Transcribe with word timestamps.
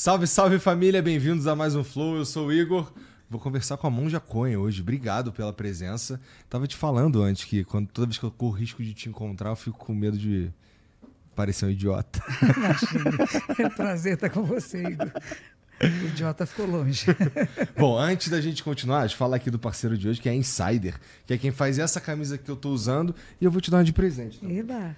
Salve, 0.00 0.26
salve 0.26 0.58
família, 0.58 1.02
bem-vindos 1.02 1.46
a 1.46 1.54
mais 1.54 1.74
um 1.76 1.84
Flow. 1.84 2.16
Eu 2.16 2.24
sou 2.24 2.46
o 2.46 2.52
Igor. 2.54 2.90
Vou 3.28 3.38
conversar 3.38 3.76
com 3.76 3.86
a 3.86 3.90
Monja 3.90 4.18
Conha 4.18 4.58
hoje. 4.58 4.80
Obrigado 4.80 5.30
pela 5.30 5.52
presença. 5.52 6.18
Tava 6.48 6.66
te 6.66 6.74
falando 6.74 7.22
antes 7.22 7.44
que 7.44 7.64
quando, 7.64 7.86
toda 7.88 8.06
vez 8.06 8.16
que 8.16 8.24
eu 8.24 8.30
corro 8.30 8.54
risco 8.54 8.82
de 8.82 8.94
te 8.94 9.10
encontrar, 9.10 9.50
eu 9.50 9.56
fico 9.56 9.76
com 9.76 9.94
medo 9.94 10.16
de 10.16 10.50
parecer 11.36 11.66
um 11.66 11.70
idiota. 11.70 12.18
Imagina. 12.40 13.28
É 13.62 13.66
um 13.66 13.70
prazer 13.70 14.14
estar 14.14 14.30
com 14.30 14.42
você, 14.42 14.82
Igor. 14.82 15.12
O 15.82 16.06
idiota 16.06 16.46
ficou 16.46 16.64
longe. 16.64 17.04
Bom, 17.76 17.98
antes 17.98 18.30
da 18.30 18.40
gente 18.40 18.64
continuar, 18.64 19.00
deixa 19.00 19.16
eu 19.16 19.18
falar 19.18 19.36
aqui 19.36 19.50
do 19.50 19.58
parceiro 19.58 19.98
de 19.98 20.08
hoje, 20.08 20.18
que 20.18 20.30
é 20.30 20.32
a 20.32 20.34
Insider, 20.34 20.98
que 21.26 21.34
é 21.34 21.36
quem 21.36 21.50
faz 21.50 21.78
essa 21.78 22.00
camisa 22.00 22.38
que 22.38 22.50
eu 22.50 22.56
tô 22.56 22.70
usando 22.70 23.14
e 23.38 23.44
eu 23.44 23.50
vou 23.50 23.60
te 23.60 23.70
dar 23.70 23.76
uma 23.76 23.84
de 23.84 23.92
presente. 23.92 24.38
Tá? 24.38 24.50
Eba. 24.50 24.96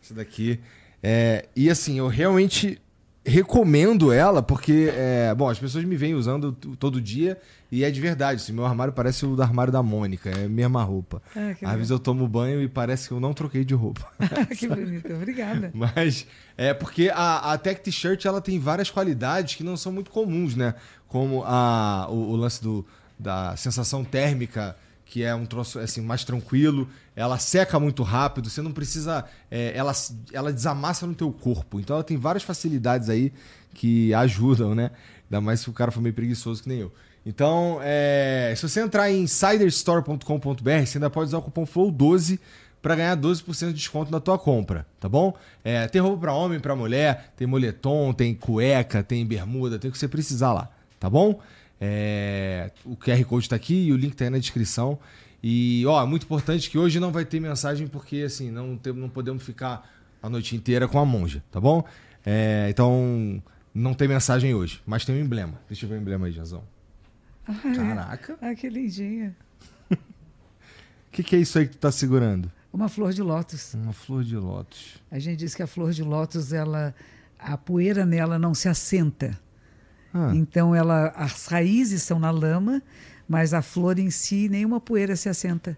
Essa 0.00 0.14
daqui. 0.14 0.60
É, 1.02 1.48
e 1.56 1.68
assim, 1.68 1.98
eu 1.98 2.06
realmente 2.06 2.80
recomendo 3.26 4.12
ela 4.12 4.40
porque, 4.40 4.92
é, 4.94 5.34
bom, 5.34 5.48
as 5.48 5.58
pessoas 5.58 5.84
me 5.84 5.96
vêm 5.96 6.14
usando 6.14 6.52
todo 6.52 7.00
dia 7.00 7.36
e 7.70 7.82
é 7.82 7.90
de 7.90 8.00
verdade. 8.00 8.40
Assim, 8.40 8.52
meu 8.52 8.64
armário 8.64 8.92
parece 8.92 9.26
o 9.26 9.34
do 9.34 9.42
armário 9.42 9.72
da 9.72 9.82
Mônica, 9.82 10.30
é 10.30 10.44
a 10.44 10.48
mesma 10.48 10.82
roupa. 10.84 11.20
Ah, 11.34 11.54
Às 11.62 11.74
vezes 11.74 11.90
eu 11.90 11.98
tomo 11.98 12.26
banho 12.28 12.62
e 12.62 12.68
parece 12.68 13.08
que 13.08 13.14
eu 13.14 13.20
não 13.20 13.34
troquei 13.34 13.64
de 13.64 13.74
roupa. 13.74 14.06
que 14.56 14.68
bonito, 14.68 15.12
obrigada. 15.12 15.70
Mas 15.74 16.26
é 16.56 16.72
porque 16.72 17.10
a, 17.12 17.52
a 17.52 17.58
Tech 17.58 17.80
T-shirt 17.80 18.24
ela 18.24 18.40
tem 18.40 18.60
várias 18.60 18.90
qualidades 18.90 19.56
que 19.56 19.64
não 19.64 19.76
são 19.76 19.90
muito 19.90 20.10
comuns, 20.10 20.54
né? 20.54 20.74
Como 21.08 21.42
a, 21.44 22.06
o, 22.08 22.30
o 22.30 22.36
lance 22.36 22.62
do, 22.62 22.86
da 23.18 23.56
sensação 23.56 24.04
térmica 24.04 24.76
que 25.06 25.22
é 25.22 25.34
um 25.34 25.46
troço 25.46 25.78
assim 25.78 26.00
mais 26.00 26.24
tranquilo, 26.24 26.88
ela 27.14 27.38
seca 27.38 27.78
muito 27.78 28.02
rápido, 28.02 28.50
você 28.50 28.60
não 28.60 28.72
precisa, 28.72 29.24
é, 29.50 29.72
ela, 29.74 29.92
ela 30.32 30.52
desamassa 30.52 31.06
no 31.06 31.14
teu 31.14 31.32
corpo, 31.32 31.78
então 31.80 31.94
ela 31.94 32.04
tem 32.04 32.16
várias 32.16 32.42
facilidades 32.42 33.08
aí 33.08 33.32
que 33.72 34.12
ajudam, 34.12 34.74
né? 34.74 34.90
Ainda 35.24 35.40
mais 35.40 35.60
se 35.60 35.70
o 35.70 35.72
cara 35.72 35.92
for 35.92 36.00
meio 36.00 36.14
preguiçoso 36.14 36.62
que 36.62 36.68
nem 36.68 36.80
eu. 36.80 36.92
Então, 37.24 37.78
é, 37.82 38.52
se 38.56 38.68
você 38.68 38.80
entrar 38.80 39.10
em 39.10 39.22
insiderstore.com.br, 39.22 40.84
você 40.84 40.98
ainda 40.98 41.10
pode 41.10 41.28
usar 41.28 41.38
o 41.38 41.42
cupom 41.42 41.64
FLOW12 41.64 42.38
para 42.82 42.94
ganhar 42.96 43.16
12% 43.16 43.68
de 43.68 43.74
desconto 43.74 44.12
na 44.12 44.20
tua 44.20 44.38
compra, 44.38 44.86
tá 45.00 45.08
bom? 45.08 45.34
É, 45.64 45.88
tem 45.88 46.00
roupa 46.00 46.18
para 46.18 46.32
homem, 46.32 46.60
para 46.60 46.76
mulher, 46.76 47.32
tem 47.36 47.46
moletom, 47.46 48.12
tem 48.12 48.34
cueca, 48.34 49.02
tem 49.02 49.24
bermuda, 49.26 49.78
tem 49.78 49.88
o 49.88 49.92
que 49.92 49.98
você 49.98 50.06
precisar 50.08 50.52
lá, 50.52 50.70
tá 50.98 51.08
bom? 51.10 51.40
É, 51.80 52.70
o 52.84 52.96
QR 52.96 53.22
Code 53.24 53.46
está 53.46 53.56
aqui 53.56 53.86
e 53.86 53.92
o 53.92 53.96
link 53.96 54.12
está 54.12 54.24
aí 54.24 54.30
na 54.30 54.38
descrição. 54.38 54.98
E, 55.42 55.84
ó, 55.86 56.02
é 56.02 56.06
muito 56.06 56.24
importante 56.24 56.70
que 56.70 56.78
hoje 56.78 56.98
não 56.98 57.12
vai 57.12 57.24
ter 57.24 57.40
mensagem 57.40 57.86
porque, 57.86 58.22
assim, 58.22 58.50
não, 58.50 58.76
tem, 58.76 58.92
não 58.92 59.08
podemos 59.08 59.42
ficar 59.42 59.88
a 60.22 60.28
noite 60.28 60.56
inteira 60.56 60.88
com 60.88 60.98
a 60.98 61.04
monja, 61.04 61.42
tá 61.50 61.60
bom? 61.60 61.84
É, 62.24 62.66
então, 62.70 63.42
não 63.72 63.94
tem 63.94 64.08
mensagem 64.08 64.54
hoje, 64.54 64.82
mas 64.86 65.04
tem 65.04 65.14
um 65.14 65.20
emblema. 65.20 65.60
Deixa 65.68 65.84
eu 65.84 65.90
ver 65.90 65.96
o 65.96 66.00
emblema 66.00 66.26
aí, 66.26 66.32
Jazão. 66.32 66.64
Ah, 67.46 67.54
Caraca. 67.74 68.36
Ah, 68.40 68.54
que 68.54 68.68
lindinha. 68.68 69.36
O 69.90 69.96
que, 71.12 71.22
que 71.22 71.36
é 71.36 71.38
isso 71.38 71.58
aí 71.58 71.66
que 71.66 71.76
tu 71.76 71.78
tá 71.78 71.92
segurando? 71.92 72.50
Uma 72.72 72.88
flor 72.88 73.12
de 73.12 73.22
lótus. 73.22 73.74
Uma 73.74 73.92
flor 73.92 74.24
de 74.24 74.36
lótus. 74.36 74.96
A 75.10 75.18
gente 75.18 75.38
diz 75.38 75.54
que 75.54 75.62
a 75.62 75.66
flor 75.66 75.92
de 75.92 76.02
lótus, 76.02 76.52
ela, 76.52 76.94
a 77.38 77.56
poeira 77.56 78.04
nela 78.04 78.38
não 78.38 78.52
se 78.52 78.68
assenta. 78.68 79.38
Ah, 80.16 80.32
Então 80.34 80.74
ela, 80.74 81.08
as 81.16 81.46
raízes 81.46 82.02
são 82.02 82.18
na 82.18 82.30
lama, 82.30 82.82
mas 83.28 83.52
a 83.52 83.60
flor 83.62 83.98
em 83.98 84.10
si 84.10 84.48
nenhuma 84.48 84.80
poeira 84.80 85.14
se 85.16 85.28
assenta. 85.28 85.76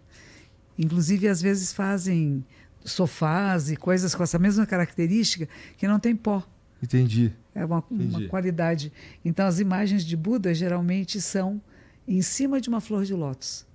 Inclusive 0.79 1.27
às 1.29 1.43
vezes 1.43 1.73
fazem 1.73 2.45
sofás 2.85 3.71
e 3.71 3.77
coisas 3.77 4.15
com 4.15 4.23
essa 4.23 4.39
mesma 4.39 4.65
característica 4.65 5.49
que 5.77 5.87
não 5.89 5.99
tem 5.99 6.15
pó. 6.17 6.47
entendi. 6.83 7.33
É 7.55 7.65
uma, 7.65 7.83
uma 7.91 8.05
Entendi. 8.05 8.29
qualidade. 8.29 8.93
Então 9.25 9.45
as 9.45 9.59
imagens 9.59 10.05
de 10.05 10.17
Buda 10.17 10.55
geralmente 10.55 11.21
são 11.21 11.61
em 12.07 12.23
cima 12.23 12.61
de 12.61 12.69
uma 12.69 12.81
flor 12.81 13.05
de 13.05 13.13
lótus. 13.15 13.67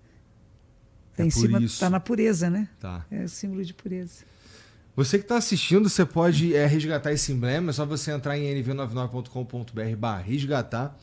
Tá 1.16 1.23
É 1.23 1.25
em 1.28 1.29
cima, 1.29 1.62
isso. 1.62 1.81
tá 1.81 1.90
na 1.90 2.00
pureza, 2.00 2.50
né? 2.50 2.69
Tá. 2.79 3.06
É 3.12 3.28
símbolo 3.28 3.63
de 3.66 3.73
pureza. 3.73 4.23
Você 4.96 5.18
que 5.18 5.26
está 5.26 5.38
assistindo, 5.38 5.90
você 5.90 6.06
pode 6.06 6.56
é, 6.56 6.66
resgatar 6.66 7.12
esse 7.12 7.31
emblema. 7.31 7.72
É 7.72 7.74
só 7.74 7.86
você 7.86 8.12
entrar 8.12 8.38
em 8.38 8.64
nv99.com.br 8.64 9.96
barra 9.98 10.22
resgatar 10.22 10.98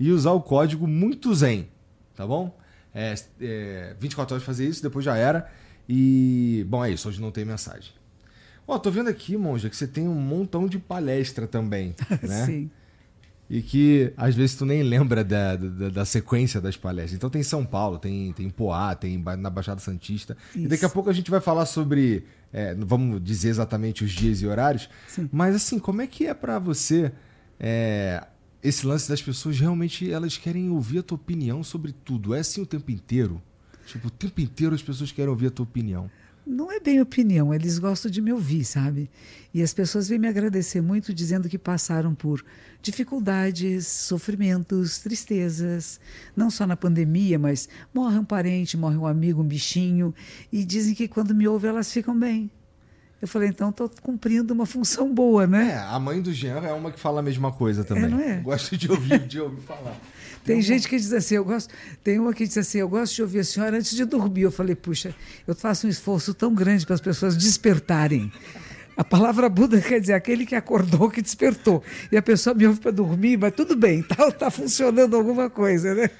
e 0.00 0.10
usar 0.10 0.32
o 0.32 0.40
código 0.40 0.86
muito 0.86 1.34
zen, 1.34 1.68
tá 2.16 2.26
bom? 2.26 2.56
É, 2.94 3.14
é, 3.40 3.96
24 3.98 4.34
horas 4.34 4.44
pra 4.44 4.54
fazer 4.54 4.66
isso, 4.66 4.82
depois 4.82 5.04
já 5.04 5.16
era. 5.16 5.50
E, 5.88 6.64
bom, 6.68 6.84
é 6.84 6.90
isso. 6.90 7.08
Hoje 7.08 7.20
não 7.20 7.30
tem 7.30 7.44
mensagem. 7.44 7.92
Ó, 8.66 8.78
tô 8.78 8.90
vendo 8.90 9.10
aqui, 9.10 9.36
Monja, 9.36 9.68
que 9.68 9.76
você 9.76 9.86
tem 9.86 10.08
um 10.08 10.14
montão 10.14 10.66
de 10.66 10.78
palestra 10.78 11.46
também, 11.46 11.94
né? 12.22 12.46
Sim. 12.46 12.70
E 13.48 13.60
que 13.60 14.10
às 14.16 14.34
vezes 14.34 14.56
tu 14.56 14.64
nem 14.64 14.82
lembra 14.82 15.22
da, 15.22 15.54
da, 15.54 15.88
da 15.90 16.04
sequência 16.06 16.62
das 16.62 16.78
palestras. 16.78 17.14
Então 17.14 17.28
tem 17.28 17.42
São 17.42 17.64
Paulo, 17.64 17.98
tem, 17.98 18.32
tem 18.32 18.48
Poá, 18.48 18.94
tem 18.94 19.22
na 19.38 19.50
Baixada 19.50 19.80
Santista. 19.80 20.34
E 20.56 20.66
daqui 20.66 20.84
a 20.84 20.86
Isso. 20.86 20.94
pouco 20.94 21.10
a 21.10 21.12
gente 21.12 21.30
vai 21.30 21.40
falar 21.40 21.66
sobre. 21.66 22.24
É, 22.54 22.72
não 22.72 22.86
vamos 22.86 23.22
dizer 23.22 23.48
exatamente 23.48 24.04
os 24.04 24.12
dias 24.12 24.40
e 24.40 24.46
horários, 24.46 24.88
Sim. 25.08 25.28
mas 25.32 25.56
assim, 25.56 25.76
como 25.80 26.00
é 26.00 26.06
que 26.06 26.24
é 26.24 26.32
pra 26.32 26.60
você 26.60 27.12
é, 27.58 28.24
esse 28.62 28.86
lance 28.86 29.08
das 29.08 29.20
pessoas 29.20 29.58
realmente 29.58 30.08
elas 30.08 30.38
querem 30.38 30.70
ouvir 30.70 31.00
a 31.00 31.02
tua 31.02 31.16
opinião 31.16 31.64
sobre 31.64 31.92
tudo? 31.92 32.32
É 32.32 32.38
assim 32.38 32.62
o 32.62 32.66
tempo 32.66 32.92
inteiro? 32.92 33.42
Tipo, 33.84 34.06
o 34.06 34.10
tempo 34.10 34.40
inteiro 34.40 34.72
as 34.72 34.82
pessoas 34.82 35.10
querem 35.10 35.28
ouvir 35.28 35.48
a 35.48 35.50
tua 35.50 35.64
opinião. 35.64 36.08
Não 36.46 36.70
é 36.70 36.78
bem 36.78 37.00
opinião, 37.00 37.54
eles 37.54 37.78
gostam 37.78 38.10
de 38.10 38.20
me 38.20 38.30
ouvir, 38.30 38.66
sabe? 38.66 39.10
E 39.52 39.62
as 39.62 39.72
pessoas 39.72 40.08
vêm 40.08 40.18
me 40.18 40.28
agradecer 40.28 40.82
muito 40.82 41.14
dizendo 41.14 41.48
que 41.48 41.56
passaram 41.56 42.14
por 42.14 42.44
dificuldades, 42.82 43.86
sofrimentos, 43.86 44.98
tristezas, 44.98 45.98
não 46.36 46.50
só 46.50 46.66
na 46.66 46.76
pandemia, 46.76 47.38
mas 47.38 47.66
morre 47.94 48.18
um 48.18 48.24
parente, 48.24 48.76
morre 48.76 48.96
um 48.96 49.06
amigo, 49.06 49.40
um 49.40 49.46
bichinho, 49.46 50.14
e 50.52 50.66
dizem 50.66 50.94
que 50.94 51.08
quando 51.08 51.34
me 51.34 51.48
ouvem 51.48 51.70
elas 51.70 51.90
ficam 51.90 52.18
bem. 52.18 52.50
Eu 53.24 53.28
falei, 53.28 53.48
então 53.48 53.70
estou 53.70 53.90
cumprindo 54.02 54.52
uma 54.52 54.66
função 54.66 55.10
boa, 55.14 55.44
É, 55.44 55.46
né? 55.46 55.82
a 55.88 55.98
mãe 55.98 56.20
do 56.20 56.30
Jean 56.30 56.58
é 56.60 56.72
uma 56.74 56.92
que 56.92 57.00
fala 57.00 57.20
a 57.20 57.22
mesma 57.22 57.50
coisa 57.50 57.82
também. 57.82 58.06
não 58.10 58.20
é? 58.20 58.36
Gosto 58.40 58.76
de 58.76 58.90
ouvir, 58.90 59.18
de 59.20 59.40
ouvir 59.40 59.62
falar. 59.62 59.96
Tem 60.44 60.60
gente 60.60 60.86
que 60.86 60.94
diz 60.94 61.10
assim, 61.10 61.36
eu 61.36 61.44
gosto. 61.44 61.72
Tem 62.02 62.18
uma 62.18 62.34
que 62.34 62.46
diz 62.46 62.58
assim, 62.58 62.76
eu 62.76 62.88
gosto 62.88 63.14
de 63.14 63.22
ouvir 63.22 63.38
a 63.38 63.44
senhora 63.44 63.78
antes 63.78 63.96
de 63.96 64.04
dormir. 64.04 64.42
Eu 64.42 64.52
falei, 64.52 64.74
puxa, 64.74 65.14
eu 65.48 65.54
faço 65.54 65.86
um 65.86 65.90
esforço 65.90 66.34
tão 66.34 66.54
grande 66.54 66.84
para 66.84 66.94
as 66.94 67.00
pessoas 67.00 67.34
despertarem. 67.34 68.30
A 68.94 69.02
palavra 69.02 69.48
Buda 69.48 69.80
quer 69.80 70.00
dizer 70.00 70.12
aquele 70.12 70.44
que 70.44 70.54
acordou, 70.54 71.10
que 71.10 71.22
despertou. 71.22 71.82
E 72.12 72.16
a 72.18 72.20
pessoa 72.20 72.52
me 72.54 72.66
ouve 72.66 72.78
para 72.78 72.90
dormir, 72.90 73.38
mas 73.38 73.54
tudo 73.54 73.74
bem, 73.74 74.02
tá, 74.06 74.30
tá 74.30 74.50
funcionando 74.50 75.16
alguma 75.16 75.48
coisa, 75.48 75.94
né? 75.94 76.10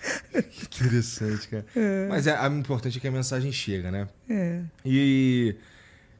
Interessante, 0.62 1.46
cara. 1.48 1.66
Mas 2.08 2.26
é, 2.26 2.34
a 2.34 2.48
importante 2.48 2.96
é 2.96 3.00
que 3.02 3.06
a 3.06 3.12
mensagem 3.12 3.52
chega, 3.52 3.90
né? 3.90 4.08
É. 4.28 4.60
E, 4.86 5.54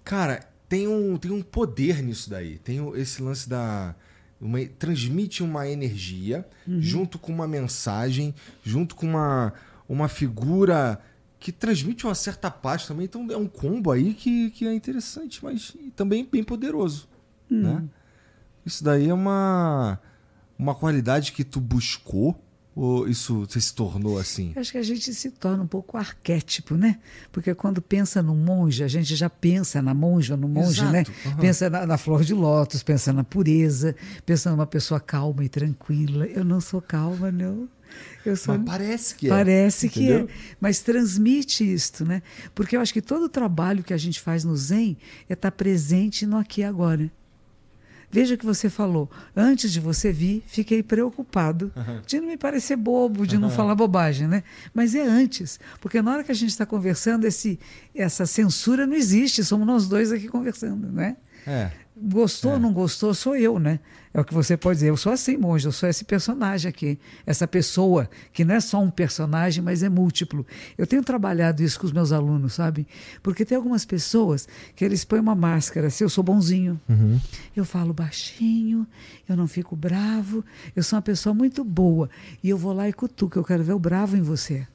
cara, 0.04 0.40
tem 0.68 0.88
um, 0.88 1.16
tem 1.16 1.30
um 1.30 1.42
poder 1.42 2.02
nisso 2.02 2.30
daí. 2.30 2.58
Tem 2.58 2.80
esse 2.94 3.22
lance 3.22 3.48
da. 3.48 3.94
Uma, 4.40 4.64
transmite 4.66 5.42
uma 5.42 5.66
energia 5.68 6.46
junto 6.80 7.18
com 7.18 7.32
uma 7.32 7.48
mensagem, 7.48 8.34
junto 8.62 8.94
com 8.94 9.06
uma, 9.06 9.54
uma 9.88 10.08
figura 10.08 11.00
que 11.38 11.52
transmite 11.52 12.04
uma 12.04 12.14
certa 12.14 12.50
paz 12.50 12.86
também. 12.86 13.04
Então 13.04 13.26
é 13.30 13.36
um 13.36 13.46
combo 13.46 13.90
aí 13.90 14.12
que, 14.12 14.50
que 14.50 14.66
é 14.66 14.74
interessante, 14.74 15.42
mas 15.42 15.74
também 15.94 16.28
bem 16.30 16.42
poderoso. 16.42 17.08
Né? 17.62 17.84
Isso 18.66 18.82
daí 18.82 19.08
é 19.08 19.14
uma, 19.14 19.98
uma 20.58 20.74
qualidade 20.74 21.32
que 21.32 21.44
tu 21.44 21.60
buscou 21.60 22.43
ou 22.74 23.08
isso 23.08 23.46
se 23.48 23.72
tornou 23.72 24.18
assim? 24.18 24.52
Eu 24.54 24.60
Acho 24.60 24.72
que 24.72 24.78
a 24.78 24.82
gente 24.82 25.14
se 25.14 25.30
torna 25.30 25.62
um 25.62 25.66
pouco 25.66 25.96
arquétipo, 25.96 26.74
né? 26.74 26.98
Porque 27.30 27.54
quando 27.54 27.80
pensa 27.80 28.22
no 28.22 28.34
monge, 28.34 28.82
a 28.82 28.88
gente 28.88 29.14
já 29.14 29.30
pensa 29.30 29.80
na 29.80 29.94
monja, 29.94 30.36
no 30.36 30.48
monge, 30.48 30.80
Exato, 30.80 30.92
né? 30.92 31.04
aham. 31.26 31.36
Pensa 31.36 31.70
na, 31.70 31.86
na 31.86 31.96
flor 31.96 32.24
de 32.24 32.34
lótus, 32.34 32.82
pensa 32.82 33.12
na 33.12 33.22
pureza, 33.22 33.94
pensa 34.26 34.50
numa 34.50 34.66
pessoa 34.66 34.98
calma 34.98 35.44
e 35.44 35.48
tranquila. 35.48 36.26
Eu 36.26 36.44
não 36.44 36.60
sou 36.60 36.80
calma, 36.80 37.30
não. 37.30 37.68
Eu 38.24 38.36
sou 38.36 38.56
Mas 38.58 38.66
parece 38.66 39.14
que 39.14 39.26
é. 39.26 39.30
Parece 39.30 39.88
que 39.88 40.00
entendeu? 40.02 40.28
é, 40.28 40.54
mas 40.60 40.80
transmite 40.80 41.62
isto, 41.72 42.04
né? 42.04 42.22
Porque 42.54 42.76
eu 42.76 42.80
acho 42.80 42.92
que 42.92 43.02
todo 43.02 43.24
o 43.24 43.28
trabalho 43.28 43.84
que 43.84 43.94
a 43.94 43.98
gente 43.98 44.20
faz 44.20 44.44
no 44.44 44.56
Zen 44.56 44.96
é 45.28 45.34
estar 45.34 45.52
presente 45.52 46.26
no 46.26 46.36
aqui 46.38 46.62
e 46.62 46.64
agora. 46.64 47.10
Veja 48.14 48.36
o 48.36 48.38
que 48.38 48.46
você 48.46 48.70
falou. 48.70 49.10
Antes 49.34 49.72
de 49.72 49.80
você 49.80 50.12
vir, 50.12 50.44
fiquei 50.46 50.84
preocupado 50.84 51.72
de 52.06 52.20
não 52.20 52.28
me 52.28 52.36
parecer 52.36 52.76
bobo, 52.76 53.26
de 53.26 53.36
não 53.36 53.50
falar 53.50 53.74
bobagem, 53.74 54.28
né? 54.28 54.44
Mas 54.72 54.94
é 54.94 55.02
antes, 55.02 55.58
porque 55.80 56.00
na 56.00 56.12
hora 56.12 56.22
que 56.22 56.30
a 56.30 56.34
gente 56.34 56.50
está 56.50 56.64
conversando, 56.64 57.24
esse, 57.24 57.58
essa 57.92 58.24
censura 58.24 58.86
não 58.86 58.94
existe. 58.94 59.42
Somos 59.42 59.66
nós 59.66 59.88
dois 59.88 60.12
aqui 60.12 60.28
conversando, 60.28 60.92
né? 60.92 61.16
É. 61.44 61.72
Gostou 61.96 62.50
ou 62.52 62.56
É. 62.56 62.60
não 62.60 62.72
gostou, 62.72 63.14
sou 63.14 63.36
eu, 63.36 63.58
né? 63.58 63.78
É 64.12 64.20
o 64.20 64.24
que 64.24 64.34
você 64.34 64.56
pode 64.56 64.78
dizer. 64.78 64.90
Eu 64.90 64.96
sou 64.96 65.12
assim, 65.12 65.36
monge, 65.36 65.66
eu 65.66 65.70
sou 65.72 65.88
esse 65.88 66.04
personagem 66.04 66.68
aqui. 66.68 66.98
Essa 67.24 67.46
pessoa, 67.46 68.10
que 68.32 68.44
não 68.44 68.54
é 68.56 68.60
só 68.60 68.80
um 68.82 68.90
personagem, 68.90 69.62
mas 69.62 69.82
é 69.82 69.88
múltiplo. 69.88 70.44
Eu 70.76 70.86
tenho 70.88 71.04
trabalhado 71.04 71.62
isso 71.62 71.78
com 71.78 71.86
os 71.86 71.92
meus 71.92 72.10
alunos, 72.10 72.54
sabe? 72.54 72.86
Porque 73.22 73.44
tem 73.44 73.56
algumas 73.56 73.84
pessoas 73.84 74.48
que 74.74 74.84
eles 74.84 75.04
põem 75.04 75.20
uma 75.20 75.34
máscara, 75.36 75.88
se 75.88 76.02
eu 76.02 76.08
sou 76.08 76.24
bonzinho. 76.24 76.80
Eu 77.54 77.64
falo 77.64 77.92
baixinho, 77.94 78.86
eu 79.28 79.36
não 79.36 79.46
fico 79.46 79.76
bravo, 79.76 80.44
eu 80.74 80.82
sou 80.82 80.96
uma 80.96 81.02
pessoa 81.02 81.32
muito 81.32 81.62
boa. 81.62 82.10
E 82.42 82.50
eu 82.50 82.58
vou 82.58 82.72
lá 82.72 82.88
e 82.88 82.92
cutuco, 82.92 83.38
eu 83.38 83.44
quero 83.44 83.62
ver 83.62 83.72
o 83.72 83.78
bravo 83.78 84.16
em 84.16 84.22
você. 84.22 84.66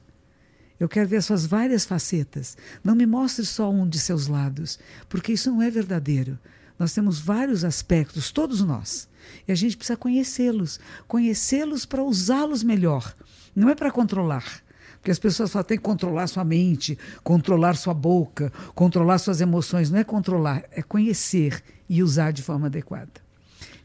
Eu 0.78 0.88
quero 0.88 1.06
ver 1.08 1.16
as 1.18 1.26
suas 1.26 1.44
várias 1.44 1.84
facetas. 1.84 2.56
Não 2.82 2.94
me 2.94 3.04
mostre 3.04 3.44
só 3.44 3.70
um 3.70 3.86
de 3.86 3.98
seus 3.98 4.26
lados, 4.26 4.78
porque 5.08 5.32
isso 5.32 5.50
não 5.50 5.60
é 5.60 5.70
verdadeiro. 5.70 6.38
Nós 6.80 6.94
temos 6.94 7.20
vários 7.20 7.62
aspectos, 7.62 8.32
todos 8.32 8.62
nós. 8.62 9.06
E 9.46 9.52
a 9.52 9.54
gente 9.54 9.76
precisa 9.76 9.98
conhecê-los. 9.98 10.80
Conhecê-los 11.06 11.84
para 11.84 12.02
usá-los 12.02 12.62
melhor. 12.62 13.14
Não 13.54 13.68
é 13.68 13.74
para 13.74 13.90
controlar. 13.90 14.62
Porque 14.94 15.10
as 15.10 15.18
pessoas 15.18 15.50
falam, 15.50 15.66
tem 15.66 15.76
que 15.76 15.84
controlar 15.84 16.26
sua 16.26 16.42
mente, 16.42 16.98
controlar 17.22 17.76
sua 17.76 17.92
boca, 17.92 18.50
controlar 18.74 19.18
suas 19.18 19.42
emoções. 19.42 19.90
Não 19.90 19.98
é 19.98 20.04
controlar, 20.04 20.64
é 20.72 20.80
conhecer 20.80 21.62
e 21.86 22.02
usar 22.02 22.32
de 22.32 22.42
forma 22.42 22.68
adequada. 22.68 23.12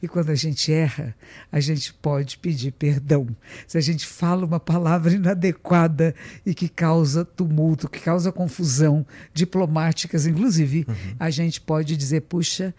E 0.01 0.07
quando 0.07 0.29
a 0.29 0.35
gente 0.35 0.71
erra, 0.71 1.15
a 1.51 1.59
gente 1.59 1.93
pode 1.93 2.37
pedir 2.37 2.71
perdão. 2.71 3.27
Se 3.67 3.77
a 3.77 3.81
gente 3.81 4.05
fala 4.05 4.45
uma 4.45 4.59
palavra 4.59 5.13
inadequada 5.13 6.13
e 6.45 6.53
que 6.53 6.69
causa 6.69 7.25
tumulto, 7.25 7.89
que 7.89 7.99
causa 7.99 8.31
confusão, 8.31 9.05
diplomáticas, 9.33 10.25
inclusive, 10.25 10.87
a 11.19 11.29
gente 11.29 11.61
pode 11.61 11.95
dizer: 11.97 12.21
puxa, 12.21 12.73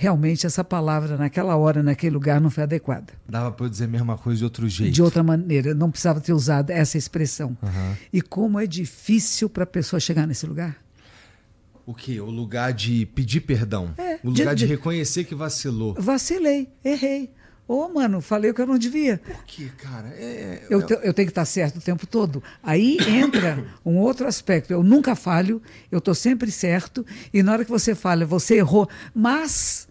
realmente 0.00 0.46
essa 0.46 0.64
palavra 0.64 1.18
naquela 1.18 1.56
hora, 1.56 1.82
naquele 1.82 2.14
lugar, 2.14 2.40
não 2.40 2.48
foi 2.48 2.62
adequada. 2.62 3.12
Dava 3.28 3.52
pra 3.52 3.66
eu 3.66 3.70
dizer 3.70 3.84
a 3.84 3.88
mesma 3.88 4.16
coisa 4.16 4.38
de 4.38 4.44
outro 4.44 4.66
jeito. 4.66 4.92
De 4.92 5.02
outra 5.02 5.22
maneira, 5.22 5.74
não 5.74 5.90
precisava 5.90 6.20
ter 6.22 6.32
usado 6.32 6.70
essa 6.70 6.96
expressão. 6.96 7.54
Aham. 7.62 7.96
E 8.10 8.22
como 8.22 8.58
é 8.58 8.66
difícil 8.66 9.50
para 9.50 9.64
a 9.64 9.66
pessoa 9.66 10.00
chegar 10.00 10.26
nesse 10.26 10.46
lugar. 10.46 10.76
O 11.90 11.94
quê? 11.94 12.20
O 12.20 12.26
lugar 12.30 12.72
de 12.72 13.04
pedir 13.06 13.40
perdão. 13.40 13.92
É, 13.98 14.20
o 14.22 14.28
lugar 14.30 14.54
de- 14.54 14.60
de, 14.60 14.66
de- 14.66 14.72
reconhecer 14.74 15.24
que 15.24 15.34
vacilou. 15.34 15.94
Vacilei, 15.98 16.68
errei. 16.84 17.30
Ô, 17.66 17.88
mano, 17.88 18.20
falei 18.20 18.50
o 18.50 18.54
que 18.54 18.60
eu 18.60 18.66
não 18.66 18.78
devia. 18.78 19.18
Por 19.18 19.44
quê, 19.44 19.68
cara? 19.78 20.08
É, 20.08 20.66
Eu, 20.68 20.80
é- 20.80 20.84
te- 20.84 20.98
eu 21.04 21.14
tenho 21.14 21.26
que 21.26 21.30
estar 21.32 21.44
certo 21.44 21.78
o 21.78 21.80
tempo 21.80 22.06
todo. 22.06 22.42
Aí 22.62 22.96
entra 23.08 23.64
um 23.84 23.96
outro 23.98 24.26
aspecto. 24.26 24.72
Eu 24.72 24.82
nunca 24.82 25.14
falho, 25.14 25.62
eu 25.90 25.98
estou 25.98 26.14
sempre 26.14 26.50
certo. 26.50 27.04
E 27.32 27.42
na 27.42 27.52
hora 27.52 27.64
que 27.64 27.70
você 27.70 27.94
fala, 27.94 28.24
você 28.26 28.56
errou. 28.56 28.88
Mas, 29.14 29.88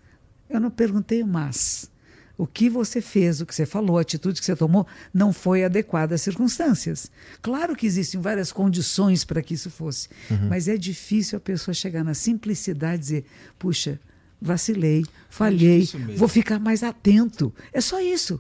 eu 0.50 0.60
não 0.60 0.69
perguntei 0.69 1.22
o 1.24 1.28
mas. 1.28 1.90
O 2.39 2.47
que 2.47 2.69
você 2.69 3.01
fez, 3.01 3.41
o 3.41 3.45
que 3.45 3.53
você 3.53 3.65
falou, 3.65 3.97
a 3.97 4.01
atitude 4.01 4.39
que 4.39 4.45
você 4.45 4.56
tomou, 4.56 4.88
não 5.13 5.33
foi 5.33 5.65
adequada 5.65 6.15
às 6.15 6.21
circunstâncias. 6.21 7.12
Claro 7.41 7.75
que 7.75 7.86
existem 7.86 8.21
várias 8.21 8.50
condições 8.50 9.25
para 9.25 9.41
que 9.41 9.56
isso 9.56 9.69
fosse. 9.69 10.07
Mas 10.47 10.69
é 10.69 10.77
difícil 10.77 11.38
a 11.38 11.41
pessoa 11.41 11.75
chegar 11.75 12.01
na 12.01 12.13
simplicidade 12.13 12.95
e 12.95 13.00
dizer: 13.00 13.25
puxa, 13.59 14.00
vacilei, 14.41 15.06
falhei, 15.30 15.80
difícil 15.81 16.00
mesmo. 16.00 16.15
vou 16.15 16.30
ficar 16.30 16.62
mais 16.62 16.81
atento. 16.81 17.53
É 17.74 17.81
só 17.81 18.00
isso. 18.00 18.39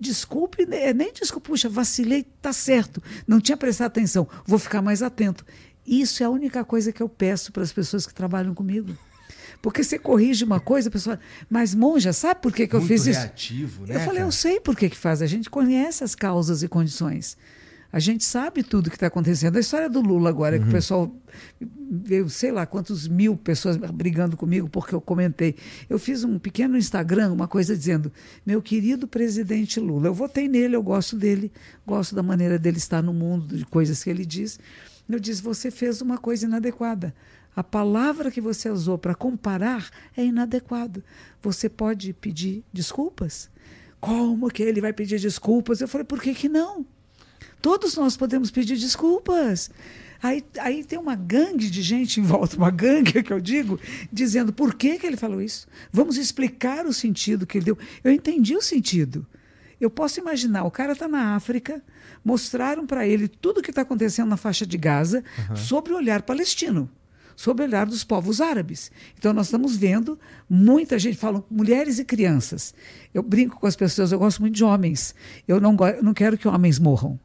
Desculpe, 0.00 0.66
né, 0.66 0.92
nem 0.92 1.12
desculpe, 1.12 1.50
puxa, 1.50 1.68
vacilei, 1.68 2.26
tá 2.42 2.52
certo, 2.52 3.00
não 3.28 3.40
tinha 3.40 3.56
prestado 3.56 3.88
atenção, 3.88 4.26
vou 4.44 4.58
ficar 4.58 4.82
mais 4.82 5.02
atento. 5.02 5.46
Isso 5.86 6.20
é 6.22 6.26
a 6.26 6.30
única 6.30 6.64
coisa 6.64 6.90
que 6.90 7.02
eu 7.02 7.08
peço 7.08 7.52
para 7.52 7.62
as 7.62 7.72
pessoas 7.72 8.06
que 8.06 8.14
trabalham 8.14 8.54
comigo. 8.54 8.96
Porque 9.64 9.82
você 9.82 9.98
corrige 9.98 10.44
uma 10.44 10.60
coisa, 10.60 10.90
a 10.90 10.92
pessoa, 10.92 11.18
mas 11.48 11.74
monja, 11.74 12.12
sabe 12.12 12.42
por 12.42 12.52
que, 12.52 12.66
que 12.66 12.76
eu 12.76 12.80
muito 12.80 12.92
fiz 12.92 13.06
isso? 13.06 13.18
reativo, 13.18 13.86
né? 13.86 13.94
eu 13.94 14.00
falei, 14.00 14.16
cara? 14.16 14.26
eu 14.26 14.30
sei 14.30 14.60
por 14.60 14.76
que, 14.76 14.90
que 14.90 14.96
faz, 14.96 15.22
a 15.22 15.26
gente 15.26 15.48
conhece 15.48 16.04
as 16.04 16.14
causas 16.14 16.62
e 16.62 16.68
condições. 16.68 17.34
A 17.90 17.98
gente 17.98 18.24
sabe 18.24 18.62
tudo 18.62 18.90
que 18.90 18.96
está 18.96 19.06
acontecendo. 19.06 19.56
A 19.56 19.60
história 19.60 19.88
do 19.88 20.02
Lula 20.02 20.28
agora, 20.28 20.58
que 20.58 20.68
o 20.68 20.70
pessoal 20.70 21.16
veio, 21.90 22.28
sei 22.28 22.52
lá, 22.52 22.66
quantos 22.66 23.08
mil 23.08 23.38
pessoas 23.38 23.78
brigando 23.78 24.36
comigo 24.36 24.68
porque 24.68 24.94
eu 24.94 25.00
comentei. 25.00 25.54
Eu 25.88 25.98
fiz 25.98 26.24
um 26.24 26.38
pequeno 26.38 26.76
Instagram, 26.76 27.32
uma 27.32 27.48
coisa 27.48 27.74
dizendo: 27.74 28.12
meu 28.44 28.60
querido 28.60 29.08
presidente 29.08 29.80
Lula, 29.80 30.08
eu 30.08 30.12
votei 30.12 30.46
nele, 30.46 30.76
eu 30.76 30.82
gosto 30.82 31.16
dele, 31.16 31.50
gosto 31.86 32.14
da 32.14 32.22
maneira 32.22 32.58
dele 32.58 32.76
estar 32.76 33.02
no 33.02 33.14
mundo, 33.14 33.56
de 33.56 33.64
coisas 33.64 34.04
que 34.04 34.10
ele 34.10 34.26
diz. 34.26 34.58
Eu 35.08 35.18
disse: 35.18 35.40
você 35.40 35.70
fez 35.70 36.02
uma 36.02 36.18
coisa 36.18 36.44
inadequada. 36.44 37.14
A 37.56 37.62
palavra 37.62 38.30
que 38.30 38.40
você 38.40 38.68
usou 38.68 38.98
para 38.98 39.14
comparar 39.14 39.88
é 40.16 40.24
inadequado. 40.24 41.02
Você 41.42 41.68
pode 41.68 42.12
pedir 42.12 42.64
desculpas? 42.72 43.50
Como 44.00 44.50
que 44.50 44.62
ele 44.62 44.80
vai 44.80 44.92
pedir 44.92 45.20
desculpas? 45.20 45.80
Eu 45.80 45.88
falei: 45.88 46.04
por 46.04 46.20
que, 46.20 46.34
que 46.34 46.48
não? 46.48 46.84
Todos 47.62 47.96
nós 47.96 48.16
podemos 48.16 48.50
pedir 48.50 48.76
desculpas. 48.76 49.70
Aí, 50.22 50.42
aí 50.58 50.84
tem 50.84 50.98
uma 50.98 51.14
gangue 51.14 51.68
de 51.68 51.82
gente 51.82 52.18
em 52.18 52.22
volta, 52.22 52.56
uma 52.56 52.70
gangue 52.70 53.22
que 53.22 53.32
eu 53.32 53.40
digo, 53.40 53.78
dizendo 54.10 54.52
por 54.52 54.74
que, 54.74 54.98
que 54.98 55.06
ele 55.06 55.16
falou 55.16 55.40
isso. 55.40 55.66
Vamos 55.92 56.16
explicar 56.16 56.86
o 56.86 56.92
sentido 56.92 57.46
que 57.46 57.58
ele 57.58 57.66
deu. 57.66 57.78
Eu 58.02 58.10
entendi 58.10 58.56
o 58.56 58.62
sentido. 58.62 59.26
Eu 59.80 59.90
posso 59.90 60.20
imaginar, 60.20 60.64
o 60.64 60.70
cara 60.70 60.92
está 60.92 61.06
na 61.06 61.34
África, 61.34 61.82
mostraram 62.24 62.86
para 62.86 63.06
ele 63.06 63.28
tudo 63.28 63.58
o 63.58 63.62
que 63.62 63.70
está 63.70 63.82
acontecendo 63.82 64.28
na 64.28 64.36
faixa 64.36 64.64
de 64.64 64.78
Gaza 64.78 65.22
sobre 65.54 65.92
o 65.92 65.96
olhar 65.96 66.22
palestino, 66.22 66.90
sob 67.36 67.62
o 67.62 67.66
olhar 67.66 67.86
dos 67.86 68.04
povos 68.04 68.40
árabes. 68.40 68.90
Então 69.18 69.32
nós 69.32 69.46
estamos 69.46 69.76
vendo 69.76 70.18
muita 70.48 70.98
gente 70.98 71.16
falando 71.16 71.44
mulheres 71.50 71.98
e 71.98 72.04
crianças. 72.04 72.74
Eu 73.12 73.22
brinco 73.22 73.58
com 73.58 73.66
as 73.66 73.76
pessoas, 73.76 74.12
eu 74.12 74.18
gosto 74.18 74.40
muito 74.40 74.54
de 74.54 74.64
homens. 74.64 75.14
Eu 75.46 75.60
não, 75.60 75.76
eu 75.96 76.02
não 76.02 76.14
quero 76.14 76.38
que 76.38 76.48
homens 76.48 76.78
morram. 76.78 77.18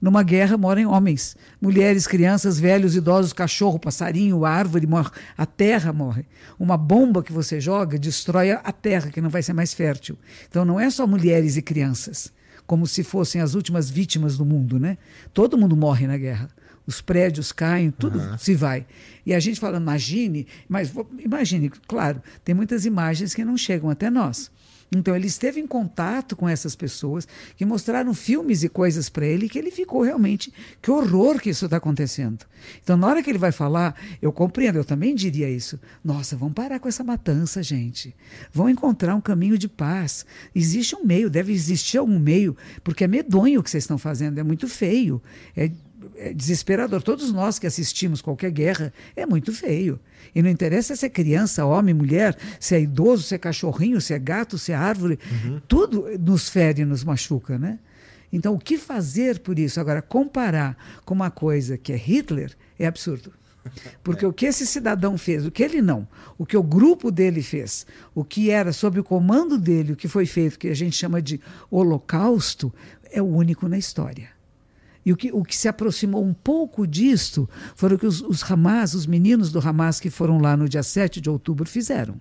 Numa 0.00 0.22
guerra 0.22 0.56
morrem 0.56 0.86
homens, 0.86 1.36
mulheres, 1.60 2.06
crianças, 2.06 2.60
velhos, 2.60 2.94
idosos, 2.94 3.32
cachorro, 3.32 3.80
passarinho, 3.80 4.44
árvore 4.44 4.86
morre, 4.86 5.10
a 5.36 5.44
terra 5.44 5.92
morre. 5.92 6.24
Uma 6.58 6.76
bomba 6.76 7.22
que 7.22 7.32
você 7.32 7.60
joga 7.60 7.98
destrói 7.98 8.52
a 8.52 8.72
terra, 8.72 9.10
que 9.10 9.20
não 9.20 9.28
vai 9.28 9.42
ser 9.42 9.54
mais 9.54 9.74
fértil. 9.74 10.16
Então 10.48 10.64
não 10.64 10.78
é 10.78 10.88
só 10.88 11.04
mulheres 11.04 11.56
e 11.56 11.62
crianças, 11.62 12.32
como 12.64 12.86
se 12.86 13.02
fossem 13.02 13.40
as 13.40 13.54
últimas 13.54 13.90
vítimas 13.90 14.36
do 14.36 14.44
mundo, 14.44 14.78
né? 14.78 14.98
Todo 15.34 15.58
mundo 15.58 15.76
morre 15.76 16.06
na 16.06 16.16
guerra. 16.16 16.48
Os 16.88 17.02
prédios 17.02 17.52
caem, 17.52 17.90
tudo 17.90 18.18
se 18.38 18.54
vai. 18.54 18.86
E 19.26 19.34
a 19.34 19.38
gente 19.38 19.60
fala, 19.60 19.76
imagine, 19.76 20.46
mas 20.66 20.90
imagine, 21.18 21.68
claro, 21.86 22.22
tem 22.42 22.54
muitas 22.54 22.86
imagens 22.86 23.34
que 23.34 23.44
não 23.44 23.58
chegam 23.58 23.90
até 23.90 24.08
nós. 24.08 24.50
Então 24.90 25.14
ele 25.14 25.26
esteve 25.26 25.60
em 25.60 25.66
contato 25.66 26.34
com 26.34 26.48
essas 26.48 26.74
pessoas 26.74 27.28
que 27.56 27.66
mostraram 27.66 28.14
filmes 28.14 28.62
e 28.62 28.70
coisas 28.70 29.10
para 29.10 29.26
ele 29.26 29.50
que 29.50 29.58
ele 29.58 29.70
ficou 29.70 30.00
realmente 30.00 30.50
que 30.80 30.90
horror 30.90 31.38
que 31.38 31.50
isso 31.50 31.66
está 31.66 31.76
acontecendo. 31.76 32.46
Então 32.82 32.96
na 32.96 33.06
hora 33.06 33.22
que 33.22 33.28
ele 33.28 33.36
vai 33.38 33.52
falar, 33.52 33.94
eu 34.22 34.32
compreendo, 34.32 34.78
eu 34.78 34.84
também 34.86 35.14
diria 35.14 35.50
isso. 35.50 35.78
Nossa, 36.02 36.38
vamos 36.38 36.54
parar 36.54 36.80
com 36.80 36.88
essa 36.88 37.04
matança, 37.04 37.62
gente. 37.62 38.16
Vão 38.50 38.70
encontrar 38.70 39.14
um 39.14 39.20
caminho 39.20 39.58
de 39.58 39.68
paz. 39.68 40.24
Existe 40.54 40.96
um 40.96 41.04
meio, 41.04 41.28
deve 41.28 41.52
existir 41.52 41.98
algum 41.98 42.18
meio, 42.18 42.56
porque 42.82 43.04
é 43.04 43.06
medonho 43.06 43.60
o 43.60 43.62
que 43.62 43.70
vocês 43.70 43.84
estão 43.84 43.98
fazendo, 43.98 44.38
é 44.38 44.42
muito 44.42 44.66
feio. 44.66 45.22
É 45.54 45.70
é 46.16 46.32
desesperador. 46.32 47.02
Todos 47.02 47.32
nós 47.32 47.58
que 47.58 47.66
assistimos 47.66 48.22
qualquer 48.22 48.50
guerra, 48.50 48.92
é 49.16 49.26
muito 49.26 49.52
feio. 49.52 49.98
E 50.34 50.42
não 50.42 50.50
interessa 50.50 50.94
se 50.94 51.06
é 51.06 51.08
criança, 51.08 51.64
homem, 51.64 51.94
mulher, 51.94 52.36
se 52.60 52.74
é 52.74 52.80
idoso, 52.80 53.22
se 53.22 53.34
é 53.34 53.38
cachorrinho, 53.38 54.00
se 54.00 54.14
é 54.14 54.18
gato, 54.18 54.58
se 54.58 54.72
é 54.72 54.74
árvore, 54.74 55.18
tudo 55.66 56.06
nos 56.18 56.48
fere 56.48 56.82
e 56.82 56.84
nos 56.84 57.04
machuca, 57.04 57.58
né? 57.58 57.78
Então, 58.32 58.54
o 58.54 58.58
que 58.58 58.76
fazer 58.76 59.38
por 59.38 59.58
isso? 59.58 59.80
Agora, 59.80 60.02
comparar 60.02 60.76
com 61.04 61.14
uma 61.14 61.30
coisa 61.30 61.78
que 61.78 61.92
é 61.92 61.96
Hitler 61.96 62.54
é 62.78 62.86
absurdo. 62.86 63.32
Porque 64.02 64.24
o 64.24 64.32
que 64.32 64.46
esse 64.46 64.66
cidadão 64.66 65.18
fez, 65.18 65.44
o 65.44 65.50
que 65.50 65.62
ele 65.62 65.82
não, 65.82 66.06
o 66.38 66.46
que 66.46 66.56
o 66.56 66.62
grupo 66.62 67.10
dele 67.10 67.42
fez, 67.42 67.86
o 68.14 68.24
que 68.24 68.50
era 68.50 68.72
sob 68.72 69.00
o 69.00 69.04
comando 69.04 69.58
dele, 69.58 69.92
o 69.92 69.96
que 69.96 70.08
foi 70.08 70.26
feito, 70.26 70.58
que 70.58 70.68
a 70.68 70.74
gente 70.74 70.96
chama 70.96 71.20
de 71.20 71.40
holocausto, 71.70 72.72
é 73.10 73.20
o 73.20 73.26
único 73.26 73.68
na 73.68 73.76
história. 73.78 74.37
E 75.08 75.12
o 75.12 75.16
que, 75.16 75.32
o 75.32 75.42
que 75.42 75.56
se 75.56 75.66
aproximou 75.68 76.22
um 76.22 76.34
pouco 76.34 76.86
disto 76.86 77.48
foram 77.74 77.96
o 77.96 77.98
que 77.98 78.06
os, 78.06 78.20
os 78.20 78.42
Hamas, 78.42 78.92
os 78.92 79.06
meninos 79.06 79.50
do 79.50 79.58
Hamas 79.58 79.98
que 79.98 80.10
foram 80.10 80.38
lá 80.38 80.54
no 80.54 80.68
dia 80.68 80.82
7 80.82 81.18
de 81.18 81.30
outubro 81.30 81.66
fizeram. 81.66 82.20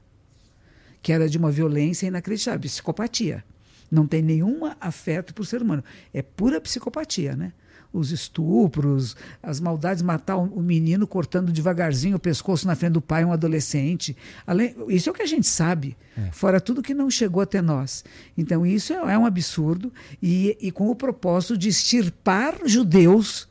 Que 1.02 1.12
era 1.12 1.28
de 1.28 1.38
uma 1.38 1.52
violência 1.52 2.08
inacreditável, 2.08 2.62
psicopatia. 2.62 3.44
Não 3.92 4.08
tem 4.08 4.22
nenhum 4.22 4.62
afeto 4.80 5.34
por 5.34 5.46
ser 5.46 5.62
humano. 5.62 5.84
É 6.14 6.22
pura 6.22 6.62
psicopatia, 6.62 7.36
né? 7.36 7.52
Os 7.92 8.12
estupros, 8.12 9.16
as 9.42 9.60
maldades, 9.60 10.04
matar 10.04 10.38
o 10.38 10.62
menino 10.62 11.08
cortando 11.08 11.52
devagarzinho 11.52 12.18
o 12.18 12.20
pescoço 12.20 12.68
na 12.68 12.76
frente 12.76 12.94
do 12.94 13.02
pai, 13.02 13.24
um 13.24 13.32
adolescente. 13.32 14.16
Além, 14.46 14.76
isso 14.90 15.10
é 15.10 15.12
o 15.12 15.16
que 15.16 15.22
a 15.22 15.28
gente 15.28 15.48
sabe, 15.48 15.98
fora 16.32 16.60
tudo 16.60 16.82
que 16.82 16.94
não 16.94 17.10
chegou 17.10 17.42
até 17.42 17.62
nós. 17.62 18.04
Então, 18.38 18.66
isso 18.66 18.94
é, 18.94 19.14
é 19.14 19.18
um 19.18 19.26
absurdo 19.26 19.92
e, 20.22 20.58
e 20.60 20.72
com 20.72 20.90
o 20.90 20.96
propósito 20.96 21.58
de 21.58 21.70
extirpar 21.70 22.60
judeus 22.66 23.48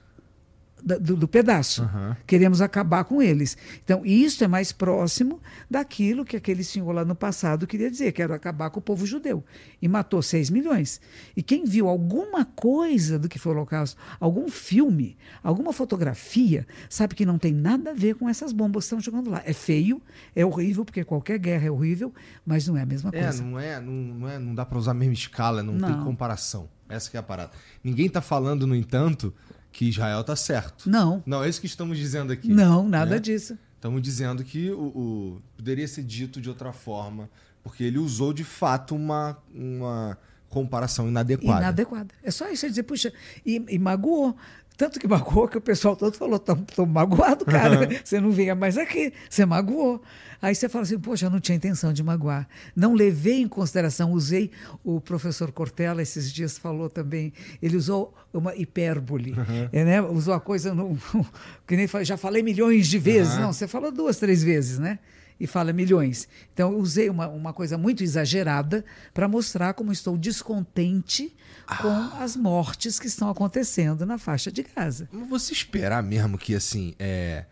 do, 0.87 1.17
do 1.17 1.27
pedaço. 1.29 1.83
Uhum. 1.83 2.15
Queremos 2.27 2.61
acabar 2.61 3.03
com 3.05 3.21
eles. 3.21 3.57
Então, 3.85 4.07
isso 4.07 4.45
é 4.45 4.49
mais 4.49 4.71
próximo 4.71 5.41
daquilo 5.69 6.25
que 6.25 6.37
aquele 6.37 6.63
senhor 6.63 6.93
lá 6.93 7.05
no 7.05 7.15
passado 7.15 7.67
queria 7.67 7.91
dizer, 7.91 8.13
que 8.13 8.23
era 8.23 8.35
acabar 8.37 8.71
com 8.71 8.79
o 8.79 8.83
povo 8.83 9.05
judeu. 9.05 9.45
E 9.83 9.89
matou 9.89 10.23
6 10.23 10.49
milhões. 10.51 11.01
E 11.37 11.43
quem 11.43 11.65
viu 11.65 11.89
alguma 11.89 12.45
coisa 12.45 13.19
do 13.19 13.29
que 13.29 13.39
foi 13.39 13.53
o 13.53 13.57
Holocausto, 13.57 14.01
algum 14.21 14.49
filme, 14.49 15.17
alguma 15.43 15.73
fotografia, 15.73 16.67
sabe 16.89 17.15
que 17.15 17.27
não 17.27 17.39
tem 17.39 17.53
nada 17.53 17.91
a 17.91 17.95
ver 17.95 18.15
com 18.15 18.29
essas 18.29 18.53
bombas 18.53 18.85
que 18.85 18.95
estão 18.95 19.01
jogando 19.01 19.31
lá. 19.31 19.43
É 19.45 19.53
feio, 19.53 20.01
é 20.35 20.47
horrível, 20.47 20.85
porque 20.85 21.03
qualquer 21.03 21.39
guerra 21.39 21.67
é 21.67 21.71
horrível, 21.71 22.13
mas 22.45 22.69
não 22.69 22.77
é 22.77 22.83
a 22.83 22.87
mesma 22.87 23.11
É, 23.13 23.23
coisa. 23.25 23.43
não 23.43 23.59
é, 23.59 23.81
não, 23.81 23.93
não 23.93 24.29
é, 24.29 24.39
não 24.39 24.55
dá 24.55 24.65
pra 24.65 24.79
usar 24.79 24.93
a 24.93 24.95
mesma 24.95 25.15
escala, 25.15 25.63
não, 25.63 25.73
tem 25.79 25.91
Não. 25.97 26.05
comparação. 26.05 26.69
Essa 26.89 27.11
que 27.11 27.17
é 27.17 27.21
a 27.21 27.23
parada. 27.23 27.51
Ninguém 27.83 28.09
tá 28.09 28.21
falando, 28.21 28.65
no 28.67 28.77
entanto, 28.77 29.35
que 29.77 29.85
Israel 29.91 30.25
tá 30.25 30.35
certo. 30.35 30.89
Não, 30.89 31.23
Não, 31.27 31.45
é 31.45 31.49
isso 31.51 31.61
que 31.61 31.67
estamos 31.67 31.99
dizendo 31.99 32.33
aqui. 32.33 32.49
não, 32.49 32.89
nada 32.89 33.11
né? 33.17 33.19
disso. 33.19 33.59
Estamos 33.75 34.01
dizendo 34.01 34.43
que 34.43 34.71
o, 34.71 34.81
o- 34.81 35.43
poderia 35.55 35.87
ser 35.87 36.03
dito 36.03 36.41
de 36.41 36.49
outra 36.49 36.73
forma, 36.73 37.29
porque 37.63 37.85
ele 37.85 37.99
usou 37.99 38.33
de 38.33 38.43
fato 38.43 38.95
uma, 38.97 39.37
uma 39.55 40.17
comparação 40.49 41.07
inadequada. 41.09 41.61
Inadequada. 41.61 42.15
É 42.23 42.31
só 42.31 42.49
isso, 42.49 42.65
é 42.65 42.71
dizer, 42.71 42.85
puxa, 42.85 43.13
e, 43.45 43.63
e 43.69 43.79
magoou. 43.79 44.35
Tanto 44.77 45.01
que 45.01 45.09
magoou 45.09 45.49
que 45.49 45.57
o 45.57 45.61
pessoal 45.61 45.97
todo 45.97 46.17
falou, 46.17 46.39
tô 46.39 46.85
magoado, 46.85 47.45
cara. 47.47 47.89
Você 48.05 48.21
não 48.21 48.31
venha 48.31 48.55
mais 48.55 48.77
aqui, 48.77 49.13
você 49.29 49.47
magoou. 49.47 50.03
Aí 50.41 50.55
você 50.55 50.69
fala 50.69 50.83
assim, 50.83 50.99
poxa, 50.99 51.27
eu 51.27 51.31
não 51.31 51.41
tinha 51.41 51.57
intenção 51.57 51.93
de 51.93 52.03
magoar. 52.03 52.47
Não 52.75 52.93
levei 52.93 53.41
em 53.41 53.49
consideração, 53.49 54.13
usei, 54.13 54.51
o 54.85 55.01
professor 55.01 55.51
Cortella 55.51 56.03
esses 56.03 56.31
dias 56.31 56.59
falou 56.59 56.91
também, 56.91 57.33
ele 57.63 57.77
usou 57.77 58.15
uma 58.35 58.55
hipérbole, 58.55 59.35
é, 59.73 59.83
né? 59.83 60.03
usou 60.03 60.35
a 60.35 60.41
coisa, 60.41 60.75
no, 60.75 60.99
que 61.67 61.75
nem 61.75 61.89
já 62.03 62.19
falei 62.19 62.43
milhões 62.43 62.87
de 62.87 62.99
vezes. 62.99 63.33
Aham. 63.35 63.43
Não, 63.43 63.53
você 63.55 63.67
falou 63.67 63.91
duas, 63.91 64.19
três 64.19 64.43
vezes, 64.43 64.79
né? 64.79 64.99
E 65.39 65.47
fala 65.47 65.73
milhões. 65.73 66.29
Então, 66.53 66.73
eu 66.73 66.79
usei 66.79 67.11
uma, 67.11 67.29
uma 67.29 67.53
coisa 67.53 67.77
muito 67.77 68.03
exagerada 68.03 68.85
para 69.13 69.29
mostrar 69.29 69.75
como 69.75 69.93
estou 69.93 70.17
descontente 70.17 71.35
com 71.83 72.23
as 72.23 72.37
mortes 72.37 72.99
que 72.99 73.07
estão 73.07 73.29
acontecendo 73.29 74.07
na 74.07 74.19
faixa 74.19 74.51
de 74.51 74.63
Gaza. 74.63 75.09
Você 75.29 75.53
esperar 75.53 76.03
mesmo 76.03 76.39
que 76.39 76.55
assim, 76.55 76.95
é, 76.99 77.45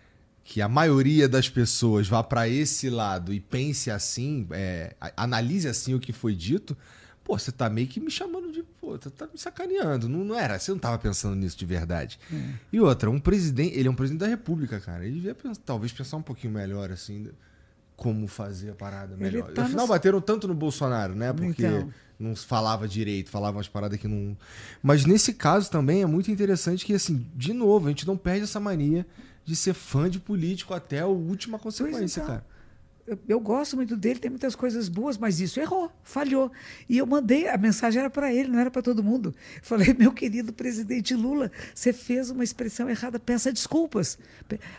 que 0.42 0.62
a 0.62 0.68
maioria 0.68 1.28
das 1.28 1.48
pessoas 1.48 2.06
vá 2.08 2.22
pra 2.22 2.48
esse 2.48 2.88
lado 2.88 3.32
e 3.32 3.40
pense 3.40 3.90
assim, 3.90 4.46
é, 4.50 4.94
analise 5.16 5.68
assim 5.68 5.94
o 5.94 6.00
que 6.00 6.12
foi 6.12 6.34
dito, 6.34 6.76
pô, 7.24 7.38
você 7.38 7.50
tá 7.50 7.68
meio 7.70 7.88
que 7.88 7.98
me 8.00 8.10
chamando 8.10 8.52
de, 8.52 8.62
pô, 8.62 8.92
você 8.98 9.10
tá 9.10 9.26
me 9.26 9.38
sacaneando, 9.38 10.08
não, 10.08 10.24
não 10.24 10.38
era, 10.38 10.58
você 10.58 10.70
não 10.70 10.78
tava 10.78 10.98
pensando 10.98 11.34
nisso 11.34 11.56
de 11.56 11.64
verdade. 11.66 12.18
E 12.72 12.80
outra, 12.80 13.10
um 13.10 13.18
presidente, 13.18 13.76
ele 13.78 13.88
é 13.88 13.90
um 13.90 13.94
presidente 13.94 14.20
da 14.20 14.26
república, 14.28 14.78
cara, 14.78 15.04
ele 15.04 15.14
devia 15.16 15.34
pensar- 15.34 15.60
talvez 15.64 15.90
pensar 15.92 16.18
um 16.18 16.22
pouquinho 16.22 16.52
melhor 16.52 16.90
assim, 16.92 17.28
como 17.96 18.26
fazer 18.26 18.70
a 18.70 18.74
parada 18.74 19.16
melhor. 19.16 19.52
tá 19.52 19.62
Afinal, 19.62 19.86
no- 19.86 19.92
bateram 19.92 20.20
tanto 20.20 20.48
no 20.48 20.54
Bolsonaro, 20.54 21.14
né? 21.14 21.32
Porque 21.32 21.64
Então. 21.66 21.90
não 22.18 22.34
falava 22.34 22.88
direito, 22.88 23.30
falava 23.30 23.56
umas 23.58 23.68
paradas 23.68 23.98
que 23.98 24.08
não. 24.08 24.36
Mas 24.82 25.04
nesse 25.06 25.32
caso 25.34 25.70
também 25.70 26.02
é 26.02 26.06
muito 26.06 26.30
interessante 26.30 26.84
que, 26.84 26.92
assim, 26.94 27.26
de 27.34 27.52
novo, 27.52 27.86
a 27.86 27.90
gente 27.90 28.06
não 28.06 28.16
perde 28.16 28.44
essa 28.44 28.58
mania 28.58 29.06
de 29.44 29.54
ser 29.54 29.74
fã 29.74 30.08
de 30.10 30.18
político 30.18 30.74
até 30.74 31.00
a 31.00 31.06
última 31.06 31.58
consequência, 31.58 32.20
então. 32.20 32.26
cara. 32.34 32.46
Eu, 33.28 33.38
gosto 33.38 33.76
muito 33.76 33.98
dele, 33.98 34.18
tem 34.18 34.30
muitas 34.30 34.56
coisas 34.56 34.88
boas, 34.88 35.18
mas 35.18 35.38
isso 35.38 35.60
errou, 35.60 35.92
falhou. 36.02 36.50
E 36.88 36.96
eu 36.96 37.06
mandei, 37.06 37.48
a 37.48 37.58
mensagem 37.58 38.00
era 38.00 38.08
para 38.08 38.32
ele, 38.32 38.48
não 38.48 38.58
era 38.58 38.70
para 38.70 38.80
todo 38.80 39.02
mundo. 39.02 39.34
Falei, 39.62 39.92
meu 39.98 40.10
querido 40.10 40.54
presidente 40.54 41.14
Lula, 41.14 41.52
você 41.74 41.92
fez 41.92 42.30
uma 42.30 42.42
expressão 42.42 42.88
errada, 42.88 43.18
peça 43.18 43.52
desculpas. 43.52 44.18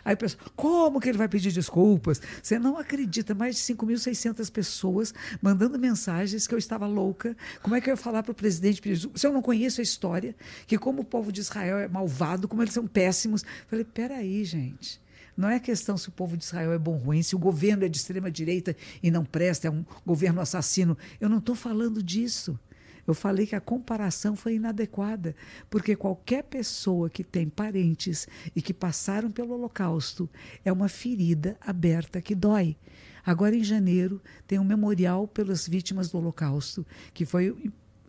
Aí 0.04 0.14
o 0.14 0.16
pessoal, 0.16 0.50
como 0.56 1.00
que 1.00 1.08
ele 1.08 1.18
vai 1.18 1.28
pedir 1.28 1.52
desculpas? 1.52 2.20
Você 2.42 2.58
não 2.58 2.76
acredita, 2.76 3.32
mais 3.32 3.54
de 3.54 3.62
5.600 3.74 4.50
pessoas 4.50 5.14
mandando 5.40 5.78
mensagens 5.78 6.48
que 6.48 6.54
eu 6.54 6.58
estava 6.58 6.86
louca. 6.86 7.36
Como 7.62 7.76
é 7.76 7.80
que 7.80 7.88
eu 7.88 7.92
ia 7.92 7.96
falar 7.96 8.24
para 8.24 8.32
o 8.32 8.34
presidente 8.34 8.82
pedir 8.82 8.94
desculpas? 8.94 9.20
Se 9.20 9.26
eu 9.28 9.32
não 9.32 9.42
conheço 9.42 9.80
a 9.80 9.84
história, 9.84 10.34
que 10.66 10.76
como 10.76 11.02
o 11.02 11.04
povo 11.04 11.30
de 11.30 11.40
Israel 11.40 11.78
é 11.78 11.86
malvado, 11.86 12.48
como 12.48 12.60
eles 12.60 12.74
são 12.74 12.88
péssimos. 12.88 13.44
Falei, 13.68 13.84
peraí, 13.84 14.44
gente. 14.44 15.05
Não 15.36 15.48
é 15.48 15.60
questão 15.60 15.96
se 15.96 16.08
o 16.08 16.12
povo 16.12 16.36
de 16.36 16.44
Israel 16.44 16.72
é 16.72 16.78
bom 16.78 16.94
ou 16.94 16.98
ruim, 16.98 17.22
se 17.22 17.36
o 17.36 17.38
governo 17.38 17.84
é 17.84 17.88
de 17.88 17.98
extrema 17.98 18.30
direita 18.30 18.74
e 19.02 19.10
não 19.10 19.24
presta, 19.24 19.68
é 19.68 19.70
um 19.70 19.84
governo 20.04 20.40
assassino. 20.40 20.96
Eu 21.20 21.28
não 21.28 21.38
estou 21.38 21.54
falando 21.54 22.02
disso. 22.02 22.58
Eu 23.06 23.14
falei 23.14 23.46
que 23.46 23.54
a 23.54 23.60
comparação 23.60 24.34
foi 24.34 24.56
inadequada, 24.56 25.36
porque 25.70 25.94
qualquer 25.94 26.42
pessoa 26.42 27.08
que 27.08 27.22
tem 27.22 27.48
parentes 27.48 28.26
e 28.54 28.60
que 28.60 28.74
passaram 28.74 29.30
pelo 29.30 29.54
Holocausto 29.54 30.28
é 30.64 30.72
uma 30.72 30.88
ferida 30.88 31.56
aberta 31.60 32.20
que 32.20 32.34
dói. 32.34 32.76
Agora, 33.24 33.54
em 33.54 33.62
janeiro, 33.62 34.20
tem 34.46 34.58
um 34.58 34.64
memorial 34.64 35.28
pelas 35.28 35.68
vítimas 35.68 36.10
do 36.10 36.18
Holocausto, 36.18 36.84
que 37.14 37.24
foi 37.24 37.54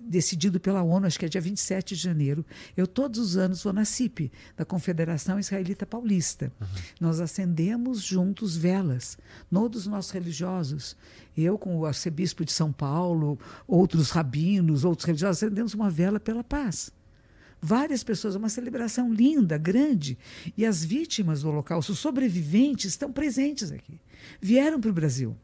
decidido 0.07 0.59
pela 0.59 0.81
ONU, 0.81 1.05
acho 1.05 1.19
que 1.19 1.25
é 1.25 1.29
dia 1.29 1.41
27 1.41 1.95
de 1.95 2.01
janeiro. 2.01 2.45
Eu 2.75 2.87
todos 2.87 3.19
os 3.19 3.37
anos 3.37 3.63
vou 3.63 3.73
na 3.73 3.85
CIP, 3.85 4.31
da 4.55 4.65
Confederação 4.65 5.39
Israelita 5.39 5.85
Paulista. 5.85 6.51
Nós 6.99 7.19
acendemos 7.19 8.01
juntos 8.01 8.55
velas, 8.55 9.17
todos 9.51 9.81
os 9.81 9.87
nossos 9.87 10.11
religiosos. 10.11 10.95
Eu 11.35 11.57
com 11.57 11.77
o 11.77 11.85
arcebispo 11.85 12.45
de 12.45 12.51
São 12.51 12.71
Paulo, 12.71 13.37
outros 13.67 14.09
rabinos, 14.11 14.85
outros 14.85 15.05
religiosos, 15.05 15.43
acendemos 15.43 15.73
uma 15.73 15.89
vela 15.89 16.19
pela 16.19 16.43
paz. 16.43 16.91
Várias 17.61 18.03
pessoas, 18.03 18.35
uma 18.35 18.49
celebração 18.49 19.11
linda, 19.11 19.57
grande. 19.57 20.17
E 20.55 20.65
as 20.65 20.85
vítimas 20.85 21.41
do 21.41 21.49
Holocausto, 21.49 21.91
os 21.91 21.99
sobreviventes, 21.99 22.91
estão 22.91 23.11
presentes 23.11 23.71
aqui. 23.71 23.99
Vieram 24.39 24.79
para 24.79 24.91
o 24.91 24.93
Brasil. 24.93 25.35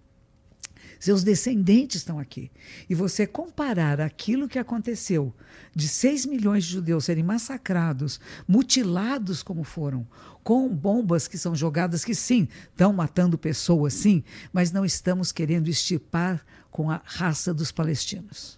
Seus 1.03 1.21
descendentes 1.21 1.97
estão 1.97 2.17
aqui. 2.17 2.49
E 2.89 2.95
você 2.95 3.27
comparar 3.27 3.99
aquilo 3.99 4.47
que 4.47 4.57
aconteceu 4.57 5.33
de 5.75 5.85
6 5.89 6.25
milhões 6.25 6.63
de 6.63 6.71
judeus 6.71 7.03
serem 7.03 7.21
massacrados, 7.21 8.21
mutilados 8.47 9.43
como 9.43 9.65
foram, 9.65 10.07
com 10.45 10.69
bombas 10.73 11.27
que 11.27 11.37
são 11.37 11.53
jogadas, 11.53 12.05
que 12.05 12.15
sim, 12.15 12.47
estão 12.69 12.93
matando 12.93 13.37
pessoas, 13.37 13.93
sim, 13.93 14.23
mas 14.53 14.71
não 14.71 14.85
estamos 14.85 15.33
querendo 15.33 15.67
estipar 15.67 16.41
com 16.71 16.89
a 16.89 17.01
raça 17.03 17.53
dos 17.53 17.69
palestinos. 17.69 18.57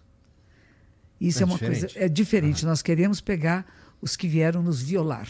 Isso 1.19 1.39
É 1.39 1.41
é, 1.41 1.45
uma 1.47 1.55
diferente. 1.55 1.79
coisa. 1.81 2.05
É 2.05 2.07
diferente. 2.07 2.63
Nós 2.63 2.83
queremos 2.83 3.19
pegar 3.19 3.65
os 3.99 4.15
que 4.15 4.27
vieram 4.27 4.61
nos 4.61 4.83
violar, 4.83 5.27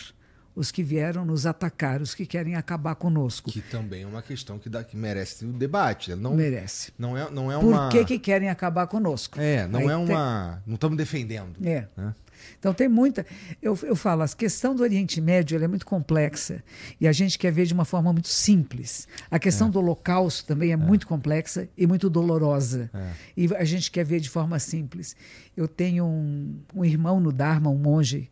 os 0.55 0.71
que 0.71 0.81
vieram 0.81 1.25
nos 1.25 1.45
atacar, 1.45 2.01
os 2.01 2.15
que 2.15 2.25
querem 2.25 2.55
acabar 2.55 2.95
conosco. 2.95 3.51
Que 3.51 3.61
também 3.61 4.03
é 4.03 4.07
uma 4.07 4.21
questão 4.21 4.57
que, 4.57 4.69
dá, 4.69 4.83
que 4.83 4.95
merece 4.95 5.45
o 5.45 5.51
debate. 5.51 6.15
Não, 6.15 6.33
Merece. 6.33 6.93
não 6.97 7.17
é, 7.17 7.29
não 7.29 7.51
é 7.51 7.59
Por 7.59 7.65
uma. 7.67 7.89
que, 7.89 8.05
que 8.05 8.17
querem 8.19 8.49
acabar 8.49 8.87
conosco? 8.87 9.39
É, 9.39 9.67
não 9.67 9.79
Aí 9.81 9.85
é 9.85 9.89
tem- 9.89 9.97
uma. 10.15 10.63
Não 10.65 10.75
estamos 10.75 10.97
defendendo. 10.97 11.55
É. 11.65 11.87
né? 11.97 12.15
Então 12.59 12.73
tem 12.73 12.87
muita. 12.87 13.25
Eu, 13.61 13.77
eu 13.83 13.95
falo, 13.95 14.21
a 14.21 14.27
questão 14.27 14.75
do 14.75 14.83
Oriente 14.83 15.19
Médio 15.19 15.61
é 15.61 15.67
muito 15.67 15.85
complexa 15.85 16.63
e 17.01 17.07
a 17.07 17.11
gente 17.11 17.39
quer 17.39 17.51
ver 17.51 17.65
de 17.65 17.73
uma 17.73 17.85
forma 17.85 18.11
muito 18.13 18.27
simples. 18.27 19.07
A 19.31 19.39
questão 19.39 19.69
do 19.69 19.79
Holocausto 19.79 20.45
também 20.45 20.71
é, 20.71 20.75
muito 20.77 21.07
complexa 21.07 21.67
e 21.77 21.87
muito 21.87 22.09
dolorosa. 22.09 22.89
É. 22.93 23.11
E 23.35 23.55
a 23.55 23.63
gente 23.63 23.89
quer 23.89 24.05
ver 24.05 24.19
de 24.19 24.29
forma 24.29 24.59
simples. 24.59 25.15
Eu 25.57 25.67
tenho 25.67 26.05
um, 26.05 26.59
um 26.75 26.85
irmão 26.85 27.19
no 27.19 27.31
Dharma, 27.31 27.69
um 27.69 27.77
monge, 27.77 28.29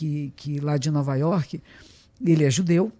que, 0.00 0.32
que 0.34 0.60
lá 0.60 0.78
de 0.78 0.90
Nova 0.90 1.14
York, 1.14 1.62
ele 2.24 2.44
é 2.44 2.50
judeu. 2.50 2.90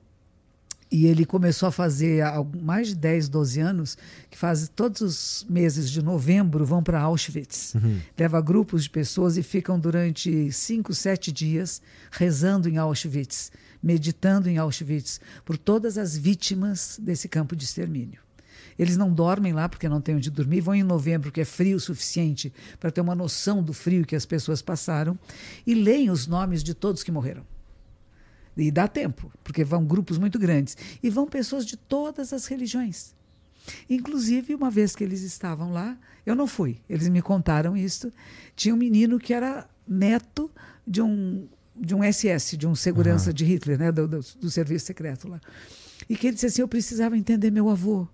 E 0.93 1.07
ele 1.07 1.25
começou 1.25 1.69
a 1.69 1.73
fazer 1.73 2.21
há 2.21 2.45
mais 2.61 2.89
de 2.89 2.97
10, 2.97 3.29
12 3.29 3.61
anos, 3.61 3.97
que 4.29 4.37
faz 4.37 4.69
todos 4.69 5.01
os 5.01 5.47
meses 5.49 5.89
de 5.89 6.03
novembro 6.03 6.67
vão 6.67 6.83
para 6.83 7.01
Auschwitz. 7.01 7.75
Leva 8.19 8.41
grupos 8.41 8.83
de 8.83 8.91
pessoas 8.91 9.37
e 9.37 9.43
ficam 9.43 9.79
durante 9.79 10.51
cinco, 10.51 10.93
sete 10.93 11.31
dias 11.31 11.81
rezando 12.11 12.69
em 12.69 12.77
Auschwitz, 12.77 13.53
meditando 13.81 14.49
em 14.49 14.59
Auschwitz, 14.59 15.21
por 15.45 15.57
todas 15.57 15.97
as 15.97 16.17
vítimas 16.17 16.99
desse 17.01 17.29
campo 17.29 17.55
de 17.55 17.65
extermínio. 17.65 18.21
Eles 18.81 18.97
não 18.97 19.13
dormem 19.13 19.53
lá 19.53 19.69
porque 19.69 19.91
não 19.91 20.01
têm 20.01 20.17
onde 20.17 20.31
dormir, 20.31 20.63
vão 20.63 20.75
em 20.75 20.83
novembro, 20.83 21.31
que 21.31 21.43
é 21.43 21.45
frio 21.45 21.77
o 21.77 21.81
suficiente 21.81 22.51
para 22.79 22.91
ter 22.91 23.03
uma 23.03 23.15
noção 23.15 23.63
do 23.63 23.75
frio 23.75 24.07
que 24.07 24.17
as 24.17 24.25
pessoas 24.25 24.63
passaram, 24.63 25.19
e 25.67 25.75
leem 25.75 26.09
os 26.09 26.27
nomes 26.27 26.63
de 26.63 26.73
todos 26.73 27.03
que 27.03 27.13
morreram. 27.13 27.45
E 28.57 28.71
dá 28.71 28.89
tempo, 28.89 29.31
porque 29.45 29.65
vão 29.65 29.85
grupos 29.85 30.17
muito 30.17 30.39
grandes. 30.39 30.79
E 31.03 31.11
vão 31.11 31.27
pessoas 31.27 31.67
de 31.67 31.77
todas 31.77 32.33
as 32.33 32.47
religiões. 32.47 33.15
Inclusive, 33.89 34.55
uma 34.55 34.71
vez 34.71 34.97
que 34.97 35.05
eles 35.05 35.21
estavam 35.21 35.75
lá, 35.75 35.99
eu 36.25 36.35
não 36.35 36.47
fui, 36.47 36.81
eles 36.89 37.07
me 37.11 37.21
contaram 37.21 37.77
isso. 37.77 38.11
Tinha 38.57 38.75
um 38.75 38.79
menino 38.79 39.19
que 39.19 39.35
era 39.35 39.69
neto 39.87 40.51
de 40.87 41.03
um, 41.03 41.47
de 41.77 41.95
um 41.95 42.01
SS, 42.03 42.57
de 42.57 42.67
um 42.67 42.75
segurança 42.75 43.31
de 43.31 43.45
Hitler, 43.45 43.79
né, 43.79 43.93
do, 43.93 44.09
do, 44.09 44.21
do 44.41 44.51
serviço 44.51 44.87
secreto 44.87 45.29
lá. 45.29 45.39
E 46.09 46.17
que 46.17 46.29
ele 46.29 46.35
disse 46.35 46.47
assim: 46.47 46.63
Eu 46.63 46.69
precisava 46.69 47.15
entender 47.15 47.51
meu 47.51 47.69
avô. 47.69 48.09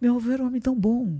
Meu 0.00 0.16
avô 0.16 0.30
era 0.30 0.42
um 0.42 0.46
homem 0.46 0.60
tão 0.60 0.74
bom. 0.74 1.18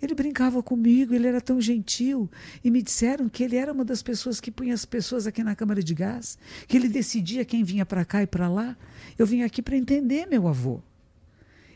Ele 0.00 0.14
brincava 0.14 0.62
comigo, 0.62 1.14
ele 1.14 1.26
era 1.26 1.40
tão 1.40 1.60
gentil. 1.60 2.30
E 2.62 2.70
me 2.70 2.82
disseram 2.82 3.28
que 3.28 3.42
ele 3.42 3.56
era 3.56 3.72
uma 3.72 3.84
das 3.84 4.02
pessoas 4.02 4.40
que 4.40 4.50
punha 4.50 4.74
as 4.74 4.84
pessoas 4.84 5.26
aqui 5.26 5.42
na 5.42 5.56
Câmara 5.56 5.82
de 5.82 5.94
Gás, 5.94 6.38
que 6.68 6.76
ele 6.76 6.88
decidia 6.88 7.44
quem 7.44 7.64
vinha 7.64 7.86
para 7.86 8.04
cá 8.04 8.22
e 8.22 8.26
para 8.26 8.48
lá. 8.48 8.76
Eu 9.18 9.26
vim 9.26 9.42
aqui 9.42 9.62
para 9.62 9.76
entender 9.76 10.26
meu 10.26 10.46
avô. 10.46 10.80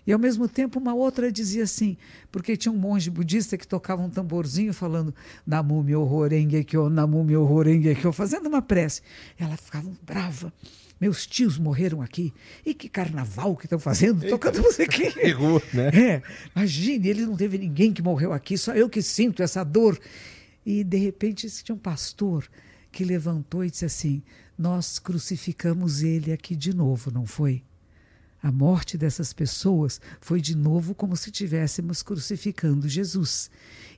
E 0.07 0.13
ao 0.13 0.19
mesmo 0.19 0.49
tempo 0.49 0.79
uma 0.79 0.95
outra 0.95 1.31
dizia 1.31 1.65
assim, 1.65 1.97
porque 2.33 2.57
tinha 2.57 2.73
um 2.73 2.77
monge 2.77 3.11
budista 3.11 3.57
que 3.57 3.67
tocava 3.67 4.03
um 4.03 4.11
tamborzinho 4.11 4.73
falando 4.73 5.15
Namu 5.47 5.83
Myoho 5.83 6.27
Renge 6.27 6.65
Kyo, 6.65 6.89
Namu 6.89 7.23
Myoho 7.23 7.63
Renge 7.63 7.95
Kyo, 7.95 8.13
fazendo 8.13 8.49
uma 8.49 8.63
prece. 8.63 9.03
Ela 9.39 9.57
ficava 9.57 9.91
brava. 10.03 10.53
Meus 11.01 11.27
tios 11.27 11.57
morreram 11.57 12.03
aqui. 12.03 12.35
E 12.65 12.75
que 12.75 12.89
carnaval 12.89 13.57
que 13.57 13.65
estão 13.65 13.79
fazendo, 13.79 14.29
tocando 14.29 14.61
musiquinha. 14.63 15.15
Errou, 15.17 15.63
né? 15.73 15.89
É, 15.89 16.23
imagine, 16.55 17.09
ele 17.09 17.25
não 17.25 17.37
teve 17.37 17.57
ninguém 17.57 17.93
que 17.93 18.03
morreu 18.03 18.33
aqui, 18.33 18.59
só 18.59 18.75
eu 18.75 18.89
que 18.89 19.01
sinto 19.01 19.43
essa 19.43 19.65
dor. 19.65 19.99
E 20.65 20.85
de 20.85 20.99
repente 20.99 21.49
tinha 21.49 21.75
um 21.75 21.79
pastor 21.79 22.47
que 22.93 23.03
levantou 23.03 23.65
e 23.65 23.71
disse 23.71 23.87
assim: 23.87 24.23
Nós 24.59 24.99
crucificamos 24.99 26.03
ele 26.03 26.33
aqui 26.33 26.55
de 26.55 26.75
novo, 26.75 27.11
não 27.11 27.25
foi? 27.25 27.63
A 28.43 28.53
morte 28.53 28.97
dessas 28.99 29.33
pessoas 29.33 30.01
foi 30.21 30.41
de 30.41 30.57
novo 30.57 30.95
como 30.95 31.17
se 31.17 31.31
estivéssemos 31.31 32.03
crucificando 32.03 32.89
Jesus. 32.89 33.51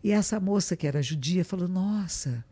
E 0.02 0.11
essa 0.11 0.38
moça 0.38 0.76
que 0.76 0.87
era 0.87 1.02
judia 1.02 1.44
falou: 1.44 1.66
Nossa, 1.66 2.44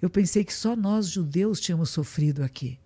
eu 0.00 0.08
pensei 0.08 0.44
que 0.44 0.54
só 0.54 0.76
nós 0.76 1.08
judeus 1.08 1.58
tínhamos 1.58 1.90
sofrido 1.90 2.44
aqui. 2.44 2.78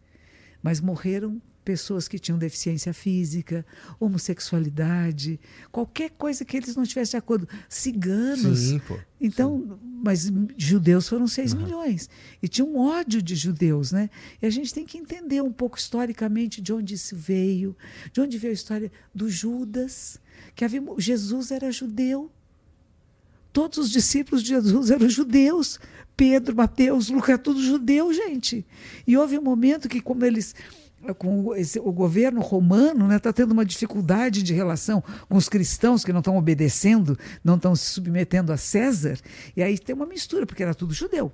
Mas 0.62 0.80
morreram 0.80 1.40
pessoas 1.64 2.08
que 2.08 2.18
tinham 2.18 2.38
deficiência 2.38 2.92
física, 2.92 3.64
homossexualidade, 3.98 5.38
qualquer 5.70 6.10
coisa 6.10 6.44
que 6.44 6.56
eles 6.56 6.74
não 6.74 6.84
tivessem 6.84 7.12
de 7.12 7.16
acordo, 7.18 7.48
ciganos. 7.68 8.58
Sim, 8.58 8.78
pô. 8.80 8.98
Então, 9.20 9.60
Sim. 9.60 10.00
mas 10.02 10.32
judeus 10.56 11.08
foram 11.08 11.28
6 11.28 11.52
uhum. 11.52 11.62
milhões. 11.62 12.08
E 12.42 12.48
tinha 12.48 12.64
um 12.64 12.78
ódio 12.78 13.22
de 13.22 13.36
judeus, 13.36 13.92
né? 13.92 14.10
E 14.40 14.46
a 14.46 14.50
gente 14.50 14.72
tem 14.72 14.84
que 14.84 14.98
entender 14.98 15.42
um 15.42 15.52
pouco 15.52 15.78
historicamente 15.78 16.60
de 16.60 16.72
onde 16.72 16.94
isso 16.94 17.14
veio, 17.14 17.76
de 18.12 18.20
onde 18.20 18.38
veio 18.38 18.52
a 18.52 18.54
história 18.54 18.90
do 19.14 19.28
Judas, 19.28 20.18
que 20.54 20.64
havia, 20.64 20.82
Jesus 20.98 21.50
era 21.50 21.70
judeu. 21.70 22.30
Todos 23.52 23.78
os 23.78 23.90
discípulos 23.90 24.42
de 24.42 24.50
Jesus 24.50 24.90
eram 24.90 25.08
judeus. 25.08 25.78
Pedro, 26.16 26.54
Mateus, 26.54 27.08
Lucas, 27.08 27.40
tudo 27.42 27.62
judeu, 27.62 28.12
gente. 28.12 28.66
E 29.06 29.16
houve 29.16 29.38
um 29.38 29.42
momento 29.42 29.88
que, 29.88 30.00
como 30.00 30.24
eles 30.24 30.54
com 31.16 31.54
esse, 31.54 31.78
o 31.78 31.90
governo 31.90 32.40
romano 32.40 33.04
está 33.04 33.08
né, 33.08 33.18
tá 33.18 33.32
tendo 33.32 33.52
uma 33.52 33.64
dificuldade 33.64 34.42
de 34.42 34.52
relação 34.52 35.02
com 35.28 35.36
os 35.36 35.48
cristãos 35.48 36.04
que 36.04 36.12
não 36.12 36.20
estão 36.20 36.36
obedecendo, 36.36 37.18
não 37.42 37.56
estão 37.56 37.74
se 37.74 37.86
submetendo 37.86 38.52
a 38.52 38.56
César, 38.56 39.18
e 39.56 39.62
aí 39.62 39.78
tem 39.78 39.94
uma 39.94 40.04
mistura, 40.04 40.46
porque 40.46 40.62
era 40.62 40.74
tudo 40.74 40.92
judeu. 40.92 41.32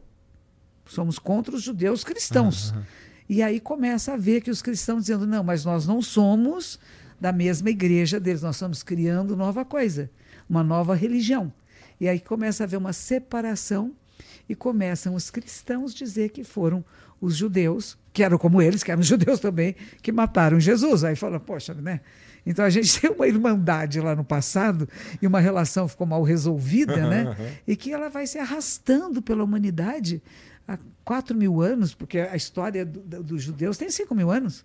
Somos 0.87 1.19
contra 1.19 1.57
os 1.57 1.63
judeus 1.63 2.05
cristãos. 2.05 2.71
Uhum. 2.71 2.83
E 3.29 3.43
aí 3.43 3.59
começa 3.59 4.15
a 4.15 4.17
ver 4.17 4.41
que 4.41 4.51
os 4.51 4.63
cristãos 4.63 5.01
dizendo, 5.01 5.27
não, 5.27 5.43
mas 5.43 5.65
nós 5.65 5.85
não 5.85 6.01
somos 6.01 6.79
da 7.21 7.33
mesma 7.33 7.71
igreja 7.71 8.21
deles, 8.21 8.43
nós 8.43 8.55
estamos 8.55 8.85
criando 8.85 9.37
nova 9.37 9.65
coisa, 9.65 10.09
uma 10.49 10.63
nova 10.63 10.95
religião. 10.95 11.53
E 12.01 12.09
aí 12.09 12.21
começa 12.21 12.63
a 12.63 12.67
haver 12.67 12.77
uma 12.77 12.93
separação 12.93 13.93
e 14.49 14.55
começam 14.55 15.15
os 15.15 15.31
cristãos 15.31 15.95
dizer 15.95 16.31
que 16.31 16.45
foram 16.45 16.85
os 17.21 17.37
judeus, 17.37 17.97
que 18.13 18.23
eram 18.23 18.39
como 18.39 18.61
eles, 18.61 18.83
que 18.83 18.93
eram 18.93 19.03
judeus 19.03 19.41
também, 19.41 19.75
que 20.03 20.13
mataram 20.13 20.61
Jesus. 20.61 21.05
Aí 21.05 21.17
fala, 21.17 21.41
poxa, 21.41 21.75
né? 21.75 22.01
Então 22.45 22.65
a 22.65 22.71
gente 22.71 22.99
tem 23.01 23.11
uma 23.11 23.27
irmandade 23.27 24.01
lá 24.01 24.15
no 24.15 24.25
passado 24.25 24.89
e 25.21 25.27
uma 25.27 25.41
relação 25.41 25.89
ficou 25.89 26.07
mal 26.07 26.23
resolvida, 26.23 27.09
né? 27.09 27.37
E 27.67 27.75
que 27.75 27.93
ela 27.93 28.09
vai 28.09 28.27
se 28.27 28.39
arrastando 28.39 29.21
pela 29.21 29.43
humanidade 29.43 30.23
há 30.67 30.79
quatro 31.05 31.37
mil 31.37 31.61
anos, 31.61 31.95
porque 31.95 32.21
a 32.21 32.37
história 32.37 32.85
dos 32.85 33.03
do, 33.05 33.23
do 33.23 33.39
judeus 33.39 33.77
tem 33.77 33.91
cinco 33.91 34.15
mil 34.15 34.31
anos. 34.31 34.65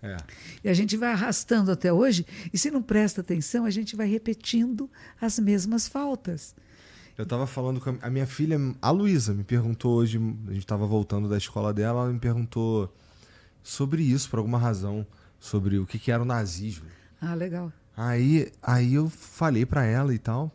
É. 0.00 0.16
E 0.62 0.68
a 0.68 0.74
gente 0.74 0.96
vai 0.96 1.12
arrastando 1.12 1.72
até 1.72 1.92
hoje, 1.92 2.24
e 2.52 2.58
se 2.58 2.70
não 2.70 2.80
presta 2.80 3.20
atenção, 3.20 3.64
a 3.64 3.70
gente 3.70 3.96
vai 3.96 4.06
repetindo 4.06 4.88
as 5.20 5.40
mesmas 5.40 5.88
faltas. 5.88 6.54
Eu 7.18 7.26
tava 7.26 7.48
falando 7.48 7.80
com 7.80 7.98
a 8.00 8.08
minha 8.08 8.28
filha, 8.28 8.56
a 8.80 8.90
Luísa, 8.92 9.34
me 9.34 9.42
perguntou 9.42 9.96
hoje, 9.96 10.20
a 10.46 10.52
gente 10.52 10.64
tava 10.64 10.86
voltando 10.86 11.28
da 11.28 11.36
escola 11.36 11.74
dela, 11.74 12.02
ela 12.02 12.12
me 12.12 12.20
perguntou 12.20 12.94
sobre 13.60 14.04
isso, 14.04 14.30
por 14.30 14.38
alguma 14.38 14.56
razão, 14.56 15.04
sobre 15.40 15.78
o 15.78 15.84
que, 15.84 15.98
que 15.98 16.12
era 16.12 16.22
o 16.22 16.24
nazismo. 16.24 16.86
Ah, 17.20 17.34
legal. 17.34 17.72
Aí, 17.96 18.52
aí 18.62 18.94
eu 18.94 19.10
falei 19.10 19.66
para 19.66 19.84
ela 19.84 20.14
e 20.14 20.18
tal. 20.18 20.54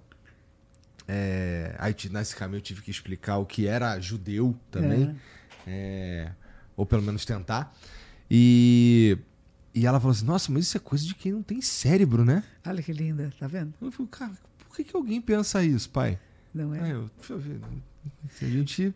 É, 1.06 1.76
aí 1.80 1.94
nesse 2.10 2.34
caminho 2.34 2.60
eu 2.60 2.62
tive 2.62 2.82
que 2.82 2.90
explicar 2.90 3.40
o 3.40 3.46
que 3.46 3.68
era 3.68 4.00
judeu 4.00 4.58
também. 4.72 5.14
É. 5.68 6.30
É, 6.30 6.32
ou 6.78 6.86
pelo 6.86 7.02
menos 7.02 7.26
tentar. 7.26 7.76
E, 8.32 9.18
e 9.76 9.86
ela 9.86 10.00
falou 10.00 10.14
assim: 10.14 10.26
Nossa, 10.26 10.50
mas 10.50 10.68
isso 10.68 10.78
é 10.78 10.80
coisa 10.80 11.06
de 11.06 11.14
quem 11.14 11.34
não 11.34 11.44
tem 11.44 11.62
cérebro, 11.62 12.24
né? 12.24 12.42
Olha 12.66 12.82
que 12.82 12.94
linda, 12.94 13.34
tá 13.38 13.48
vendo? 13.48 13.74
Eu 13.82 13.92
falei, 13.92 14.08
cara, 14.10 14.32
por 14.60 14.78
que, 14.78 14.86
que 14.86 14.96
alguém 14.96 15.20
pensa 15.20 15.62
isso, 15.62 15.90
pai? 15.90 16.18
Não 16.54 16.74
é? 16.74 16.90
é 16.90 16.94
eu, 16.94 17.10
deixa 17.18 17.34
eu 17.34 17.40
ver. 17.40 17.60
Se 18.30 18.46
a 18.46 18.50
gente. 18.50 18.94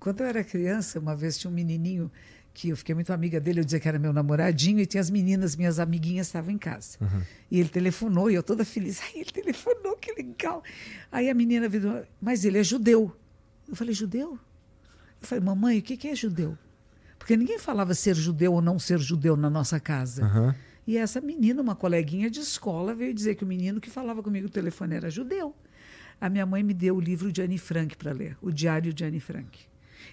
Quando 0.00 0.20
eu 0.20 0.26
era 0.26 0.44
criança, 0.44 0.98
uma 0.98 1.14
vez 1.14 1.38
tinha 1.38 1.50
um 1.50 1.54
menininho 1.54 2.10
que 2.58 2.70
eu 2.70 2.76
fiquei 2.76 2.94
muito 2.94 3.12
amiga 3.12 3.40
dele, 3.40 3.60
eu 3.60 3.64
dizia 3.64 3.78
que 3.78 3.86
era 3.86 3.98
meu 4.00 4.12
namoradinho, 4.12 4.80
e 4.80 4.86
tinha 4.86 5.00
as 5.00 5.10
meninas, 5.10 5.54
minhas 5.54 5.78
amiguinhas, 5.78 6.26
estavam 6.26 6.50
em 6.50 6.58
casa. 6.58 6.98
Uhum. 7.00 7.22
E 7.50 7.60
ele 7.60 7.68
telefonou, 7.68 8.28
e 8.30 8.34
eu 8.34 8.42
toda 8.42 8.64
feliz. 8.64 9.00
Ai, 9.00 9.20
ele 9.20 9.30
telefonou, 9.30 9.96
que 9.96 10.12
legal. 10.12 10.62
Aí 11.10 11.30
a 11.30 11.34
menina 11.34 11.68
virou, 11.68 12.04
mas 12.20 12.44
ele 12.44 12.58
é 12.58 12.64
judeu. 12.64 13.14
Eu 13.68 13.76
falei, 13.76 13.94
judeu? 13.94 14.38
Eu 15.20 15.28
falei, 15.28 15.44
mamãe, 15.44 15.78
o 15.78 15.82
que, 15.82 15.96
que 15.96 16.08
é 16.08 16.16
judeu? 16.16 16.58
Porque 17.16 17.36
ninguém 17.36 17.60
falava 17.60 17.94
ser 17.94 18.16
judeu 18.16 18.52
ou 18.52 18.62
não 18.62 18.78
ser 18.78 18.98
judeu 18.98 19.36
na 19.36 19.48
nossa 19.48 19.78
casa. 19.78 20.24
Uhum. 20.24 20.54
E 20.84 20.96
essa 20.96 21.20
menina, 21.20 21.62
uma 21.62 21.76
coleguinha 21.76 22.28
de 22.28 22.40
escola, 22.40 22.92
veio 22.92 23.14
dizer 23.14 23.36
que 23.36 23.44
o 23.44 23.46
menino 23.46 23.80
que 23.80 23.90
falava 23.90 24.20
comigo 24.20 24.46
no 24.46 24.52
telefone 24.52 24.96
era 24.96 25.10
judeu 25.10 25.54
a 26.20 26.28
minha 26.28 26.46
mãe 26.46 26.62
me 26.62 26.74
deu 26.74 26.96
o 26.96 27.00
livro 27.00 27.30
de 27.30 27.42
Anne 27.42 27.58
Frank 27.58 27.96
para 27.96 28.12
ler, 28.12 28.36
o 28.40 28.50
Diário 28.50 28.92
de 28.92 29.04
Anne 29.04 29.20
Frank. 29.20 29.60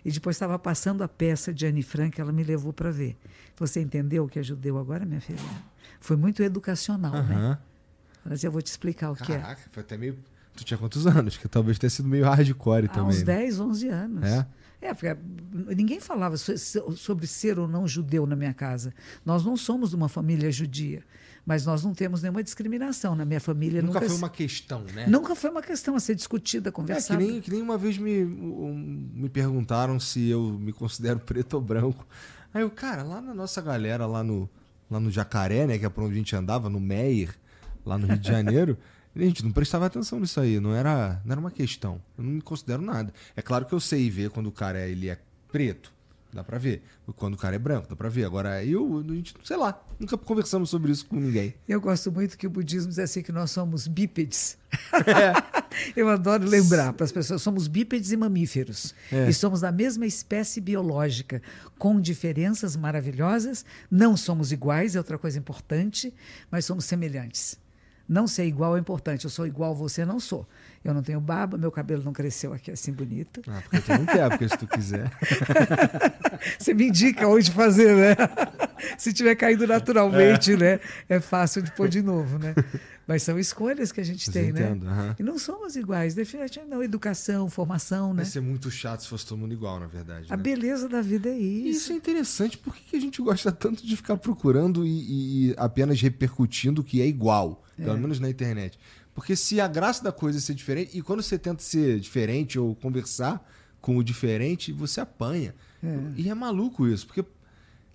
E 0.04 0.12
depois 0.12 0.36
estava 0.36 0.58
passando 0.60 1.04
a 1.04 1.08
peça 1.08 1.54
de 1.54 1.66
Anne 1.66 1.82
Frank, 1.82 2.20
ela 2.20 2.32
me 2.32 2.44
levou 2.44 2.72
para 2.72 2.92
ver. 2.92 3.18
Você 3.58 3.82
entendeu 3.82 4.26
o 4.26 4.28
que 4.28 4.38
é 4.38 4.44
judeu 4.44 4.78
agora, 4.78 5.06
minha 5.06 5.22
filha? 5.22 5.40
Foi 6.00 6.16
muito 6.16 6.44
educacional, 6.44 7.16
uhum. 7.16 7.24
né? 7.24 7.58
Mas 8.24 8.44
eu 8.44 8.52
vou 8.52 8.62
te 8.62 8.68
explicar 8.68 9.12
o 9.12 9.16
Caraca, 9.16 9.26
que 9.26 9.32
é. 9.34 9.40
Caraca, 9.40 9.62
foi 9.72 9.84
até 9.84 9.98
meio. 9.98 10.18
Tu 10.56 10.64
tinha 10.64 10.78
quantos 10.78 11.06
anos? 11.08 11.38
Que 11.38 11.48
talvez 11.48 11.78
tenha 11.78 11.90
sido 11.90 12.08
meio 12.08 12.26
hardcore 12.26 12.88
também. 12.88 13.10
Uns 13.10 13.20
né? 13.20 13.38
10, 13.38 13.60
11 13.60 13.88
anos. 13.90 14.24
É? 14.24 14.48
É, 14.82 14.94
porque 14.94 15.16
ninguém 15.76 16.00
falava 16.00 16.38
sobre 16.38 17.26
ser 17.26 17.58
ou 17.58 17.68
não 17.68 17.88
judeu 17.88 18.28
na 18.28 18.36
minha 18.36 18.54
casa. 18.54 18.94
Nós 19.26 19.44
não 19.44 19.58
somos 19.58 19.90
de 19.90 19.96
uma 19.96 20.08
família 20.08 20.52
judia. 20.52 21.04
Mas 21.46 21.66
nós 21.66 21.84
não 21.84 21.94
temos 21.94 22.24
nenhuma 22.24 22.42
discriminação. 22.42 23.16
Na 23.16 23.24
minha 23.24 23.40
família 23.40 23.82
nunca, 23.82 24.00
nunca 24.00 24.10
foi 24.10 24.18
uma 24.18 24.30
questão, 24.30 24.84
né? 24.94 25.06
Nunca 25.08 25.36
foi 25.36 25.50
uma 25.52 25.62
questão 25.62 25.96
a 25.96 26.00
ser 26.00 26.16
discutida, 26.16 26.72
conversada. 26.72 27.22
É, 27.22 27.26
que, 27.26 27.32
nem, 27.32 27.42
que 27.42 27.52
nem 27.52 27.62
uma 27.62 27.78
vez 27.78 27.98
me, 28.00 28.26
me 28.26 29.30
perguntaram 29.30 30.00
se 30.00 30.28
eu 30.28 30.42
me 30.60 30.74
considero 30.74 31.20
preto 31.26 31.54
ou 31.54 31.62
branco. 31.62 32.06
Aí 32.52 32.64
eu, 32.64 32.72
cara, 32.72 33.04
lá 33.04 33.22
na 33.22 33.34
nossa 33.34 33.62
galera, 33.62 34.08
lá 34.08 34.24
no, 34.24 34.50
lá 34.90 35.00
no 35.00 35.12
Jacaré, 35.12 35.68
né, 35.68 35.78
que 35.78 35.86
é 35.86 35.90
por 35.90 36.04
onde 36.04 36.14
a 36.14 36.18
gente 36.18 36.36
andava, 36.36 36.70
no 36.70 36.80
Meier, 36.80 37.36
lá 37.86 37.98
no 37.98 38.08
Rio 38.08 38.18
de 38.18 38.28
Janeiro, 38.28 38.78
a 39.16 39.20
gente 39.20 39.44
não 39.44 39.52
prestava 39.52 39.86
atenção 39.86 40.20
nisso 40.20 40.40
aí, 40.40 40.60
não 40.60 40.74
era, 40.74 41.22
não 41.24 41.34
era 41.34 41.40
uma 41.40 41.52
questão. 41.52 42.02
Eu 42.18 42.24
não 42.24 42.32
me 42.32 42.42
considero 42.42 42.82
nada. 42.82 43.14
É 43.36 43.42
claro 43.42 43.66
que 43.66 43.74
eu 43.74 43.80
sei 43.80 44.10
ver 44.10 44.32
quando 44.32 44.48
o 44.48 44.52
cara 44.52 44.80
é, 44.80 44.90
ele 44.90 45.10
é 45.10 45.20
preto 45.52 45.95
dá 46.36 46.44
pra 46.44 46.58
ver. 46.58 46.84
Quando 47.16 47.36
o 47.36 47.38
cara 47.38 47.56
é 47.56 47.60
branco, 47.60 47.88
dá 47.88 47.96
pra 47.96 48.10
ver. 48.10 48.26
Agora, 48.26 48.64
eu, 48.64 49.00
a 49.00 49.14
gente, 49.14 49.34
sei 49.44 49.56
lá, 49.56 49.82
nunca 50.00 50.18
conversamos 50.18 50.70
sobre 50.70 50.92
isso 50.92 51.06
com 51.06 51.16
ninguém. 51.16 51.56
Eu 51.68 51.80
gosto 51.80 52.12
muito 52.12 52.38
que 52.38 52.46
o 52.46 52.50
budismo 52.50 52.90
diz 52.90 53.00
assim 53.00 53.22
que 53.22 53.32
nós 53.32 53.52
somos 53.52 53.88
bípedes. 53.88 54.58
É. 54.94 55.34
eu 55.96 56.10
adoro 56.10 56.46
lembrar 56.48 56.94
para 56.94 57.06
as 57.06 57.12
pessoas, 57.12 57.42
somos 57.42 57.68
bípedes 57.68 58.12
e 58.12 58.18
mamíferos. 58.18 58.94
É. 59.12 59.30
E 59.30 59.34
somos 59.34 59.62
da 59.62 59.72
mesma 59.72 60.06
espécie 60.06 60.60
biológica, 60.60 61.42
com 61.78 62.00
diferenças 62.00 62.76
maravilhosas. 62.76 63.66
Não 63.90 64.18
somos 64.18 64.52
iguais, 64.52 64.96
é 64.96 65.00
outra 65.00 65.18
coisa 65.18 65.40
importante, 65.40 66.14
mas 66.52 66.66
somos 66.66 66.86
semelhantes. 66.86 67.58
Não 68.08 68.28
ser 68.28 68.46
igual 68.46 68.78
é 68.78 68.80
importante. 68.80 69.24
Eu 69.24 69.32
sou 69.32 69.48
igual 69.48 69.72
a 69.72 69.76
você, 69.76 70.06
não 70.06 70.20
sou. 70.20 70.48
Eu 70.86 70.94
não 70.94 71.02
tenho 71.02 71.20
barba, 71.20 71.58
meu 71.58 71.72
cabelo 71.72 72.04
não 72.04 72.14
cresceu 72.14 72.54
aqui 72.54 72.70
assim 72.70 72.94
bonito. 72.94 73.42
Ah, 73.48 73.60
porque 73.64 73.82
tu 73.82 73.92
não 73.92 74.06
quer, 74.06 74.30
porque 74.30 74.48
se 74.48 74.56
tu 74.56 74.68
quiser. 74.68 75.12
você 76.60 76.76
me 76.76 76.90
indica 76.90 77.28
onde 77.28 77.50
fazer, 77.50 77.96
né? 77.96 78.16
se 78.96 79.12
tiver 79.12 79.34
caído 79.36 79.66
naturalmente, 79.66 80.54
é. 80.54 80.58
né? 80.58 80.80
É 81.10 81.20
fácil 81.20 81.64
de 81.64 81.72
pôr 81.72 81.90
de 81.90 82.04
novo, 82.04 82.38
né? 82.38 82.54
Mas 83.08 83.24
são 83.24 83.40
escolhas 83.40 83.92
que 83.92 84.00
a 84.00 84.04
gente 84.04 84.30
tem, 84.30 84.52
né? 84.52 84.62
entendo, 84.62 84.86
né? 84.86 84.92
Uhum. 84.92 85.16
E 85.20 85.24
não 85.24 85.40
somos 85.40 85.76
iguais. 85.76 86.14
Definitivamente 86.14 86.70
não. 86.70 86.84
Educação, 86.84 87.50
formação, 87.50 88.14
né? 88.14 88.24
Vai 88.24 88.32
ser 88.32 88.42
muito 88.42 88.70
chato 88.70 89.02
se 89.02 89.08
fosse 89.08 89.26
todo 89.26 89.40
mundo 89.40 89.54
igual, 89.54 89.80
na 89.80 89.88
verdade. 89.88 90.28
A 90.32 90.38
né? 90.38 90.44
beleza 90.44 90.88
da 90.88 91.02
vida 91.02 91.30
é 91.30 91.38
isso. 91.38 91.80
Isso 91.80 91.94
é 91.94 91.96
interessante. 91.96 92.58
Por 92.60 92.76
que 92.76 92.96
a 92.96 93.00
gente 93.00 93.22
gosta 93.24 93.52
tanto 93.52 93.86
de 93.86 93.96
ficar 93.96 94.18
procurando 94.18 94.86
e, 94.86 95.50
e 95.50 95.56
apenas 95.58 96.00
repercutindo 96.00 96.82
o 96.82 96.84
que 96.84 97.02
é 97.02 97.08
igual? 97.08 97.64
Pelo 97.76 97.98
é. 97.98 97.98
menos 97.98 98.20
na 98.20 98.30
internet. 98.30 98.80
Porque 99.16 99.36
se 99.36 99.62
a 99.62 99.68
graça 99.68 100.04
da 100.04 100.12
coisa 100.12 100.38
é 100.38 100.42
ser 100.42 100.54
diferente, 100.54 100.96
e 100.96 101.02
quando 101.02 101.24
você 101.24 101.40
tenta 101.40 101.64
ser 101.64 102.00
diferente 102.02 102.60
ou 102.60 102.76
conversar 102.76 103.50
com 103.80 103.96
o 103.96 104.04
diferente, 104.04 104.74
você 104.74 105.00
apanha. 105.00 105.56
É. 105.82 105.98
E 106.18 106.30
é 106.30 106.36
maluco 106.36 106.86
isso, 106.86 107.08
porque 107.08 107.24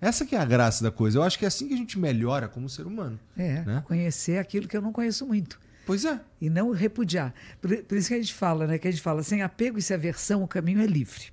essa 0.01 0.25
que 0.25 0.35
é 0.35 0.39
a 0.39 0.45
graça 0.45 0.83
da 0.83 0.89
coisa. 0.89 1.19
Eu 1.19 1.23
acho 1.23 1.37
que 1.37 1.45
é 1.45 1.47
assim 1.47 1.67
que 1.67 1.75
a 1.75 1.77
gente 1.77 1.99
melhora 1.99 2.47
como 2.49 2.67
ser 2.67 2.87
humano. 2.87 3.19
É, 3.37 3.63
né? 3.63 3.83
conhecer 3.85 4.39
aquilo 4.39 4.67
que 4.67 4.75
eu 4.75 4.81
não 4.81 4.91
conheço 4.91 5.27
muito. 5.27 5.59
Pois 5.85 6.05
é. 6.05 6.19
E 6.39 6.49
não 6.49 6.71
repudiar. 6.71 7.33
Por, 7.61 7.75
por 7.83 7.97
isso 7.97 8.07
que 8.07 8.15
a 8.15 8.17
gente 8.17 8.33
fala, 8.33 8.65
né? 8.65 8.79
Que 8.79 8.87
a 8.87 8.91
gente 8.91 9.03
fala, 9.03 9.21
sem 9.21 9.43
apego 9.43 9.77
e 9.77 9.81
sem 9.81 9.95
aversão, 9.95 10.41
o 10.41 10.47
caminho 10.47 10.81
é 10.81 10.87
livre. 10.87 11.25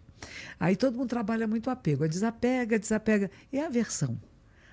Aí 0.61 0.77
todo 0.77 0.99
mundo 0.99 1.09
trabalha 1.09 1.47
muito 1.47 1.71
apego. 1.71 2.05
É 2.05 2.09
desapega, 2.09 2.79
desapega. 2.79 3.31
E 3.51 3.59
a 3.59 3.67
aversão. 3.67 4.21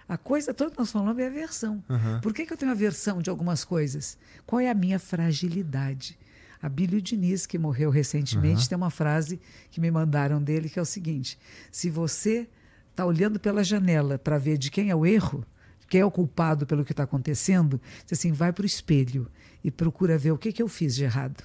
A 0.08 0.18
coisa 0.18 0.54
toda 0.54 0.72
que 0.72 0.78
nós 0.78 0.92
falamos 0.92 1.22
é 1.22 1.28
aversão. 1.28 1.84
Uhum. 1.90 2.22
Por 2.22 2.34
que, 2.34 2.46
que 2.46 2.54
eu 2.54 2.58
tenho 2.58 2.72
aversão 2.72 3.22
de 3.22 3.30
algumas 3.30 3.64
coisas? 3.66 4.18
Qual 4.46 4.60
é 4.60 4.70
a 4.70 4.74
minha 4.74 5.00
fragilidade? 5.00 6.18
A 6.62 6.70
Bílio 6.70 7.02
Diniz, 7.02 7.46
que 7.46 7.58
morreu 7.58 7.90
recentemente, 7.90 8.64
Uhum. 8.64 8.68
tem 8.70 8.76
uma 8.78 8.90
frase 8.90 9.40
que 9.72 9.82
me 9.82 9.90
mandaram 9.92 10.42
dele 10.42 10.70
que 10.70 10.80
é 10.80 10.82
o 10.82 10.86
seguinte: 10.86 11.38
se 11.72 11.90
você 11.90 12.48
está 12.92 13.06
olhando 13.06 13.40
pela 13.40 13.64
janela 13.64 14.18
para 14.18 14.38
ver 14.38 14.58
de 14.58 14.72
quem 14.72 14.90
é 14.90 14.96
o 14.96 15.06
erro, 15.06 15.46
quem 15.90 16.02
é 16.02 16.06
o 16.06 16.12
culpado 16.12 16.66
pelo 16.66 16.86
que 16.86 16.92
está 16.94 17.04
acontecendo, 17.04 17.80
diz 18.04 18.18
assim, 18.18 18.32
vai 18.32 18.52
para 18.54 18.64
o 18.64 18.66
espelho 18.66 19.28
e 19.64 19.70
procura 19.70 20.18
ver 20.18 20.32
o 20.32 20.38
que, 20.38 20.52
que 20.52 20.62
eu 20.62 20.68
fiz 20.68 20.96
de 20.96 21.04
errado. 21.04 21.44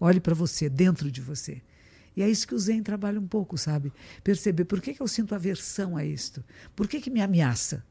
Olhe 0.00 0.20
para 0.20 0.34
você, 0.34 0.68
dentro 0.68 1.10
de 1.10 1.20
você. 1.20 1.60
E 2.18 2.22
é 2.22 2.28
isso 2.28 2.48
que 2.48 2.54
o 2.54 2.58
Zen 2.58 2.82
trabalha 2.82 3.20
um 3.20 3.28
pouco, 3.28 3.56
sabe? 3.56 3.92
Perceber 4.24 4.64
por 4.64 4.80
que, 4.80 4.92
que 4.92 5.00
eu 5.00 5.06
sinto 5.06 5.36
aversão 5.36 5.96
a 5.96 6.04
isto. 6.04 6.42
Por 6.74 6.88
que, 6.88 7.00
que 7.00 7.10
me 7.10 7.20
ameaça? 7.20 7.84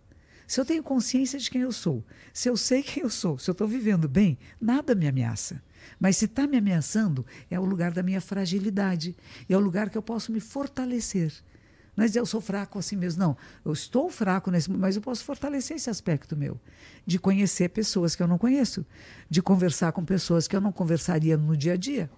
Se 0.46 0.60
eu 0.60 0.66
tenho 0.66 0.84
consciência 0.84 1.40
de 1.40 1.50
quem 1.50 1.62
eu 1.62 1.72
sou, 1.72 2.04
se 2.34 2.50
eu 2.50 2.58
sei 2.58 2.84
quem 2.84 3.04
eu 3.04 3.10
sou, 3.10 3.40
se 3.40 3.50
eu 3.50 3.54
estou 3.54 3.66
vivendo 3.66 4.06
bem, 4.06 4.38
nada 4.60 4.94
me 4.94 5.08
ameaça. 5.08 5.64
Mas 5.98 6.18
se 6.18 6.26
está 6.26 6.46
me 6.46 6.58
ameaçando, 6.58 7.26
é 7.50 7.58
o 7.58 7.64
lugar 7.64 7.94
da 7.94 8.04
minha 8.04 8.20
fragilidade. 8.20 9.16
É 9.48 9.56
o 9.56 9.62
lugar 9.62 9.90
que 9.90 9.98
eu 9.98 10.02
posso 10.02 10.30
me 10.30 10.42
fortalecer. 10.42 11.32
Não 11.96 12.04
é 12.04 12.08
dizer 12.10 12.20
eu 12.20 12.26
sou 12.26 12.42
fraco 12.42 12.78
assim 12.78 12.98
mesmo, 12.98 13.22
não. 13.22 13.38
Eu 13.64 13.72
estou 13.72 14.10
fraco 14.10 14.52
nesse 14.52 14.70
mas 14.70 14.98
eu 14.98 15.02
posso 15.02 15.24
fortalecer 15.24 15.78
esse 15.78 15.90
aspecto 15.90 16.36
meu. 16.36 16.60
De 17.06 17.18
conhecer 17.18 17.70
pessoas 17.70 18.14
que 18.14 18.22
eu 18.22 18.28
não 18.28 18.38
conheço. 18.38 18.86
De 19.30 19.42
conversar 19.42 19.94
com 19.94 20.04
pessoas 20.04 20.50
que 20.50 20.56
eu 20.56 20.60
não 20.60 20.74
conversaria 20.74 21.38
no 21.38 21.56
dia 21.56 21.76
a 21.76 21.78
dia. 21.78 22.12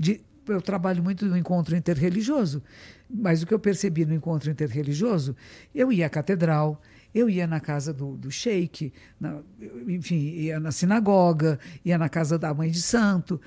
De, 0.00 0.24
eu 0.48 0.60
trabalho 0.60 1.02
muito 1.02 1.26
no 1.26 1.36
encontro 1.36 1.76
interreligioso, 1.76 2.62
mas 3.08 3.42
o 3.42 3.46
que 3.46 3.54
eu 3.54 3.58
percebi 3.58 4.04
no 4.04 4.14
encontro 4.14 4.50
interreligioso, 4.50 5.36
eu 5.74 5.92
ia 5.92 6.06
à 6.06 6.10
catedral, 6.10 6.80
eu 7.14 7.30
ia 7.30 7.46
na 7.46 7.60
casa 7.60 7.92
do, 7.92 8.16
do 8.16 8.30
sheik, 8.30 8.92
na, 9.18 9.40
enfim, 9.88 10.16
ia 10.16 10.60
na 10.60 10.70
sinagoga, 10.70 11.58
ia 11.84 11.96
na 11.96 12.08
casa 12.08 12.38
da 12.38 12.52
mãe 12.52 12.70
de 12.70 12.82
santo, 12.82 13.40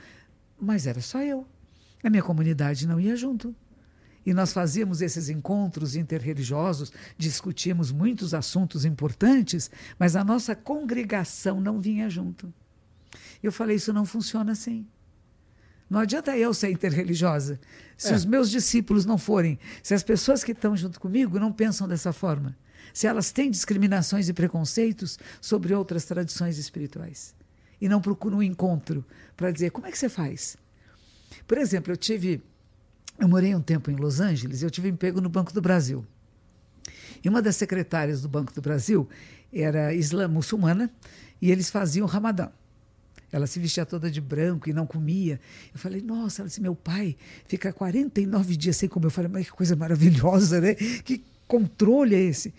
mas 0.59 0.87
era 0.87 1.01
só 1.01 1.21
eu. 1.21 1.45
A 2.03 2.09
minha 2.09 2.23
comunidade 2.23 2.87
não 2.87 2.99
ia 2.99 3.15
junto. 3.15 3.55
E 4.25 4.33
nós 4.33 4.53
fazíamos 4.53 5.01
esses 5.01 5.29
encontros 5.29 5.95
interreligiosos, 5.95 6.91
discutíamos 7.17 7.91
muitos 7.91 8.33
assuntos 8.33 8.85
importantes, 8.85 9.71
mas 9.97 10.15
a 10.15 10.23
nossa 10.23 10.55
congregação 10.55 11.59
não 11.61 11.79
vinha 11.79 12.09
junto. 12.09 12.53
Eu 13.41 13.51
falei, 13.51 13.77
isso 13.77 13.93
não 13.93 14.05
funciona 14.05 14.51
assim. 14.51 14.85
Não 15.89 15.99
adianta 15.99 16.37
eu 16.37 16.53
ser 16.53 16.69
interreligiosa. 16.69 17.59
Se 17.97 18.13
É. 18.13 18.15
os 18.15 18.23
meus 18.25 18.49
discípulos 18.49 19.05
não 19.05 19.17
forem, 19.17 19.57
se 19.81 19.93
as 19.93 20.03
pessoas 20.03 20.43
que 20.43 20.51
estão 20.51 20.77
junto 20.77 20.99
comigo 20.99 21.39
não 21.39 21.51
pensam 21.51 21.87
dessa 21.87 22.13
forma, 22.13 22.55
se 22.93 23.07
elas 23.07 23.31
têm 23.31 23.49
discriminações 23.49 24.29
e 24.29 24.33
preconceitos 24.33 25.17
sobre 25.41 25.73
outras 25.73 26.05
tradições 26.05 26.57
espirituais 26.57 27.35
e 27.81 27.89
não 27.89 28.01
procuram 28.01 28.37
um 28.37 28.43
encontro 28.43 29.03
para 29.35 29.51
dizer 29.51 29.71
como 29.71 29.87
é 29.87 29.91
que 29.91 29.97
você 29.97 30.09
faz. 30.09 30.55
Por 31.47 31.57
exemplo, 31.57 31.91
eu 31.91 31.97
tive, 31.97 32.41
eu 33.17 33.27
morei 33.27 33.55
um 33.55 33.61
tempo 33.61 33.89
em 33.89 33.95
Los 33.95 34.19
Angeles, 34.19 34.61
eu 34.61 34.69
tive 34.69 34.89
emprego 34.89 35.19
no 35.21 35.29
Banco 35.29 35.53
do 35.53 35.61
Brasil. 35.61 36.05
E 37.23 37.27
uma 37.29 37.41
das 37.41 37.55
secretárias 37.55 38.21
do 38.21 38.29
Banco 38.29 38.53
do 38.53 38.61
Brasil 38.61 39.07
era 39.51 39.93
islã 39.93 40.27
muçulmana 40.27 40.89
e 41.41 41.51
eles 41.51 41.69
faziam 41.69 42.07
Ramadã. 42.07 42.49
Ela 43.31 43.45
se 43.45 43.59
vestia 43.59 43.85
toda 43.85 44.09
de 44.09 44.19
branco 44.19 44.69
e 44.69 44.73
não 44.73 44.87
comia. 44.87 45.39
Eu 45.73 45.79
falei, 45.79 46.01
nossa, 46.01 46.41
ela 46.41 46.47
disse, 46.47 46.61
meu 46.61 46.75
pai 46.75 47.15
fica 47.47 47.71
49 47.71 48.55
dias 48.55 48.77
sem 48.77 48.89
comer. 48.89 49.07
Eu 49.07 49.11
falei, 49.11 49.31
mas 49.31 49.45
que 49.45 49.51
coisa 49.51 49.75
maravilhosa, 49.75 50.59
né? 50.59 50.73
Que 50.73 51.23
controle 51.47 52.15
é 52.15 52.21
esse? 52.21 52.53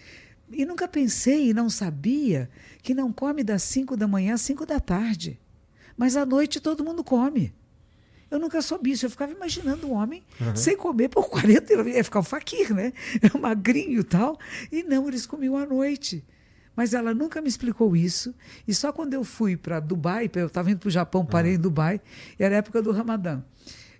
E 0.52 0.64
nunca 0.64 0.88
pensei 0.88 1.50
e 1.50 1.54
não 1.54 1.70
sabia 1.70 2.48
que 2.82 2.94
não 2.94 3.12
come 3.12 3.42
das 3.42 3.62
5 3.62 3.96
da 3.96 4.06
manhã 4.06 4.34
às 4.34 4.40
5 4.42 4.66
da 4.66 4.80
tarde. 4.80 5.38
Mas 5.96 6.16
à 6.16 6.24
noite 6.24 6.60
todo 6.60 6.84
mundo 6.84 7.04
come. 7.04 7.52
Eu 8.30 8.38
nunca 8.38 8.62
soube 8.62 8.92
isso. 8.92 9.06
Eu 9.06 9.10
ficava 9.10 9.32
imaginando 9.32 9.88
um 9.88 9.92
homem 9.92 10.22
sem 10.54 10.76
comer 10.76 11.08
por 11.08 11.28
40 11.28 11.88
ia 11.88 12.04
ficar 12.04 12.20
um 12.20 12.24
faquir, 12.24 12.72
né? 12.72 12.92
Magrinho 13.40 14.00
e 14.00 14.04
tal. 14.04 14.38
E 14.70 14.82
não, 14.82 15.08
eles 15.08 15.26
comiam 15.26 15.56
à 15.56 15.66
noite. 15.66 16.24
Mas 16.80 16.94
ela 16.94 17.12
nunca 17.12 17.42
me 17.42 17.48
explicou 17.50 17.94
isso. 17.94 18.34
E 18.66 18.72
só 18.74 18.90
quando 18.90 19.12
eu 19.12 19.22
fui 19.22 19.54
para 19.54 19.78
Dubai, 19.80 20.30
eu 20.34 20.46
estava 20.46 20.70
indo 20.70 20.78
para 20.78 20.88
o 20.88 20.90
Japão, 20.90 21.26
parei 21.26 21.56
em 21.56 21.58
Dubai, 21.58 22.00
era 22.38 22.54
a 22.54 22.58
época 22.58 22.80
do 22.80 22.90
Ramadã. 22.90 23.42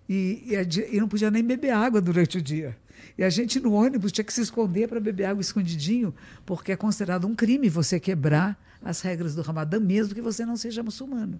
E, 0.09 0.47
e, 0.47 0.97
e 0.97 0.99
não 0.99 1.07
podia 1.07 1.31
nem 1.31 1.45
beber 1.45 1.73
água 1.73 2.01
durante 2.01 2.38
o 2.38 2.40
dia. 2.43 2.75
E 3.19 3.23
a 3.23 3.29
gente 3.29 3.61
no 3.61 3.75
ônibus 3.75 4.12
tinha 4.12 4.25
que 4.25 4.33
se 4.33 4.40
esconder 4.40 4.88
para 4.88 4.99
beber 4.99 5.27
água 5.27 5.43
escondidinho, 5.43 6.14
porque 6.47 6.73
é 6.73 6.77
considerado 6.77 7.27
um 7.27 7.35
crime 7.35 7.69
você 7.69 8.01
quebrar 8.01 8.59
as 8.83 9.03
regras 9.03 9.35
do 9.35 9.43
Ramadã, 9.43 9.79
mesmo 9.79 10.14
que 10.14 10.23
você 10.23 10.47
não 10.47 10.57
seja 10.57 10.83
muçulmano. 10.83 11.38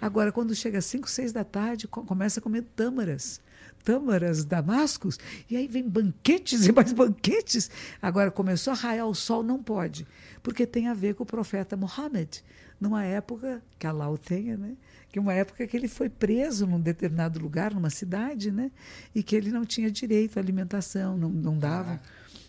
Agora, 0.00 0.32
quando 0.32 0.56
chega 0.56 0.78
às 0.78 0.84
5, 0.86 1.08
6 1.08 1.32
da 1.32 1.44
tarde, 1.44 1.86
co- 1.86 2.02
começa 2.02 2.40
a 2.40 2.42
comer 2.42 2.62
tâmaras. 2.74 3.40
Tâmaras, 3.84 4.44
damascos, 4.44 5.18
e 5.50 5.56
aí 5.56 5.66
vem 5.66 5.88
banquetes 5.88 6.66
e 6.68 6.72
mais 6.72 6.92
banquetes. 6.92 7.70
Agora, 8.00 8.30
começou 8.30 8.72
a 8.72 8.76
raiar 8.76 9.06
o 9.08 9.14
sol, 9.14 9.42
não 9.42 9.60
pode, 9.62 10.06
porque 10.42 10.66
tem 10.66 10.88
a 10.88 10.94
ver 10.94 11.14
com 11.14 11.22
o 11.22 11.26
profeta 11.26 11.76
Mohammed, 11.76 12.42
numa 12.80 13.04
época, 13.04 13.62
que 13.78 13.86
Allah 13.86 14.10
o 14.10 14.18
tenha, 14.18 14.56
né? 14.56 14.76
que 15.10 15.20
uma 15.20 15.32
época 15.32 15.66
que 15.66 15.76
ele 15.76 15.88
foi 15.88 16.08
preso 16.08 16.66
num 16.66 16.80
determinado 16.80 17.38
lugar, 17.38 17.72
numa 17.74 17.90
cidade, 17.90 18.50
né? 18.50 18.70
e 19.14 19.22
que 19.22 19.36
ele 19.36 19.50
não 19.50 19.64
tinha 19.64 19.90
direito 19.90 20.38
à 20.38 20.40
alimentação, 20.40 21.16
não, 21.16 21.28
não 21.28 21.58
dava. 21.58 22.00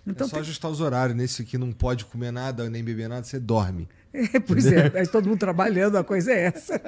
é 0.08 0.14
só 0.20 0.28
tem- 0.28 0.40
ajustar 0.40 0.72
os 0.72 0.82
horários. 0.82 1.16
Nesse 1.16 1.42
aqui 1.44 1.58
não 1.58 1.72
pode 1.72 2.06
comer 2.06 2.32
nada 2.32 2.70
nem 2.70 2.84
beber 2.84 3.08
nada, 3.10 3.24
você 3.26 3.40
dorme. 3.40 3.88
É, 4.16 4.40
pois 4.40 4.68
é, 4.68 4.92
mas 4.92 5.10
todo 5.10 5.28
mundo 5.28 5.40
trabalhando, 5.40 5.98
a 5.98 6.04
coisa 6.04 6.32
é 6.32 6.46
essa. 6.46 6.80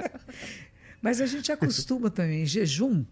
Mas 1.02 1.20
a 1.20 1.26
gente 1.26 1.52
acostuma 1.52 2.10
também. 2.12 2.46
Jejum, 2.46 3.04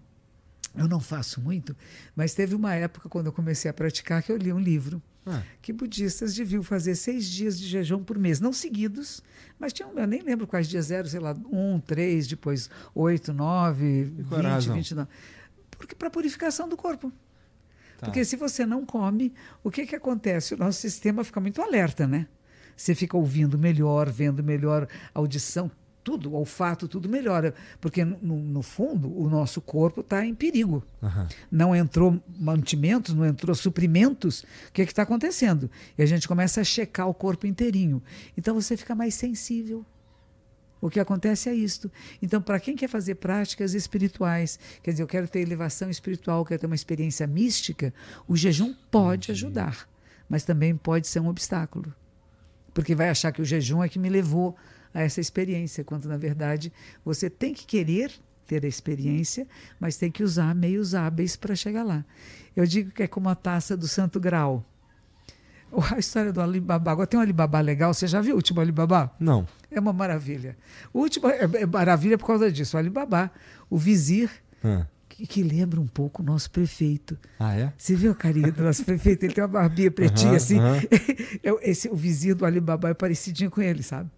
eu 0.76 0.88
não 0.88 1.00
faço 1.00 1.42
muito, 1.42 1.76
mas 2.16 2.34
teve 2.34 2.56
uma 2.56 2.74
época, 2.74 3.08
quando 3.10 3.28
eu 3.28 3.32
comecei 3.32 3.70
a 3.70 3.74
praticar, 3.74 4.22
que 4.24 4.32
eu 4.32 4.38
li 4.38 4.52
um 4.52 4.60
livro 4.60 5.02
Ah, 5.26 5.42
que 5.62 5.72
budistas 5.72 6.34
deviam 6.36 6.62
fazer 6.62 6.96
seis 6.96 7.30
dias 7.30 7.58
de 7.58 7.66
jejum 7.66 8.04
por 8.04 8.18
mês, 8.18 8.40
não 8.42 8.52
seguidos, 8.52 9.22
mas 9.58 9.72
tinham, 9.72 9.98
eu 9.98 10.06
nem 10.06 10.22
lembro 10.22 10.46
quais 10.46 10.68
dias 10.68 10.92
eram, 10.92 11.08
sei 11.08 11.20
lá, 11.20 11.34
um, 11.50 11.80
três, 11.80 12.28
depois 12.28 12.70
oito, 12.94 13.32
nove, 13.32 14.04
vinte, 14.04 14.70
vinte 14.74 14.92
e 14.92 14.96
nove. 14.96 15.10
Porque 15.78 15.96
para 15.96 16.10
purificação 16.10 16.68
do 16.68 16.76
corpo. 16.76 17.12
tá. 18.00 18.08
Porque 18.08 18.26
se 18.26 18.36
você 18.36 18.66
não 18.66 18.86
come, 18.86 19.34
o 19.64 19.72
que, 19.72 19.86
que 19.86 19.96
acontece? 19.96 20.54
O 20.56 20.58
nosso 20.58 20.80
sistema 20.82 21.24
fica 21.24 21.40
muito 21.40 21.62
alerta, 21.62 22.06
né? 22.06 22.28
Você 22.76 22.94
fica 22.96 23.16
ouvindo 23.16 23.58
melhor, 23.58 24.10
vendo 24.10 24.44
melhor, 24.44 24.88
audição, 25.14 25.70
tudo, 26.04 26.32
o 26.32 26.34
olfato, 26.34 26.88
tudo 26.88 27.08
melhora. 27.08 27.54
Porque, 27.80 28.04
no, 28.04 28.38
no 28.38 28.62
fundo, 28.62 29.16
o 29.18 29.30
nosso 29.30 29.62
corpo 29.62 30.02
está 30.02 30.26
em 30.26 30.36
perigo. 30.36 30.84
Aham. 31.02 31.28
Não 31.52 31.76
entrou 31.76 32.22
mantimentos, 32.38 33.16
não 33.16 33.26
entrou 33.26 33.56
suprimentos. 33.56 34.44
O 34.70 34.72
que 34.74 34.82
está 34.82 35.04
acontecendo? 35.04 35.70
E 35.98 36.04
a 36.04 36.06
gente 36.06 36.28
começa 36.28 36.62
a 36.62 36.64
checar 36.64 37.08
o 37.08 37.14
corpo 37.14 37.48
inteirinho. 37.48 38.02
Então 38.38 38.54
você 38.54 38.76
fica 38.76 38.94
mais 38.94 39.16
sensível. 39.16 39.86
O 40.84 40.90
que 40.90 41.00
acontece 41.00 41.48
é 41.48 41.56
isto. 41.56 41.90
Então, 42.22 42.42
para 42.42 42.60
quem 42.60 42.76
quer 42.76 42.90
fazer 42.90 43.16
práticas 43.16 43.74
espirituais, 43.74 44.60
quer 44.82 44.92
dizer, 44.92 45.04
eu 45.04 45.08
quero 45.08 45.30
ter 45.30 45.40
elevação 45.40 45.90
espiritual, 45.90 46.44
quero 46.44 46.60
ter 46.60 46.66
uma 46.66 46.76
experiência 46.76 47.26
mística, 47.26 47.94
o 48.28 48.36
jejum 48.36 48.76
pode 48.92 49.32
ajudar, 49.32 49.88
mas 50.28 50.44
também 50.44 50.76
pode 50.76 51.08
ser 51.08 51.22
um 51.22 51.30
obstáculo. 51.30 51.96
Porque 52.74 52.94
vai 52.94 53.08
achar 53.08 53.32
que 53.32 53.42
o 53.42 53.46
jejum 53.46 53.82
é 53.82 53.88
que 53.88 53.98
me 53.98 54.10
levou 54.10 54.58
a 54.94 55.02
essa 55.02 55.20
experiência, 55.20 55.84
quando 55.84 56.08
na 56.08 56.18
verdade 56.18 56.72
você 57.04 57.30
tem 57.30 57.54
que 57.54 57.66
querer 57.66 58.12
ter 58.46 58.64
a 58.64 58.68
experiência, 58.68 59.48
mas 59.80 59.98
tem 59.98 60.12
que 60.12 60.24
usar 60.24 60.54
meios 60.54 60.94
hábeis 60.94 61.36
para 61.36 61.56
chegar 61.56 61.84
lá. 61.84 62.06
Eu 62.56 62.66
digo 62.66 62.92
que 62.92 63.04
é 63.04 63.08
como 63.08 63.30
a 63.30 63.36
taça 63.36 63.76
do 63.76 63.88
Santo 63.88 64.20
Graal. 64.20 64.64
A 65.96 65.98
história 65.98 66.32
do 66.32 66.40
Alibaba. 66.40 66.92
Agora 66.92 67.08
tem 67.08 67.20
um 67.20 67.24
Alibaba 67.24 67.60
legal. 67.60 67.92
Você 67.96 68.06
já 68.06 68.22
viu 68.22 68.34
o 68.34 68.36
último 68.36 68.62
Alibaba? 68.62 69.12
Não. 69.20 69.48
É 69.72 69.80
uma 69.80 69.92
maravilha. 69.92 70.56
O 70.94 71.00
último 71.00 71.28
é, 71.28 71.40
é 71.62 71.66
maravilha 71.66 72.16
por 72.16 72.28
causa 72.28 72.52
disso. 72.52 72.78
O 72.78 72.80
Alibaba, 72.80 73.32
o 73.72 73.76
vizir, 73.78 74.30
Ah, 74.64 74.86
que, 75.10 75.26
que 75.26 75.42
lembra 75.42 75.82
um 75.82 75.88
pouco 75.88 76.22
o 76.22 76.26
nosso 76.26 76.52
prefeito. 76.52 77.18
Ah, 77.40 77.56
é? 77.56 77.74
Você 77.76 77.96
viu 77.96 78.12
a 78.12 78.16
carinha 78.16 78.52
do 78.52 78.64
nosso 78.64 78.86
prefeito? 78.86 79.24
Ele 79.26 79.34
tem 79.34 79.44
uma 79.44 79.48
barbinha 79.48 79.90
pretinha 79.90 80.30
Aham, 80.30 80.38
assim. 80.38 80.60
É, 81.42 81.50
Esse, 81.70 81.90
o 81.90 81.96
vizir 81.96 82.36
do 82.36 82.46
Alibaba 82.46 82.90
é 82.90 82.94
parecidinho 82.94 83.50
com 83.50 83.62
ele, 83.62 83.82
sabe? 83.82 84.10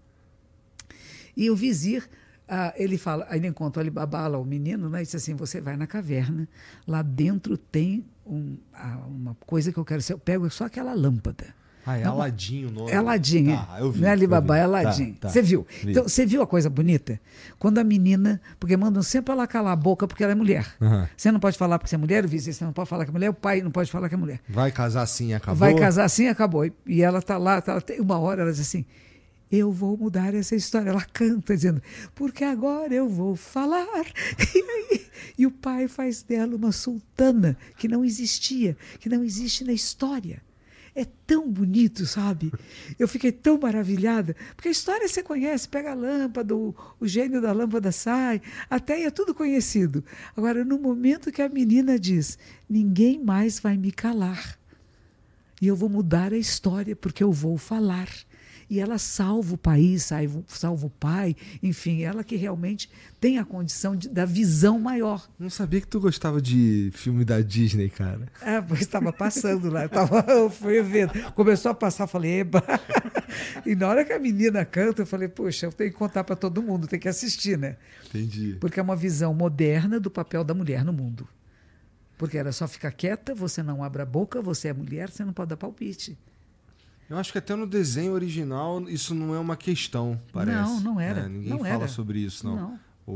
E 1.35 1.49
o 1.49 1.55
vizir 1.55 2.07
ah, 2.47 2.73
ele 2.77 2.97
fala, 2.97 3.27
ele 3.31 3.47
encontra 3.47 3.79
o 3.79 3.81
Alibaba, 3.81 4.27
lá, 4.27 4.37
o 4.37 4.45
menino, 4.45 4.89
né? 4.89 5.01
E 5.01 5.05
diz 5.05 5.15
assim: 5.15 5.35
você 5.35 5.59
vai 5.59 5.75
na 5.75 5.87
caverna, 5.87 6.47
lá 6.87 7.01
dentro 7.01 7.57
tem 7.57 8.05
um, 8.25 8.57
ah, 8.73 8.99
uma 9.07 9.35
coisa 9.45 9.71
que 9.71 9.77
eu 9.77 9.85
quero 9.85 10.01
ser. 10.01 10.13
Eu 10.13 10.19
pego 10.19 10.49
só 10.49 10.65
aquela 10.65 10.93
lâmpada. 10.93 11.45
Ah, 11.87 11.99
é 11.99 12.03
Não, 12.03 12.13
Aladinho 12.13 12.69
o 12.69 12.71
nome. 12.71 12.91
É 12.91 12.95
Aladim. 12.95 13.45
Tá, 13.45 13.77
eu 13.79 13.91
vi, 13.91 14.01
Não 14.01 14.07
é 14.07 14.11
Alibaba, 14.11 14.57
é 14.57 14.63
Aladim. 14.63 15.13
Tá, 15.13 15.27
tá. 15.27 15.29
Você 15.29 15.41
viu? 15.41 15.67
Vi. 15.83 15.91
Então, 15.91 16.03
você 16.03 16.25
viu 16.25 16.41
a 16.41 16.47
coisa 16.47 16.67
bonita? 16.67 17.19
Quando 17.59 17.77
a 17.77 17.83
menina, 17.83 18.41
porque 18.59 18.75
mandam 18.75 19.03
sempre 19.03 19.31
ela 19.31 19.45
calar 19.45 19.73
a 19.73 19.75
boca 19.75 20.07
porque 20.07 20.23
ela 20.23 20.31
é 20.31 20.35
mulher. 20.35 20.65
Aham. 20.81 21.07
Você 21.15 21.31
não 21.31 21.39
pode 21.39 21.57
falar 21.59 21.77
porque 21.77 21.89
você 21.89 21.95
é 21.95 21.99
mulher, 21.99 22.25
o 22.25 22.27
vice, 22.27 22.51
você 22.51 22.65
não 22.65 22.73
pode 22.73 22.89
falar 22.89 23.05
que 23.05 23.11
é 23.11 23.13
mulher, 23.13 23.29
o 23.29 23.35
pai 23.35 23.61
não 23.61 23.69
pode 23.69 23.91
falar 23.91 24.09
que 24.09 24.15
é 24.15 24.17
mulher. 24.17 24.39
Vai 24.49 24.71
casar 24.71 25.03
assim, 25.03 25.35
acabou. 25.35 25.59
Vai 25.59 25.75
casar 25.75 26.05
assim, 26.05 26.27
acabou. 26.27 26.65
E 26.87 27.03
ela 27.03 27.21
tá 27.21 27.37
lá, 27.37 27.61
tá, 27.61 27.79
uma 27.99 28.17
hora 28.17 28.41
ela 28.41 28.51
diz 28.51 28.61
assim: 28.61 28.83
Eu 29.51 29.71
vou 29.71 29.95
mudar 29.97 30.33
essa 30.33 30.55
história. 30.55 30.89
Ela 30.89 31.03
canta 31.05 31.55
dizendo, 31.55 31.81
porque 32.13 32.43
agora 32.43 32.93
eu 32.93 33.07
vou 33.07 33.35
falar. 33.35 33.87
E, 34.55 34.59
aí- 34.61 35.05
e 35.37 35.45
o 35.47 35.51
pai 35.51 35.87
faz 35.87 36.21
dela 36.23 36.55
uma 36.55 36.71
sultana 36.71 37.57
que 37.77 37.87
não 37.87 38.03
existia, 38.05 38.75
que 38.99 39.09
não 39.09 39.23
existe 39.23 39.63
na 39.63 39.73
história. 39.73 40.41
É 40.93 41.05
tão 41.27 41.49
bonito, 41.51 42.05
sabe? 42.05 42.53
Eu 42.97 43.05
fiquei 43.07 43.31
tão 43.31 43.57
maravilhada, 43.59 44.33
porque 44.55 44.69
a 44.69 44.71
história 44.71 45.07
você 45.07 45.21
conhece, 45.21 45.67
pega 45.67 45.91
a 45.91 45.93
lâmpada, 45.93 46.55
o, 46.55 46.73
o 46.99 47.05
gênio 47.07 47.41
da 47.41 47.51
lâmpada 47.51 47.91
sai, 47.91 48.41
até 48.69 49.03
é 49.03 49.09
tudo 49.09 49.35
conhecido. 49.35 50.03
Agora, 50.37 50.63
no 50.63 50.79
momento 50.79 51.31
que 51.33 51.41
a 51.41 51.49
menina 51.49 51.99
diz: 51.99 52.37
ninguém 52.69 53.21
mais 53.21 53.59
vai 53.59 53.75
me 53.75 53.91
calar, 53.91 54.57
e 55.61 55.67
eu 55.67 55.75
vou 55.75 55.89
mudar 55.89 56.31
a 56.33 56.37
história 56.37 56.95
porque 56.95 57.23
eu 57.23 57.31
vou 57.31 57.57
falar. 57.57 58.07
E 58.69 58.79
ela 58.79 58.97
salva 58.97 59.53
o 59.53 59.57
país, 59.57 60.03
salva, 60.03 60.43
salva 60.47 60.87
o 60.87 60.89
pai, 60.89 61.35
enfim, 61.61 62.01
ela 62.01 62.23
que 62.23 62.35
realmente 62.35 62.89
tem 63.19 63.37
a 63.37 63.45
condição 63.45 63.95
de, 63.95 64.09
da 64.09 64.25
visão 64.25 64.79
maior. 64.79 65.29
Não 65.37 65.49
sabia 65.49 65.81
que 65.81 65.87
tu 65.87 65.99
gostava 65.99 66.41
de 66.41 66.89
filme 66.93 67.23
da 67.23 67.41
Disney, 67.41 67.89
cara. 67.89 68.27
Ah, 68.41 68.63
pois 68.67 68.81
estava 68.81 69.13
passando 69.13 69.69
lá, 69.69 69.83
eu, 69.83 69.89
tava, 69.89 70.25
eu 70.27 70.49
fui 70.49 70.81
vendo. 70.81 71.13
Começou 71.33 71.71
a 71.71 71.75
passar, 71.75 72.07
falei, 72.07 72.39
eba. 72.39 72.63
E 73.65 73.75
na 73.75 73.87
hora 73.87 74.03
que 74.03 74.13
a 74.13 74.19
menina 74.19 74.65
canta, 74.65 75.03
eu 75.03 75.05
falei, 75.05 75.27
poxa, 75.27 75.67
eu 75.67 75.71
tenho 75.71 75.91
que 75.91 75.97
contar 75.97 76.23
para 76.23 76.35
todo 76.35 76.61
mundo, 76.61 76.87
tem 76.87 76.99
que 76.99 77.07
assistir, 77.07 77.57
né? 77.57 77.77
Entendi. 78.07 78.57
Porque 78.59 78.79
é 78.79 78.83
uma 78.83 78.95
visão 78.95 79.33
moderna 79.33 79.99
do 79.99 80.09
papel 80.09 80.43
da 80.43 80.53
mulher 80.53 80.83
no 80.83 80.93
mundo. 80.93 81.27
Porque 82.17 82.37
era 82.37 82.51
só 82.51 82.67
ficar 82.67 82.91
quieta, 82.91 83.35
você 83.35 83.61
não 83.61 83.83
abre 83.83 84.01
a 84.01 84.05
boca, 84.05 84.41
você 84.41 84.69
é 84.69 84.73
mulher, 84.73 85.09
você 85.09 85.25
não 85.25 85.33
pode 85.33 85.49
dar 85.49 85.57
palpite. 85.57 86.17
Eu 87.09 87.17
acho 87.17 87.31
que 87.31 87.37
até 87.37 87.55
no 87.55 87.67
desenho 87.67 88.13
original 88.13 88.81
isso 88.89 89.13
não 89.13 89.35
é 89.35 89.39
uma 89.39 89.55
questão, 89.55 90.19
parece. 90.33 90.57
Não, 90.57 90.79
não 90.79 90.99
era. 90.99 91.21
É, 91.21 91.27
ninguém 91.29 91.49
Não 91.51 91.59
fala 91.59 91.69
era. 91.83 91.87
sobre 91.87 92.19
isso, 92.19 92.45
não. 92.47 92.55
Não. 92.55 92.79
O, 93.05 93.11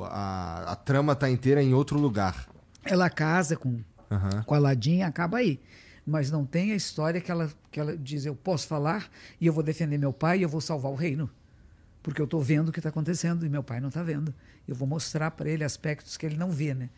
o- 0.00 0.04
a, 0.04 0.72
a 0.72 0.76
trama 0.76 1.14
tá 1.16 1.30
inteira 1.30 1.62
em 1.62 1.72
outro 1.72 1.98
lugar. 1.98 2.46
Ela 2.84 3.08
casa 3.08 3.56
com 3.56 3.80
Aham. 4.10 4.42
com 4.44 4.54
a 4.54 4.58
Ladinha, 4.58 5.06
acaba 5.06 5.38
aí. 5.38 5.58
Mas 6.06 6.30
não 6.30 6.44
tem 6.44 6.72
a 6.72 6.74
história 6.74 7.20
que 7.20 7.30
ela, 7.30 7.48
que 7.70 7.78
ela 7.80 7.96
diz: 7.96 8.26
eu 8.26 8.34
posso 8.34 8.66
falar 8.66 9.08
e 9.40 9.46
eu 9.46 9.52
vou 9.52 9.62
defender 9.62 9.96
meu 9.98 10.12
pai 10.12 10.40
e 10.40 10.42
eu 10.42 10.48
vou 10.48 10.60
salvar 10.60 10.90
o 10.92 10.94
reino. 10.94 11.30
Porque 12.02 12.20
eu 12.20 12.24
estou 12.24 12.42
vendo 12.42 12.68
o 12.68 12.72
que 12.72 12.78
está 12.78 12.88
acontecendo 12.88 13.44
e 13.46 13.48
meu 13.48 13.62
pai 13.62 13.80
não 13.80 13.88
está 13.88 14.02
vendo. 14.02 14.34
Eu 14.66 14.74
vou 14.74 14.88
mostrar 14.88 15.30
para 15.30 15.48
ele 15.48 15.62
aspectos 15.64 16.16
que 16.16 16.24
ele 16.26 16.36
não 16.36 16.50
vê, 16.50 16.74
né? 16.74 16.88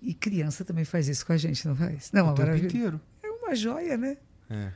E 0.00 0.12
criança 0.14 0.64
também 0.64 0.84
faz 0.84 1.08
isso 1.08 1.24
com 1.26 1.32
a 1.32 1.36
gente, 1.36 1.66
não 1.66 1.74
faz? 1.76 2.10
Não, 2.12 2.22
o 2.22 2.28
uma 2.28 2.34
tempo 2.34 2.56
inteiro. 2.56 3.00
É 3.22 3.28
uma 3.30 3.54
joia, 3.54 3.96
né? 3.96 4.16
É. 4.50 4.70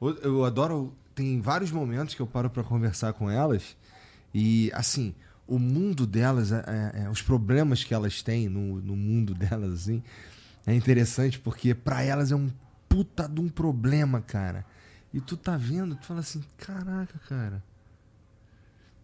Eu, 0.00 0.44
adoro. 0.44 0.92
Tem 1.14 1.40
vários 1.40 1.70
momentos 1.72 2.14
que 2.14 2.20
eu 2.22 2.26
paro 2.26 2.48
pra 2.48 2.62
conversar 2.62 3.12
com 3.12 3.28
elas 3.28 3.76
e, 4.32 4.70
assim, 4.72 5.12
o 5.48 5.58
mundo 5.58 6.06
delas, 6.06 6.52
é- 6.52 6.64
é- 6.94 7.02
é, 7.04 7.10
os 7.10 7.20
problemas 7.22 7.82
que 7.82 7.92
elas 7.92 8.22
têm 8.22 8.48
no, 8.48 8.80
no 8.80 8.94
mundo 8.94 9.34
delas, 9.34 9.72
assim, 9.72 10.00
é 10.64 10.72
interessante 10.74 11.38
porque 11.40 11.74
pra 11.74 12.02
elas 12.04 12.30
é 12.30 12.36
um 12.36 12.48
puta 12.88 13.28
de 13.28 13.40
um 13.40 13.48
problema, 13.48 14.20
cara. 14.20 14.64
E 15.12 15.20
tu 15.20 15.36
tá 15.36 15.56
vendo, 15.56 15.96
tu 15.96 16.06
fala 16.06 16.20
assim: 16.20 16.40
caraca, 16.56 17.18
cara. 17.28 17.64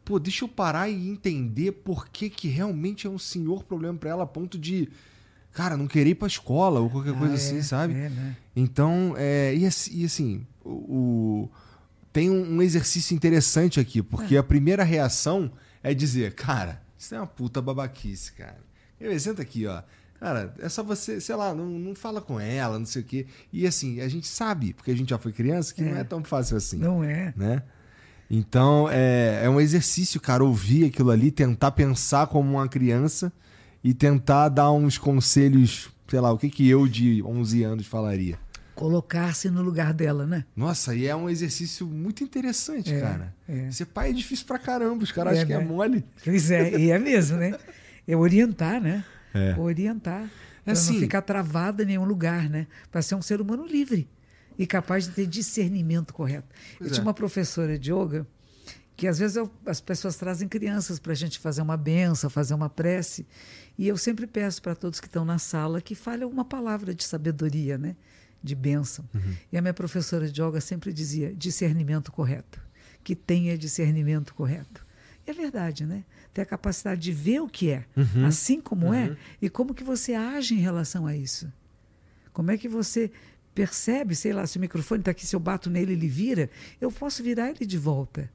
Pô, 0.04 0.18
deixa 0.20 0.44
eu 0.44 0.48
parar 0.48 0.88
e 0.88 1.08
entender 1.08 1.72
por 1.72 2.08
que, 2.08 2.28
que 2.28 2.46
realmente 2.46 3.06
é 3.06 3.10
um 3.10 3.18
senhor 3.18 3.64
problema 3.64 3.98
pra 3.98 4.10
ela, 4.10 4.22
a 4.24 4.26
ponto 4.26 4.58
de, 4.58 4.88
cara, 5.50 5.76
não 5.78 5.86
querer 5.86 6.10
ir 6.10 6.14
pra 6.14 6.28
escola 6.28 6.78
ou 6.78 6.90
qualquer 6.90 7.16
coisa 7.16 7.32
Ah, 7.32 7.36
assim, 7.36 7.56
é, 7.58 7.62
sabe? 7.62 7.94
É, 7.94 8.08
né? 8.10 8.36
Então, 8.54 9.14
é, 9.16 9.54
assim- 9.66 9.96
e 9.98 10.04
assim, 10.04 10.46
o, 10.64 10.70
o- 10.70 11.50
tem 12.12 12.30
um, 12.30 12.56
um 12.56 12.62
exercício 12.62 13.14
interessante 13.14 13.80
aqui, 13.80 14.02
porque 14.02 14.36
a 14.36 14.42
primeira 14.42 14.84
reação 14.84 15.50
é 15.82 15.92
dizer, 15.92 16.34
cara, 16.34 16.80
isso 16.98 17.14
é 17.14 17.18
uma 17.18 17.26
puta 17.26 17.60
babaquice, 17.60 18.32
cara. 18.32 18.58
Eu, 19.00 19.18
senta 19.18 19.42
aqui, 19.42 19.66
ó. 19.66 19.82
Cara, 20.20 20.54
é 20.60 20.68
só 20.68 20.82
você, 20.82 21.20
sei 21.20 21.34
lá, 21.34 21.52
não, 21.52 21.66
não 21.66 21.94
fala 21.94 22.20
com 22.20 22.38
ela, 22.40 22.78
não 22.78 22.86
sei 22.86 23.02
o 23.02 23.04
quê. 23.04 23.26
E 23.52 23.66
assim, 23.66 24.00
a 24.00 24.08
gente 24.08 24.26
sabe, 24.28 24.72
porque 24.72 24.90
a 24.92 24.96
gente 24.96 25.10
já 25.10 25.18
foi 25.18 25.32
criança, 25.32 25.74
que 25.74 25.82
não 25.82 25.96
É. 25.96 26.00
é 26.00 26.04
tão 26.04 26.22
fácil 26.24 26.56
assim, 26.56 26.78
Não 26.78 27.02
é. 27.04 27.34
né? 27.36 27.62
Então, 28.30 28.88
é, 28.90 29.42
é 29.44 29.50
um 29.50 29.60
exercício, 29.60 30.20
cara, 30.20 30.42
ouvir 30.42 30.86
aquilo 30.86 31.10
ali, 31.10 31.30
tentar 31.30 31.72
pensar 31.72 32.26
como 32.28 32.52
uma 32.52 32.68
criança 32.68 33.30
e 33.82 33.92
tentar 33.92 34.48
dar 34.48 34.70
uns 34.72 34.96
conselhos, 34.96 35.90
sei 36.08 36.20
lá, 36.20 36.32
o 36.32 36.38
que, 36.38 36.48
que 36.48 36.66
eu 36.68 36.88
de 36.88 37.22
11 37.22 37.62
anos 37.64 37.86
falaria. 37.86 38.38
Colocar-se 38.74 39.48
no 39.50 39.62
lugar 39.62 39.92
dela, 39.94 40.26
né? 40.26 40.44
Nossa, 40.56 40.94
e 40.94 41.06
é 41.06 41.14
um 41.14 41.28
exercício 41.30 41.86
muito 41.86 42.24
interessante, 42.24 42.92
É, 42.92 43.00
cara. 43.00 43.34
é. 43.48 43.70
Ser 43.70 43.86
pai 43.86 44.10
é 44.10 44.12
difícil 44.12 44.46
pra 44.46 44.58
caramba, 44.58 45.04
os 45.04 45.12
caras 45.12 45.34
É, 45.34 45.36
acham 45.36 45.46
que 45.46 45.52
é 45.52 45.58
né? 45.58 45.64
mole. 45.64 46.04
Pois 46.24 46.50
é, 46.50 46.76
e 46.78 46.90
é 46.90 46.98
mesmo, 46.98 47.36
né? 47.36 47.56
É 48.06 48.16
orientar, 48.16 48.80
né? 48.80 49.04
É. 49.32 49.54
Orientar. 49.58 50.28
Para 50.64 50.72
assim- 50.72 50.94
não 50.94 51.00
ficar 51.00 51.22
travada 51.22 51.82
em 51.82 51.86
nenhum 51.86 52.04
lugar, 52.04 52.48
né? 52.50 52.66
Para 52.90 53.00
ser 53.02 53.14
um 53.14 53.22
ser 53.22 53.40
humano 53.40 53.66
livre 53.66 54.08
e 54.58 54.66
capaz 54.66 55.04
de 55.04 55.10
ter 55.12 55.26
discernimento 55.26 56.12
correto. 56.12 56.48
Eu 56.80 56.86
tinha 56.88 57.00
é. 57.00 57.02
uma 57.02 57.14
professora 57.14 57.78
de 57.78 57.92
yoga 57.92 58.26
que 58.96 59.06
às 59.08 59.18
vezes 59.18 59.36
eu- 59.36 59.50
as 59.66 59.80
pessoas 59.80 60.16
trazem 60.16 60.48
crianças 60.48 60.98
para 60.98 61.12
a 61.12 61.16
gente 61.16 61.38
fazer 61.38 61.60
uma 61.62 61.76
benção, 61.76 62.30
fazer 62.30 62.54
uma 62.54 62.70
prece. 62.70 63.26
E 63.76 63.86
eu 63.88 63.96
sempre 63.96 64.26
peço 64.26 64.62
para 64.62 64.74
todos 64.74 65.00
que 65.00 65.06
estão 65.06 65.24
na 65.24 65.38
sala 65.38 65.80
que 65.80 65.94
falem 65.96 66.24
uma 66.26 66.44
palavra 66.44 66.94
de 66.94 67.02
sabedoria, 67.04 67.76
né? 67.76 67.96
De 68.44 68.54
bênção. 68.54 69.08
E 69.50 69.56
a 69.56 69.62
minha 69.62 69.72
professora 69.72 70.30
de 70.30 70.42
yoga 70.42 70.60
sempre 70.60 70.92
dizia 70.92 71.34
discernimento 71.34 72.12
correto, 72.12 72.60
que 73.02 73.16
tenha 73.16 73.56
discernimento 73.56 74.34
correto. 74.34 74.84
E 75.26 75.30
é 75.30 75.32
verdade, 75.32 75.86
né? 75.86 76.04
Ter 76.34 76.42
a 76.42 76.46
capacidade 76.46 77.00
de 77.00 77.10
ver 77.10 77.40
o 77.40 77.48
que 77.48 77.70
é, 77.70 77.86
assim 78.26 78.60
como 78.60 78.92
é, 78.92 79.16
e 79.40 79.48
como 79.48 79.72
que 79.72 79.82
você 79.82 80.12
age 80.12 80.54
em 80.54 80.58
relação 80.60 81.06
a 81.06 81.16
isso. 81.16 81.50
Como 82.32 82.50
é 82.50 82.58
que 82.58 82.68
você 82.68 83.10
percebe, 83.54 84.14
sei 84.14 84.32
lá, 84.32 84.46
se 84.46 84.58
o 84.58 84.60
microfone 84.60 85.00
está 85.00 85.12
aqui, 85.12 85.24
se 85.24 85.34
eu 85.34 85.40
bato 85.40 85.70
nele, 85.70 85.92
ele 85.92 86.08
vira, 86.08 86.50
eu 86.80 86.90
posso 86.92 87.22
virar 87.22 87.48
ele 87.50 87.64
de 87.64 87.78
volta. 87.78 88.30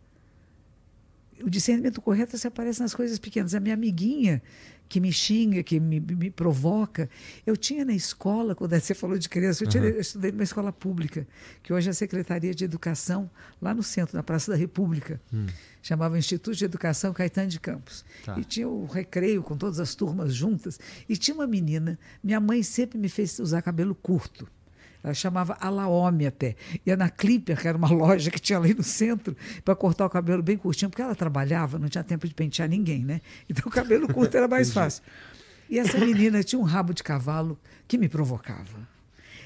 O 1.43 1.49
discernimento 1.49 2.01
correto 2.01 2.37
se 2.37 2.47
aparece 2.47 2.81
nas 2.81 2.95
coisas 2.95 3.19
pequenas. 3.19 3.53
A 3.53 3.59
minha 3.59 3.75
amiguinha 3.75 4.41
que 4.89 4.99
me 4.99 5.13
xinga, 5.13 5.61
que 5.61 5.79
me, 5.79 5.99
me 5.99 6.31
provoca. 6.31 7.07
Eu 7.45 7.55
tinha 7.55 7.85
na 7.85 7.93
escola, 7.93 8.55
quando 8.55 8.77
você 8.77 8.95
falou 8.95 9.17
de 9.19 9.29
criança, 9.29 9.63
eu, 9.63 9.69
tinha- 9.69 9.83
eu 9.83 10.01
estudei 10.01 10.31
numa 10.31 10.43
escola 10.43 10.73
pública, 10.73 11.27
que 11.61 11.71
hoje 11.71 11.87
é 11.87 11.91
a 11.91 11.93
Secretaria 11.93 12.53
de 12.55 12.65
Educação, 12.65 13.29
lá 13.61 13.71
no 13.73 13.83
centro, 13.83 14.17
na 14.17 14.23
Praça 14.23 14.51
da 14.51 14.57
República. 14.57 15.21
Chamava 15.81 16.17
Instituto 16.17 16.57
de 16.57 16.65
Educação 16.65 17.13
Caetano 17.13 17.47
de 17.47 17.59
Campos. 17.59 18.03
Tá. 18.25 18.37
E 18.37 18.43
tinha 18.43 18.67
o 18.67 18.85
recreio 18.85 19.41
com 19.43 19.55
todas 19.55 19.79
as 19.79 19.93
turmas 19.95 20.33
juntas. 20.33 20.79
E 21.07 21.15
tinha 21.15 21.35
uma 21.35 21.47
menina, 21.47 21.97
minha 22.23 22.39
mãe 22.39 22.63
sempre 22.63 22.97
me 22.97 23.07
fez 23.07 23.39
usar 23.39 23.61
cabelo 23.61 23.93
curto. 23.95 24.45
Ela 25.03 25.13
chamava 25.13 25.57
Alaome 25.59 26.27
até. 26.27 26.55
Ia 26.85 26.97
na 26.97 27.09
Clipper, 27.09 27.59
que 27.59 27.67
era 27.67 27.77
uma 27.77 27.89
loja 27.91 28.29
que 28.29 28.39
tinha 28.39 28.59
ali 28.59 28.73
no 28.73 28.83
centro, 28.83 29.35
para 29.63 29.75
cortar 29.75 30.05
o 30.05 30.09
cabelo 30.09 30.43
bem 30.43 30.57
curtinho, 30.57 30.89
porque 30.89 31.01
ela 31.01 31.15
trabalhava, 31.15 31.79
não 31.79 31.87
tinha 31.87 32.03
tempo 32.03 32.27
de 32.27 32.33
pentear 32.33 32.67
ninguém, 32.67 33.03
né? 33.03 33.21
Então 33.49 33.63
o 33.67 33.71
cabelo 33.71 34.11
curto 34.13 34.35
era 34.35 34.47
mais 34.47 34.71
fácil. 34.71 35.03
E 35.69 35.77
essa 35.77 35.97
menina 35.99 36.43
tinha 36.43 36.59
um 36.59 36.63
rabo 36.63 36.93
de 36.93 37.03
cavalo 37.03 37.57
que 37.87 37.97
me 37.97 38.09
provocava. 38.09 38.87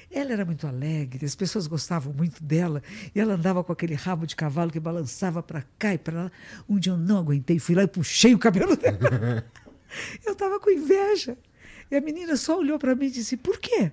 Ela 0.09 0.31
era 0.31 0.45
muito 0.45 0.67
alegre, 0.67 1.25
as 1.25 1.35
pessoas 1.35 1.65
gostavam 1.65 2.13
muito 2.13 2.43
dela, 2.43 2.83
e 3.15 3.19
ela 3.19 3.33
andava 3.33 3.63
com 3.63 3.73
aquele 3.73 3.95
rabo 3.95 4.27
de 4.27 4.35
cavalo 4.35 4.71
que 4.71 4.79
balançava 4.79 5.41
para 5.41 5.63
cá 5.77 5.93
e 5.93 5.97
para 5.97 6.25
lá. 6.25 6.31
Um 6.69 6.77
dia 6.77 6.93
eu 6.93 6.97
não 6.97 7.17
aguentei, 7.17 7.57
fui 7.57 7.73
lá 7.73 7.83
e 7.83 7.87
puxei 7.87 8.33
o 8.33 8.39
cabelo 8.39 8.75
dela. 8.75 9.43
Eu 10.25 10.33
estava 10.33 10.59
com 10.59 10.71
inveja. 10.71 11.37
E 11.91 11.95
a 11.95 12.01
menina 12.01 12.35
só 12.35 12.57
olhou 12.57 12.79
para 12.79 12.95
mim 12.95 13.05
e 13.05 13.11
disse: 13.11 13.37
Por 13.37 13.59
quê? 13.59 13.91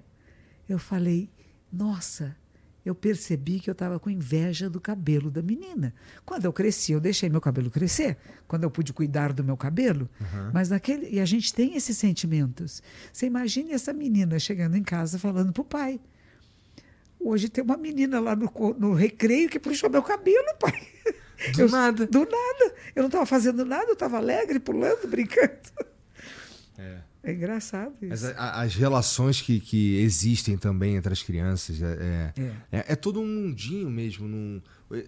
Eu 0.67 0.79
falei: 0.79 1.29
Nossa, 1.73 2.37
eu 2.85 2.95
percebi 2.95 3.61
que 3.61 3.69
eu 3.69 3.73
estava 3.73 3.99
com 4.01 4.09
inveja 4.11 4.69
do 4.71 4.81
cabelo 4.81 5.31
da 5.31 5.43
menina. 5.43 5.95
Quando 6.25 6.45
eu 6.47 6.53
cresci, 6.53 6.93
eu 6.93 7.01
deixei 7.01 7.29
meu 7.29 7.41
cabelo 7.41 7.71
crescer. 7.71 8.17
Quando 8.49 8.65
eu 8.65 8.71
pude 8.71 8.93
cuidar 8.93 9.33
do 9.33 9.45
meu 9.45 9.57
cabelo. 9.57 10.09
Mas 10.53 10.71
naquele. 10.71 11.09
E 11.11 11.21
a 11.21 11.25
gente 11.25 11.53
tem 11.55 11.77
esses 11.77 11.97
sentimentos. 11.99 12.83
Você 13.13 13.27
imagine 13.27 13.73
essa 13.73 13.93
menina 13.93 14.39
chegando 14.39 14.77
em 14.77 14.83
casa 14.83 15.19
falando 15.19 15.53
para 15.53 15.61
o 15.63 15.65
pai. 15.65 16.01
Hoje 17.23 17.49
tem 17.51 17.63
uma 17.63 17.77
menina 17.77 18.19
lá 18.19 18.35
no, 18.35 18.51
no 18.79 18.95
recreio 18.95 19.49
que 19.51 19.61
puxou 19.61 19.91
meu 19.91 20.03
cabelo, 20.03 20.57
pai. 20.59 20.73
Do 21.55 21.63
Eu- 21.63 21.69
nada. 21.71 22.07
Do 22.07 22.21
nada. 22.21 22.75
Eu 22.97 23.03
não 23.03 23.07
estava 23.09 23.27
fazendo 23.27 23.65
nada, 23.65 23.85
eu 23.89 23.93
estava 23.93 24.17
alegre, 24.17 24.59
pulando, 24.59 25.07
brincando. 25.07 25.53
É. 26.79 26.99
É 27.23 27.33
engraçado 27.33 27.93
isso. 28.01 28.09
Mas 28.09 28.25
a- 28.25 28.31
a- 28.39 28.63
as 28.63 28.75
relações 28.75 29.41
que, 29.43 29.61
que 29.61 29.97
existem 29.97 30.57
também 30.57 30.97
entre 30.97 31.13
as 31.13 31.23
crianças 31.23 31.83
é, 31.83 31.87
é, 31.87 32.43
É. 32.43 32.79
é- 32.79 32.85
é 32.93 32.97
todo 32.97 33.21
um 33.21 33.27
mundinho 33.27 33.91
mesmo. 33.91 34.27
num- 34.27 34.61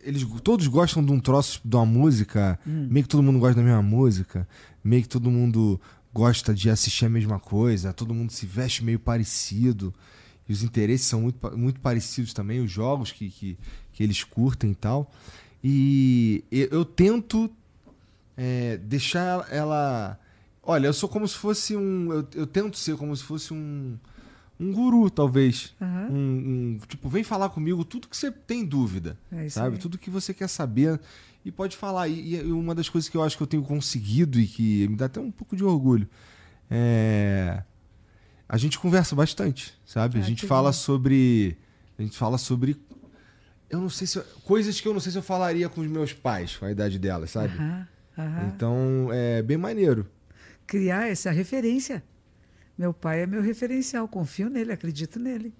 eles 0.05 0.25
todos 0.45 0.67
gostam 0.67 1.05
de 1.05 1.11
um 1.11 1.19
troço, 1.19 1.61
de 1.65 1.75
uma 1.75 1.87
música. 1.87 2.59
Hum. 2.67 2.87
Meio 2.91 3.05
que 3.05 3.09
todo 3.09 3.23
mundo 3.23 3.39
gosta 3.39 3.57
da 3.57 3.63
mesma 3.63 3.83
música. 3.83 4.47
Meio 4.85 5.03
que 5.03 5.09
todo 5.09 5.31
mundo 5.31 5.81
gosta 6.13 6.53
de 6.55 6.69
assistir 6.69 7.07
a 7.07 7.09
mesma 7.09 7.41
coisa. 7.41 7.93
Todo 7.93 8.13
mundo 8.15 8.31
se 8.31 8.45
veste 8.47 8.85
meio 8.85 8.99
parecido. 9.01 9.93
E 10.49 10.53
os 10.53 10.63
interesses 10.63 11.07
são 11.07 11.23
muito, 11.23 11.57
muito 11.59 11.81
parecidos 11.81 12.33
também. 12.35 12.61
Os 12.61 12.71
jogos 12.71 13.11
que, 13.11 13.31
que, 13.31 13.59
que 13.93 14.03
eles 14.03 14.23
curtem 14.23 14.73
e 14.73 14.75
tal. 14.75 15.11
E 15.65 16.45
eu, 16.51 16.69
eu 16.71 16.85
tento 16.85 17.51
é, 18.37 18.77
deixar 18.77 19.47
ela. 19.51 20.19
Olha, 20.63 20.87
eu 20.87 20.93
sou 20.93 21.09
como 21.09 21.27
se 21.27 21.37
fosse 21.37 21.77
um. 21.77 22.13
Eu, 22.13 22.29
eu 22.35 22.47
tento 22.47 22.77
ser 22.77 22.97
como 22.97 23.15
se 23.17 23.25
fosse 23.25 23.53
um. 23.53 23.97
Um 24.61 24.73
guru, 24.73 25.11
talvez. 25.11 25.75
Aham. 25.81 26.09
Um, 26.11 26.15
um- 26.15 26.79
tipo, 26.87 27.09
vem 27.09 27.25
falar 27.25 27.49
comigo 27.49 27.85
tudo 27.85 28.07
que 28.07 28.17
você 28.17 28.31
tem 28.31 28.65
dúvida. 28.65 29.19
É 29.33 29.47
isso 29.47 29.59
sabe? 29.59 29.75
aí. 29.77 29.83
Tudo 29.83 29.99
que 29.99 30.09
você 30.11 30.33
quer 30.33 30.49
saber. 30.49 31.01
E 31.45 31.51
pode 31.51 31.77
falar. 31.77 32.07
E, 32.07 32.37
e 32.37 32.53
uma 32.53 32.73
das 32.75 32.89
coisas 32.89 33.09
que 33.11 33.17
eu 33.17 33.23
acho 33.25 33.37
que 33.37 33.43
eu 33.43 33.47
tenho 33.47 33.65
conseguido 33.65 34.39
e 34.39 34.47
que 34.47 34.87
me 34.87 34.95
dá 34.95 35.07
até 35.07 35.19
um 35.19 35.33
pouco 35.33 35.57
de 35.57 35.65
orgulho 35.65 36.09
é. 36.71 37.63
A 38.49 38.57
gente 38.59 38.79
conversa 38.79 39.17
bastante, 39.17 39.73
sabe? 39.87 40.19
a 40.19 40.21
Ah, 40.21 40.25
gente 40.25 40.47
fala 40.47 40.69
bom. 40.69 40.73
sobre. 40.75 41.57
A 41.99 42.03
gente 42.03 42.17
fala 42.17 42.37
sobre. 42.39 42.77
Eu 43.71 43.81
não 43.81 43.89
sei 43.89 44.07
se. 44.07 44.19
eu- 44.19 44.25
coisas 44.45 44.81
que 44.81 44.87
eu 44.87 44.93
não 44.93 45.01
sei 45.01 45.11
se 45.11 45.19
eu 45.19 45.23
falaria 45.23 45.69
com 45.69 45.81
os 45.81 45.87
meus 45.89 46.13
pais, 46.13 46.57
com 46.57 46.67
a 46.67 46.71
idade 46.71 46.99
delas, 46.99 47.31
sabe? 47.31 47.55
Aham, 47.57 47.87
aham. 48.19 48.53
Então 48.55 49.09
é 49.11 49.43
bem 49.43 49.57
maneiro. 49.57 50.07
Criar 50.67 51.09
essa 51.09 51.31
referência. 51.31 52.03
Meu 52.79 52.93
pai 52.95 53.23
é 53.23 53.27
meu 53.27 53.43
referencial, 53.43 54.09
confio 54.09 54.49
nele, 54.49 54.73
acredito 54.73 55.19
nele. 55.19 55.53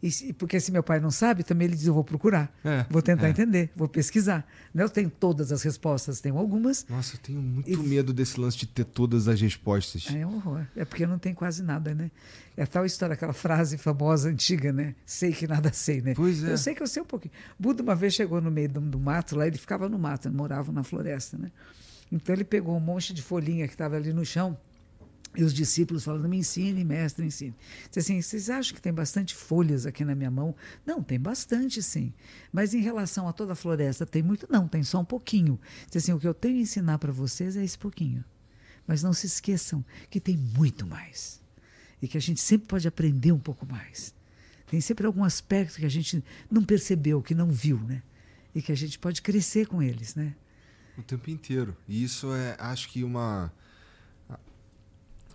E 0.00 0.32
porque 0.32 0.60
se 0.60 0.70
meu 0.70 0.80
pai 0.82 1.00
não 1.00 1.10
sabe, 1.10 1.42
também 1.42 1.66
ele 1.66 1.74
diz: 1.76 1.86
eu 1.86 1.92
vou 1.94 2.04
procurar, 2.04 2.56
É, 2.64 2.86
vou 2.88 3.02
tentar 3.02 3.26
é. 3.26 3.30
entender, 3.30 3.68
vou 3.74 3.88
pesquisar. 3.88 4.46
Não 4.72 4.84
eu 4.84 4.88
tenho 4.88 5.10
todas 5.10 5.50
as 5.50 5.60
respostas, 5.64 6.20
tenho 6.20 6.38
algumas. 6.38 6.86
Nossa, 6.88 7.16
eu 7.16 7.20
tenho 7.20 7.42
muito 7.42 7.68
E- 7.68 7.76
medo 7.76 8.12
desse 8.12 8.38
lance 8.38 8.56
de 8.56 8.66
ter 8.68 8.84
todas 8.84 9.26
as 9.26 9.40
respostas. 9.40 10.06
É 10.14 10.24
um 10.24 10.36
horror. 10.36 10.64
É 10.76 10.84
porque 10.84 11.04
não 11.04 11.18
tem 11.18 11.34
quase 11.34 11.64
nada, 11.64 11.96
né? 11.96 12.12
É 12.56 12.62
a 12.62 12.66
tal 12.66 12.86
história, 12.86 13.14
aquela 13.14 13.32
frase 13.32 13.76
famosa, 13.76 14.28
antiga, 14.28 14.72
né? 14.72 14.94
Sei 15.04 15.32
que 15.32 15.48
nada 15.48 15.72
sei, 15.72 16.00
né? 16.00 16.14
Pois 16.14 16.44
é. 16.44 16.52
Eu 16.52 16.58
sei 16.58 16.76
que 16.76 16.82
eu 16.82 16.86
sei 16.86 17.02
um 17.02 17.06
pouquinho. 17.06 17.32
Buda 17.58 17.82
uma 17.82 17.96
vez 17.96 18.14
chegou 18.14 18.40
no 18.40 18.52
meio 18.52 18.68
do, 18.68 18.80
do 18.80 19.00
mato, 19.00 19.34
lá 19.34 19.48
ele 19.48 19.58
ficava 19.58 19.88
no 19.88 19.98
mato, 19.98 20.30
morava 20.32 20.70
na 20.70 20.84
floresta, 20.84 21.36
né? 21.36 21.50
Então 22.10 22.34
ele 22.34 22.44
pegou 22.44 22.76
um 22.76 22.80
monte 22.80 23.12
de 23.12 23.22
folhinha 23.22 23.66
que 23.66 23.74
estava 23.74 23.96
ali 23.96 24.12
no 24.12 24.24
chão 24.24 24.58
e 25.36 25.44
os 25.44 25.52
discípulos 25.52 26.04
falando, 26.04 26.28
me 26.28 26.38
ensine, 26.38 26.82
mestre, 26.82 27.24
ensine. 27.24 27.54
Disse 27.86 27.98
assim, 27.98 28.20
vocês 28.20 28.50
acham 28.50 28.74
que 28.74 28.80
tem 28.80 28.92
bastante 28.92 29.34
folhas 29.34 29.86
aqui 29.86 30.04
na 30.04 30.14
minha 30.14 30.30
mão? 30.30 30.54
Não, 30.86 31.02
tem 31.02 31.20
bastante, 31.20 31.82
sim. 31.82 32.12
Mas 32.50 32.74
em 32.74 32.80
relação 32.80 33.28
a 33.28 33.32
toda 33.32 33.52
a 33.52 33.56
floresta, 33.56 34.06
tem 34.06 34.22
muito? 34.22 34.46
Não, 34.50 34.66
tem 34.66 34.82
só 34.82 35.00
um 35.00 35.04
pouquinho. 35.04 35.60
Disse 35.86 35.98
assim, 35.98 36.12
o 36.12 36.18
que 36.18 36.26
eu 36.26 36.34
tenho 36.34 36.56
a 36.56 36.62
ensinar 36.62 36.98
para 36.98 37.12
vocês 37.12 37.56
é 37.56 37.62
esse 37.62 37.78
pouquinho. 37.78 38.24
Mas 38.86 39.02
não 39.02 39.12
se 39.12 39.26
esqueçam 39.26 39.84
que 40.08 40.18
tem 40.18 40.36
muito 40.36 40.86
mais. 40.86 41.42
E 42.00 42.08
que 42.08 42.16
a 42.16 42.20
gente 42.20 42.40
sempre 42.40 42.66
pode 42.66 42.88
aprender 42.88 43.32
um 43.32 43.38
pouco 43.38 43.66
mais. 43.66 44.14
Tem 44.66 44.80
sempre 44.80 45.06
algum 45.06 45.22
aspecto 45.22 45.76
que 45.76 45.86
a 45.86 45.90
gente 45.90 46.24
não 46.50 46.64
percebeu, 46.64 47.22
que 47.22 47.34
não 47.34 47.50
viu, 47.50 47.78
né? 47.78 48.02
E 48.54 48.62
que 48.62 48.72
a 48.72 48.76
gente 48.76 48.98
pode 48.98 49.20
crescer 49.20 49.66
com 49.66 49.82
eles, 49.82 50.14
né? 50.14 50.34
O 50.98 51.02
tempo 51.02 51.30
inteiro. 51.30 51.76
E 51.88 52.02
isso 52.02 52.32
é, 52.32 52.56
acho 52.58 52.88
que 52.88 53.04
uma. 53.04 53.52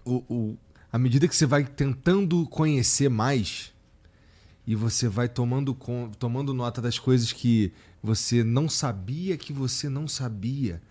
O, 0.05 0.15
o, 0.29 0.57
à 0.91 0.97
medida 0.99 1.27
que 1.27 1.35
você 1.35 1.45
vai 1.45 1.63
tentando 1.63 2.45
conhecer 2.47 3.09
mais 3.09 3.71
e 4.67 4.75
você 4.75 5.07
vai 5.07 5.29
tomando, 5.29 5.73
con- 5.73 6.11
tomando 6.19 6.53
nota 6.53 6.81
das 6.81 6.99
coisas 6.99 7.31
que 7.31 7.71
você 8.01 8.43
não 8.43 8.67
sabia 8.67 9.37
que 9.37 9.53
você 9.53 9.87
não 9.87 10.07
sabia. 10.07 10.81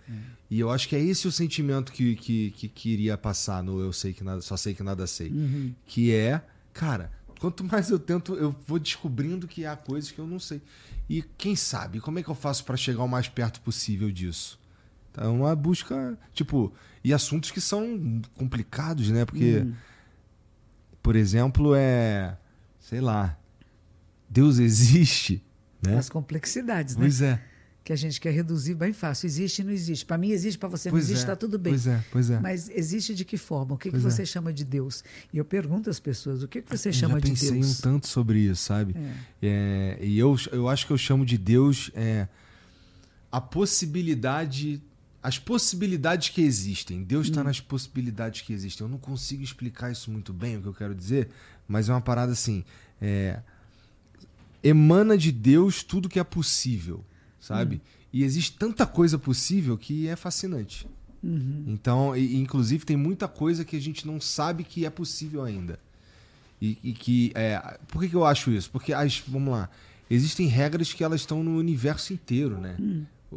E 0.51 0.59
eu 0.59 0.71
acho 0.71 0.89
que 0.89 0.97
é 0.97 1.01
esse 1.03 1.29
o 1.29 1.33
sentimento 1.33 1.93
que, 1.93 2.17
que, 2.17 2.51
que 2.53 2.69
queria 2.69 3.17
passar 3.19 3.63
no 3.63 3.81
Eu 3.81 3.93
Sei 3.93 4.13
Que 4.15 4.25
Nada, 4.25 4.41
Só 4.41 4.57
Sei 4.57 4.75
Que 4.75 4.83
Nada 4.83 5.07
Sei. 5.07 5.31
Que 5.87 6.13
é, 6.15 6.43
cara, 6.73 7.13
quanto 7.39 7.63
mais 7.65 7.91
eu 7.91 7.99
tento, 7.99 8.35
eu 8.35 8.55
vou 8.67 8.79
descobrindo 8.79 9.47
que 9.47 9.67
há 9.67 9.77
coisas 9.77 10.11
que 10.11 10.19
eu 10.19 10.27
não 10.27 10.39
sei. 10.39 10.61
E 11.09 11.23
quem 11.37 11.55
sabe, 11.57 12.01
como 12.01 12.19
é 12.19 12.23
que 12.23 12.29
eu 12.31 12.35
faço 12.35 12.65
para 12.65 12.77
chegar 12.79 13.03
o 13.03 13.09
mais 13.09 13.29
perto 13.29 13.61
possível 13.61 14.11
disso? 14.11 14.59
É 15.17 15.27
uma 15.27 15.55
busca, 15.55 16.19
tipo, 16.33 16.73
e 17.05 17.13
assuntos 17.13 17.51
que 17.51 17.61
são 17.61 18.21
complicados, 18.35 19.11
né? 19.11 19.25
Porque, 19.25 19.67
por 21.03 21.17
exemplo, 21.17 21.75
é, 21.75 22.37
sei 22.81 23.01
lá, 23.01 23.39
Deus 24.29 24.59
existe, 24.59 25.43
né? 25.83 25.99
As 25.99 26.09
complexidades, 26.09 26.97
né? 26.97 27.03
Pois 27.03 27.21
é. 27.21 27.43
Que 27.85 27.93
a 27.93 27.97
gente 27.97 28.21
quer 28.21 28.31
reduzir 28.31 28.75
bem 28.77 28.93
fácil. 28.93 29.27
Existe 29.27 29.59
e 29.61 29.65
não 29.65 29.73
existe. 29.73 30.07
Para 30.07 30.17
mim 30.17 30.31
existe, 30.31 30.57
para 30.57 30.69
você 30.69 30.89
Pois 30.89 31.03
não 31.03 31.11
existe, 31.11 31.23
é, 31.23 31.25
está 31.25 31.35
tudo 31.35 31.59
bem. 31.59 31.73
Pois 31.73 31.87
é, 31.89 32.05
pois 32.13 32.31
é. 32.31 32.39
Mas 32.39 32.71
existe 32.71 33.13
de 33.13 33.25
que 33.25 33.37
forma? 33.37 33.75
O 33.75 33.77
que, 33.77 33.89
que 33.91 33.99
Pois 33.99 34.05
é. 34.05 34.09
você 34.11 34.25
chama 34.25 34.53
de 34.53 34.65
Deus? 34.65 35.03
E 35.33 35.39
eu 35.39 35.45
pergunto 35.45 35.91
às 35.91 35.99
pessoas, 35.99 36.45
o 36.45 36.49
que, 36.49 36.63
que 36.63 36.71
você 36.79 36.91
Eu 36.91 36.93
chama 36.93 37.21
de 37.21 37.31
pensei 37.31 37.51
Deus? 37.51 37.81
um 37.81 37.83
tanto 37.83 38.07
sobre 38.07 38.39
isso, 38.39 38.63
sabe? 38.63 38.95
É. 38.97 39.13
É, 39.43 39.99
e 40.01 40.17
eu, 40.17 40.37
eu 40.53 40.69
acho 40.69 40.87
que 40.87 40.93
eu 40.93 40.97
chamo 40.99 41.27
de 41.27 41.37
Deus 41.37 41.91
é, 41.97 42.29
a 43.33 43.41
possibilidade, 43.41 44.81
as 45.23 45.39
possibilidades 45.39 46.31
que 46.31 46.43
existem. 46.43 47.03
Deus 47.05 47.29
Hum. 47.29 47.31
está 47.31 47.45
nas 47.45 47.61
possibilidades 47.61 48.41
que 48.43 48.53
existem. 48.53 48.85
Eu 48.85 48.91
não 48.91 48.99
consigo 48.99 49.43
explicar 49.43 49.91
isso 49.93 50.11
muito 50.11 50.33
bem, 50.33 50.57
o 50.57 50.63
que 50.63 50.69
eu 50.69 50.75
quero 50.75 50.95
dizer, 50.95 51.29
mas 51.69 51.89
é 51.89 51.93
uma 51.93 52.01
parada 52.01 52.33
assim. 52.33 52.65
é, 53.01 53.41
emana 54.63 55.17
de 55.19 55.33
Deus 55.33 55.83
tudo 55.83 56.09
que 56.09 56.19
é 56.21 56.25
possível, 56.25 57.05
sabe? 57.41 57.77
Hum. 57.77 57.81
E 58.13 58.23
existe 58.25 58.53
tanta 58.57 58.87
coisa 58.87 59.19
possível 59.19 59.77
que 59.77 60.07
é 60.07 60.15
fascinante. 60.17 60.87
Uhum. 61.23 61.65
Então, 61.67 62.17
e- 62.17 62.37
inclusive, 62.37 62.85
tem 62.85 62.97
muita 62.97 63.27
coisa 63.27 63.65
que 63.65 63.75
a 63.77 63.81
gente 63.81 64.07
não 64.07 64.21
sabe 64.21 64.65
que 64.65 64.85
é 64.85 64.91
possível 64.91 65.43
ainda. 65.43 65.79
E, 66.61 66.79
e 66.83 66.93
que. 66.93 67.33
É, 67.35 67.59
por 67.89 68.03
que, 68.03 68.09
que 68.09 68.15
eu 68.15 68.25
acho 68.25 68.51
isso? 68.51 68.71
Porque, 68.71 68.93
as, 68.93 69.19
vamos 69.27 69.53
lá, 69.53 69.69
existem 70.11 70.47
regras 70.47 70.93
que 70.93 71.03
elas 71.03 71.23
estão 71.23 71.43
no 71.43 71.57
universo 71.57 72.13
inteiro, 72.13 72.61
né? 72.61 72.77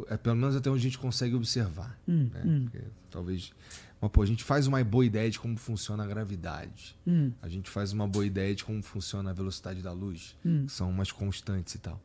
É, 0.08 0.16
pelo 0.16 0.36
menos 0.36 0.54
até 0.56 0.68
onde 0.70 0.80
a 0.80 0.82
gente 0.82 0.98
consegue 0.98 1.34
observar. 1.34 1.98
Hum, 2.08 2.28
né? 2.32 2.42
hum, 2.44 2.68
Porque, 2.70 2.84
talvez. 3.10 3.52
Mas, 4.00 4.10
pô, 4.10 4.22
a 4.22 4.26
gente 4.26 4.44
faz 4.44 4.66
uma 4.66 4.82
boa 4.84 5.04
ideia 5.06 5.30
de 5.30 5.38
como 5.38 5.56
funciona 5.56 6.04
a 6.04 6.06
gravidade. 6.06 6.94
hum, 7.06 7.32
A 7.40 7.48
gente 7.48 7.70
faz 7.70 7.92
uma 7.92 8.06
boa 8.06 8.26
ideia 8.26 8.54
de 8.54 8.62
como 8.64 8.82
funciona 8.82 9.30
a 9.30 9.32
velocidade 9.32 9.80
da 9.82 9.92
luz, 9.92 10.36
hum. 10.44 10.64
que 10.66 10.72
são 10.72 10.90
umas 10.90 11.10
constantes 11.10 11.74
e 11.74 11.78
tal. 11.78 12.00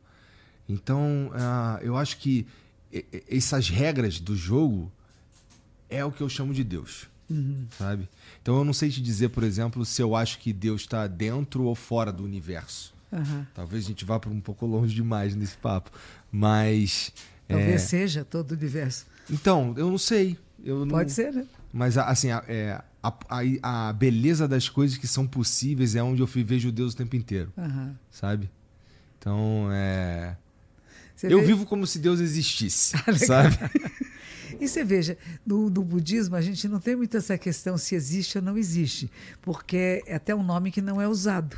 Então, 0.68 1.30
ah, 1.34 1.78
eu 1.82 1.96
acho 1.96 2.16
que 2.18 2.46
essas 3.28 3.68
regras 3.68 4.20
do 4.20 4.36
jogo 4.36 4.90
é 5.90 6.04
o 6.04 6.10
que 6.12 6.22
eu 6.22 6.28
chamo 6.28 6.54
de 6.54 6.62
Deus, 6.64 7.06
Uhum. 7.28 7.66
sabe? 7.78 8.08
Então, 8.40 8.56
eu 8.58 8.64
não 8.64 8.72
sei 8.72 8.90
te 8.90 9.00
dizer, 9.02 9.30
por 9.30 9.42
exemplo, 9.42 9.84
se 9.84 10.00
eu 10.02 10.14
acho 10.16 10.38
que 10.38 10.52
Deus 10.52 10.82
está 10.82 11.06
dentro 11.06 11.64
ou 11.64 11.74
fora 11.74 12.12
do 12.12 12.22
universo. 12.24 12.94
Aham. 13.12 13.46
Talvez 13.54 13.84
a 13.84 13.88
gente 13.88 14.04
vá 14.04 14.18
para 14.18 14.30
um 14.30 14.40
pouco 14.40 14.64
longe 14.66 14.94
demais 14.94 15.34
nesse 15.34 15.56
papo, 15.58 15.90
mas 16.30 17.12
Talvez 17.52 17.74
é, 17.74 17.78
seja 17.78 18.24
todo 18.24 18.52
o 18.52 18.54
universo. 18.54 19.06
então 19.30 19.74
eu 19.76 19.88
não 19.90 19.98
sei. 19.98 20.38
Eu 20.64 20.80
não- 20.84 20.88
Pode 20.88 21.10
ser, 21.12 21.32
né? 21.32 21.44
mas 21.72 21.96
assim, 21.98 22.30
a, 22.30 22.44
é, 22.46 22.80
a, 23.02 23.12
a- 23.28 23.88
a 23.88 23.92
beleza 23.92 24.46
das 24.46 24.68
coisas 24.68 24.96
que 24.98 25.06
são 25.08 25.26
possíveis 25.26 25.94
é 25.96 26.02
onde 26.02 26.22
eu 26.22 26.26
vejo 26.26 26.70
Deus 26.70 26.92
o 26.94 26.96
tempo 26.96 27.16
inteiro, 27.16 27.52
Aham. 27.58 27.96
sabe? 28.10 28.48
Então, 29.18 29.68
é. 29.72 30.36
Você 31.16 31.26
eu 31.32 31.40
vê- 31.40 31.46
vivo 31.46 31.64
como 31.66 31.86
se 31.86 31.98
Deus 31.98 32.20
existisse, 32.20 32.94
Ah, 33.06 33.12
sabe? 33.16 33.56
E 34.60 34.68
você 34.68 34.84
veja, 34.84 35.16
no, 35.46 35.68
no 35.70 35.82
budismo 35.82 36.36
a 36.36 36.40
gente 36.40 36.68
não 36.68 36.78
tem 36.78 36.94
muito 36.94 37.16
essa 37.16 37.36
questão 37.38 37.76
se 37.78 37.94
existe 37.94 38.38
ou 38.38 38.44
não 38.44 38.56
existe, 38.58 39.10
porque 39.40 40.02
é 40.06 40.14
até 40.16 40.34
um 40.34 40.42
nome 40.42 40.70
que 40.70 40.80
não 40.82 41.00
é 41.00 41.08
usado. 41.08 41.56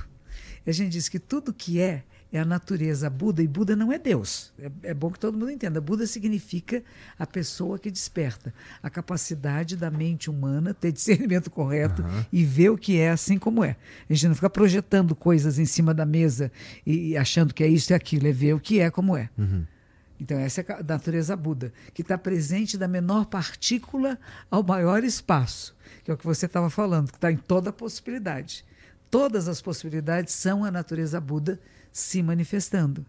A 0.67 0.73
gente 0.73 0.93
diz 0.93 1.09
que 1.09 1.19
tudo 1.19 1.53
que 1.53 1.79
é 1.81 2.05
é 2.37 2.41
a 2.41 2.45
natureza 2.45 3.09
Buda, 3.09 3.45
e 3.45 3.47
Buda 3.47 3.77
não 3.77 3.93
é 3.93 3.99
Deus. 3.99 4.53
É, 4.59 4.91
é 4.91 4.95
bom 4.95 5.09
que 5.09 5.21
todo 5.21 5.39
mundo 5.39 5.53
entenda. 5.53 5.81
Buda 5.81 6.05
significa 6.05 6.83
a 7.17 7.25
pessoa 7.25 7.79
que 7.79 7.89
desperta, 7.89 8.53
a 8.83 8.91
capacidade 8.91 9.77
da 9.77 9.89
mente 9.89 10.29
humana 10.29 10.75
ter 10.75 10.91
discernimento 10.91 11.49
correto 11.49 12.03
Aham. 12.03 12.27
e 12.33 12.45
ver 12.45 12.71
o 12.71 12.77
que 12.77 12.99
é 12.99 13.11
assim 13.11 13.39
como 13.39 13.63
é. 13.63 13.77
A 14.11 14.13
gente 14.13 14.27
não 14.27 14.35
fica 14.35 14.51
projetando 14.51 15.15
coisas 15.15 15.61
em 15.61 15.65
cima 15.65 15.95
da 15.95 16.05
mesa 16.05 16.51
e, 16.85 17.11
e 17.11 17.17
achando 17.17 17.55
que 17.55 17.63
é 17.63 17.69
isso 17.69 17.93
e 17.93 17.95
aquilo, 17.95 18.27
é 18.27 18.33
ver 18.33 18.53
o 18.55 18.59
que 18.59 18.81
é 18.81 18.91
como 18.91 19.17
é. 19.17 19.31
Uhum. 19.39 19.65
Então, 20.19 20.37
essa 20.37 20.61
é 20.61 20.73
a 20.73 20.83
natureza 20.83 21.37
Buda, 21.37 21.73
que 21.93 22.03
está 22.03 22.19
presente 22.19 22.77
da 22.77 22.89
menor 22.89 23.27
partícula 23.27 24.19
ao 24.51 24.65
maior 24.65 25.05
espaço, 25.05 25.77
que 26.03 26.11
é 26.11 26.15
o 26.15 26.17
que 26.17 26.27
você 26.27 26.47
estava 26.47 26.69
falando, 26.69 27.13
que 27.13 27.17
está 27.17 27.31
em 27.31 27.37
toda 27.37 27.71
a 27.71 27.73
possibilidade. 27.73 28.65
Todas 29.09 29.47
as 29.47 29.63
possibilidades 29.63 30.35
são 30.35 30.65
a 30.65 30.71
natureza 30.73 31.21
Buda 31.21 31.61
se 31.95 32.21
manifestando. 32.25 33.07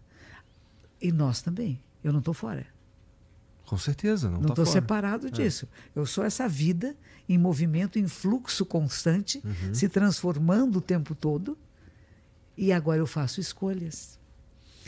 E 1.02 1.10
nós 1.10 1.42
também. 1.42 1.82
Eu 2.04 2.12
não 2.12 2.20
estou 2.20 2.32
fora. 2.32 2.64
Com 3.66 3.76
certeza, 3.76 4.30
não 4.30 4.34
Não 4.34 4.40
estou 4.42 4.62
estou 4.62 4.66
separado 4.66 5.28
disso. 5.28 5.68
Eu 5.94 6.06
sou 6.06 6.22
essa 6.22 6.48
vida 6.48 6.96
em 7.28 7.36
movimento, 7.36 7.98
em 7.98 8.06
fluxo 8.06 8.64
constante, 8.64 9.42
se 9.74 9.88
transformando 9.88 10.76
o 10.76 10.80
tempo 10.80 11.16
todo. 11.16 11.58
E 12.56 12.72
agora 12.72 13.00
eu 13.00 13.08
faço 13.08 13.40
escolhas. 13.40 14.20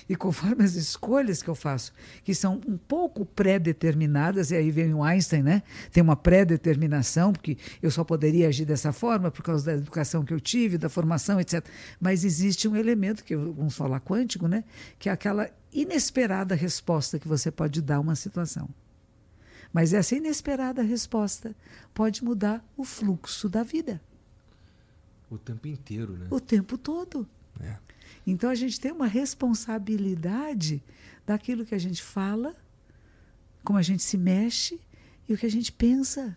E 0.09 0.17
conforme 0.17 0.65
as 0.65 0.75
escolhas 0.75 1.43
que 1.43 1.49
eu 1.51 1.55
faço, 1.55 1.93
que 2.25 2.35
são 2.35 2.61
um 2.67 2.79
pouco 2.79 3.27
pré-determinadas, 3.27 4.51
e 4.51 4.57
aí 4.57 4.71
vem 4.71 4.95
o 4.95 5.03
Einstein, 5.03 5.43
né? 5.43 5.63
Tem 5.93 6.03
uma 6.03 6.17
pré-determinação, 6.17 7.33
porque 7.33 7.59
eu 7.83 7.91
só 7.91 8.03
poderia 8.03 8.49
agir 8.49 8.65
dessa 8.65 8.91
forma 8.91 9.31
por 9.31 9.43
causa 9.43 9.67
da 9.67 9.73
educação 9.75 10.25
que 10.25 10.33
eu 10.33 10.41
tive, 10.41 10.79
da 10.79 10.89
formação, 10.89 11.39
etc. 11.39 11.65
Mas 12.01 12.25
existe 12.25 12.67
um 12.67 12.75
elemento, 12.75 13.23
que 13.23 13.37
vamos 13.37 13.77
falar 13.77 14.01
quântico, 14.01 14.49
né? 14.49 14.65
Que 14.99 15.11
é 15.11 15.13
aquela 15.13 15.51
inesperada 15.71 16.55
resposta 16.55 17.19
que 17.19 17.29
você 17.29 17.51
pode 17.51 17.83
dar 17.83 17.97
a 17.97 18.01
uma 18.01 18.17
situação. 18.17 18.69
Mas 19.73 19.93
essa 19.93 20.17
inesperada 20.17 20.83
resposta 20.83 21.55
pode 21.93 22.25
mudar 22.25 22.65
o 22.77 22.85
fluxo 22.85 23.49
da 23.49 23.63
vida. 23.63 24.01
O 25.31 25.37
tempo 25.37 25.69
inteiro, 25.69 26.15
né? 26.15 26.27
O 26.31 26.41
tempo 26.41 26.79
todo. 26.79 27.29
É. 27.61 27.77
Então 28.31 28.51
a 28.51 28.55
gente 28.55 28.79
tem 28.79 28.93
uma 28.93 29.07
responsabilidade 29.07 30.83
daquilo 31.27 31.65
que 31.65 31.75
a 31.75 31.79
gente 31.79 32.03
fala, 32.03 32.55
como 33.65 33.79
a 33.79 33.83
gente 33.83 34.03
se 34.03 34.19
mexe 34.19 34.79
e 35.27 35.33
o 35.33 35.39
que 35.39 35.47
a 35.47 35.51
gente 35.51 35.73
pensa. 35.73 36.37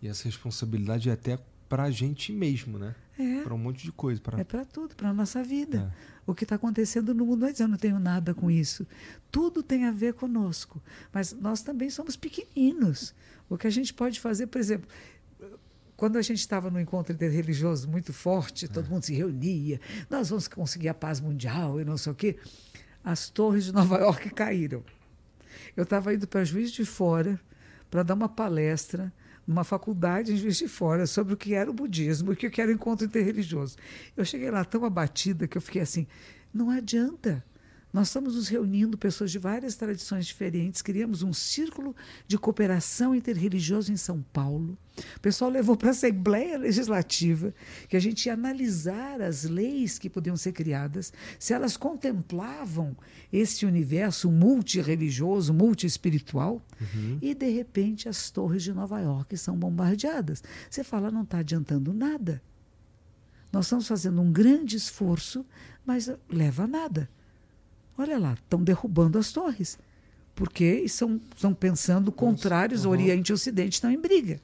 E 0.00 0.06
essa 0.06 0.24
responsabilidade 0.24 1.10
é 1.10 1.12
até 1.12 1.38
para 1.68 1.84
a 1.84 1.90
gente 1.90 2.32
mesmo, 2.32 2.78
né? 2.78 2.94
É. 3.18 3.42
Para 3.42 3.52
um 3.52 3.58
monte 3.58 3.82
de 3.82 3.90
coisa. 3.90 4.20
Pra... 4.20 4.38
É 4.38 4.44
para 4.44 4.64
tudo, 4.64 4.94
para 4.94 5.08
a 5.08 5.12
nossa 5.12 5.42
vida. 5.42 5.92
É. 5.92 6.12
O 6.24 6.34
que 6.34 6.44
está 6.44 6.54
acontecendo 6.54 7.12
no 7.12 7.26
mundo, 7.26 7.40
não 7.40 7.48
é 7.48 7.54
eu 7.58 7.68
não 7.68 7.76
tenho 7.76 7.98
nada 7.98 8.32
com 8.32 8.48
isso. 8.48 8.86
Tudo 9.30 9.60
tem 9.62 9.86
a 9.86 9.90
ver 9.90 10.14
conosco. 10.14 10.80
Mas 11.12 11.32
nós 11.32 11.62
também 11.62 11.90
somos 11.90 12.14
pequeninos. 12.14 13.12
O 13.48 13.58
que 13.58 13.66
a 13.66 13.70
gente 13.70 13.92
pode 13.92 14.20
fazer, 14.20 14.46
por 14.46 14.60
exemplo, 14.60 14.88
quando 15.96 16.16
a 16.16 16.22
gente 16.22 16.38
estava 16.38 16.70
no 16.70 16.80
encontro 16.80 17.12
interreligioso 17.12 17.88
muito 17.88 18.12
forte, 18.12 18.68
todo 18.68 18.88
mundo 18.88 19.04
se 19.04 19.14
reunia, 19.14 19.80
nós 20.10 20.30
vamos 20.30 20.48
conseguir 20.48 20.88
a 20.88 20.94
paz 20.94 21.20
mundial 21.20 21.80
e 21.80 21.84
não 21.84 21.96
sei 21.96 22.12
o 22.12 22.14
quê, 22.14 22.36
as 23.04 23.28
torres 23.28 23.64
de 23.64 23.72
Nova 23.72 23.98
York 23.98 24.30
caíram. 24.34 24.82
Eu 25.76 25.84
estava 25.84 26.12
indo 26.14 26.26
para 26.26 26.44
Juiz 26.44 26.72
de 26.72 26.84
Fora 26.84 27.40
para 27.90 28.02
dar 28.02 28.14
uma 28.14 28.28
palestra 28.28 29.12
numa 29.46 29.64
faculdade 29.64 30.32
em 30.32 30.36
Juiz 30.36 30.56
de 30.56 30.68
Fora 30.68 31.06
sobre 31.06 31.34
o 31.34 31.36
que 31.36 31.54
era 31.54 31.70
o 31.70 31.74
budismo 31.74 32.32
e 32.32 32.34
o 32.34 32.50
que 32.50 32.60
era 32.60 32.70
o 32.70 32.74
encontro 32.74 33.06
interreligioso. 33.06 33.76
Eu 34.16 34.24
cheguei 34.24 34.50
lá 34.50 34.64
tão 34.64 34.84
abatida 34.84 35.46
que 35.46 35.56
eu 35.56 35.62
fiquei 35.62 35.82
assim, 35.82 36.06
não 36.52 36.70
adianta. 36.70 37.44
Nós 37.92 38.08
estamos 38.08 38.36
nos 38.36 38.48
reunindo, 38.48 38.96
pessoas 38.96 39.30
de 39.30 39.38
várias 39.38 39.76
tradições 39.76 40.24
diferentes, 40.24 40.80
criamos 40.80 41.22
um 41.22 41.32
círculo 41.32 41.94
de 42.26 42.38
cooperação 42.38 43.14
interreligioso 43.14 43.92
em 43.92 43.98
São 43.98 44.24
Paulo. 44.32 44.78
O 45.16 45.20
pessoal 45.20 45.50
levou 45.50 45.76
para 45.76 45.88
a 45.88 45.90
Assembleia 45.90 46.56
Legislativa 46.56 47.54
que 47.90 47.96
a 47.96 48.00
gente 48.00 48.24
ia 48.26 48.32
analisar 48.32 49.20
as 49.20 49.44
leis 49.44 49.98
que 49.98 50.08
podiam 50.08 50.36
ser 50.38 50.52
criadas, 50.52 51.12
se 51.38 51.52
elas 51.52 51.76
contemplavam 51.76 52.96
esse 53.30 53.66
universo 53.66 54.30
multireligioso, 54.30 55.52
multiespiritual, 55.52 56.62
uhum. 56.80 57.18
e 57.20 57.34
de 57.34 57.50
repente 57.50 58.08
as 58.08 58.30
torres 58.30 58.62
de 58.62 58.72
Nova 58.72 59.00
York 59.00 59.36
são 59.36 59.54
bombardeadas. 59.54 60.42
Você 60.70 60.82
fala, 60.82 61.10
não 61.10 61.24
está 61.24 61.38
adiantando 61.38 61.92
nada. 61.92 62.42
Nós 63.52 63.66
estamos 63.66 63.86
fazendo 63.86 64.22
um 64.22 64.32
grande 64.32 64.76
esforço, 64.76 65.44
mas 65.84 66.10
leva 66.30 66.64
a 66.64 66.66
nada. 66.66 67.10
Olha 67.96 68.18
lá, 68.18 68.34
estão 68.34 68.62
derrubando 68.62 69.18
as 69.18 69.32
torres. 69.32 69.78
Porque 70.34 70.88
são, 70.88 71.20
estão 71.34 71.52
pensando 71.52 72.10
contrários, 72.10 72.84
uhum. 72.84 72.92
Oriente 72.92 73.30
e 73.30 73.32
Ocidente 73.32 73.74
estão 73.74 73.90
em 73.90 74.00
briga. 74.00 74.40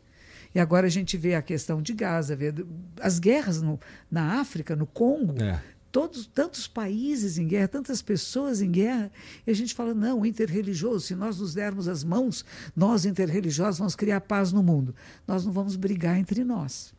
E 0.55 0.61
agora 0.61 0.87
a 0.87 0.91
gente 0.91 1.17
vê 1.17 1.35
a 1.35 1.43
questão 1.43 1.81
de 1.83 1.93
Gaza, 1.93 2.37
vê 2.37 2.53
as 3.01 3.19
guerras 3.19 3.61
no, 3.61 3.79
na 4.11 4.41
África, 4.41 4.75
no 4.75 4.87
Congo, 4.87 5.43
é. 5.43 5.63
todos 5.93 6.27
tantos 6.27 6.67
países 6.67 7.39
em 7.39 7.47
guerra, 7.47 7.69
tantas 7.69 8.01
pessoas 8.01 8.61
em 8.61 8.71
guerra, 8.71 9.11
e 9.47 9.51
a 9.51 9.55
gente 9.55 9.75
fala, 9.75 9.95
não, 9.95 10.25
interreligioso, 10.25 11.07
se 11.07 11.15
nós 11.15 11.39
nos 11.39 11.55
dermos 11.55 11.87
as 11.87 12.03
mãos, 12.03 12.45
nós 12.75 13.05
interreligiosos 13.05 13.79
vamos 13.79 13.95
criar 13.95 14.21
paz 14.23 14.53
no 14.53 14.63
mundo. 14.63 14.95
Nós 15.27 15.45
não 15.45 15.53
vamos 15.53 15.77
brigar 15.77 16.19
entre 16.19 16.45
nós. 16.45 16.95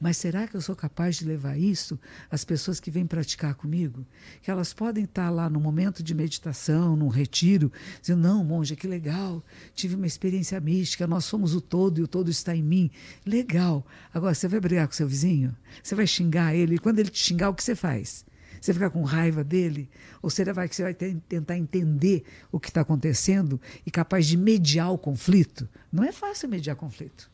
Mas 0.00 0.16
será 0.16 0.46
que 0.46 0.56
eu 0.56 0.60
sou 0.60 0.74
capaz 0.74 1.16
de 1.16 1.24
levar 1.24 1.58
isso 1.58 1.98
às 2.30 2.44
pessoas 2.44 2.80
que 2.80 2.90
vêm 2.90 3.06
praticar 3.06 3.54
comigo? 3.54 4.06
Que 4.42 4.50
elas 4.50 4.72
podem 4.72 5.04
estar 5.04 5.30
lá 5.30 5.48
no 5.48 5.60
momento 5.60 6.02
de 6.02 6.14
meditação, 6.14 6.96
num 6.96 7.08
retiro, 7.08 7.72
dizendo: 8.00 8.22
Não, 8.22 8.44
monja, 8.44 8.76
que 8.76 8.86
legal, 8.86 9.44
tive 9.74 9.94
uma 9.94 10.06
experiência 10.06 10.60
mística, 10.60 11.06
nós 11.06 11.24
somos 11.24 11.54
o 11.54 11.60
todo 11.60 11.98
e 11.98 12.02
o 12.02 12.08
todo 12.08 12.30
está 12.30 12.54
em 12.54 12.62
mim. 12.62 12.90
Legal. 13.24 13.86
Agora, 14.12 14.34
você 14.34 14.48
vai 14.48 14.60
brigar 14.60 14.86
com 14.86 14.94
seu 14.94 15.08
vizinho? 15.08 15.56
Você 15.82 15.94
vai 15.94 16.06
xingar 16.06 16.54
ele? 16.54 16.76
E 16.76 16.78
quando 16.78 16.98
ele 16.98 17.10
te 17.10 17.18
xingar, 17.18 17.50
o 17.50 17.54
que 17.54 17.62
você 17.62 17.74
faz? 17.74 18.24
Você 18.60 18.74
fica 18.74 18.90
com 18.90 19.02
raiva 19.02 19.42
dele? 19.42 19.88
Ou 20.20 20.28
será 20.28 20.68
que 20.68 20.76
você 20.76 20.82
vai 20.82 20.94
tentar 20.94 21.56
entender 21.56 22.24
o 22.52 22.60
que 22.60 22.68
está 22.68 22.82
acontecendo 22.82 23.58
e 23.86 23.90
capaz 23.90 24.26
de 24.26 24.36
mediar 24.36 24.92
o 24.92 24.98
conflito? 24.98 25.68
Não 25.90 26.04
é 26.04 26.12
fácil 26.12 26.48
mediar 26.48 26.76
conflito. 26.76 27.30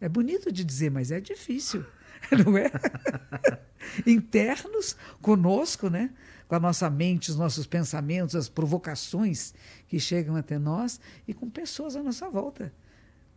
É 0.00 0.08
bonito 0.08 0.50
de 0.50 0.64
dizer, 0.64 0.90
mas 0.90 1.10
é 1.10 1.20
difícil, 1.20 1.84
não 2.44 2.56
é? 2.56 2.70
Internos 4.06 4.96
conosco, 5.20 5.90
né? 5.90 6.10
Com 6.48 6.54
a 6.54 6.60
nossa 6.60 6.88
mente, 6.88 7.30
os 7.30 7.36
nossos 7.36 7.66
pensamentos, 7.66 8.34
as 8.34 8.48
provocações 8.48 9.54
que 9.86 10.00
chegam 10.00 10.36
até 10.36 10.58
nós 10.58 11.00
e 11.28 11.34
com 11.34 11.48
pessoas 11.48 11.94
à 11.94 12.02
nossa 12.02 12.28
volta, 12.28 12.72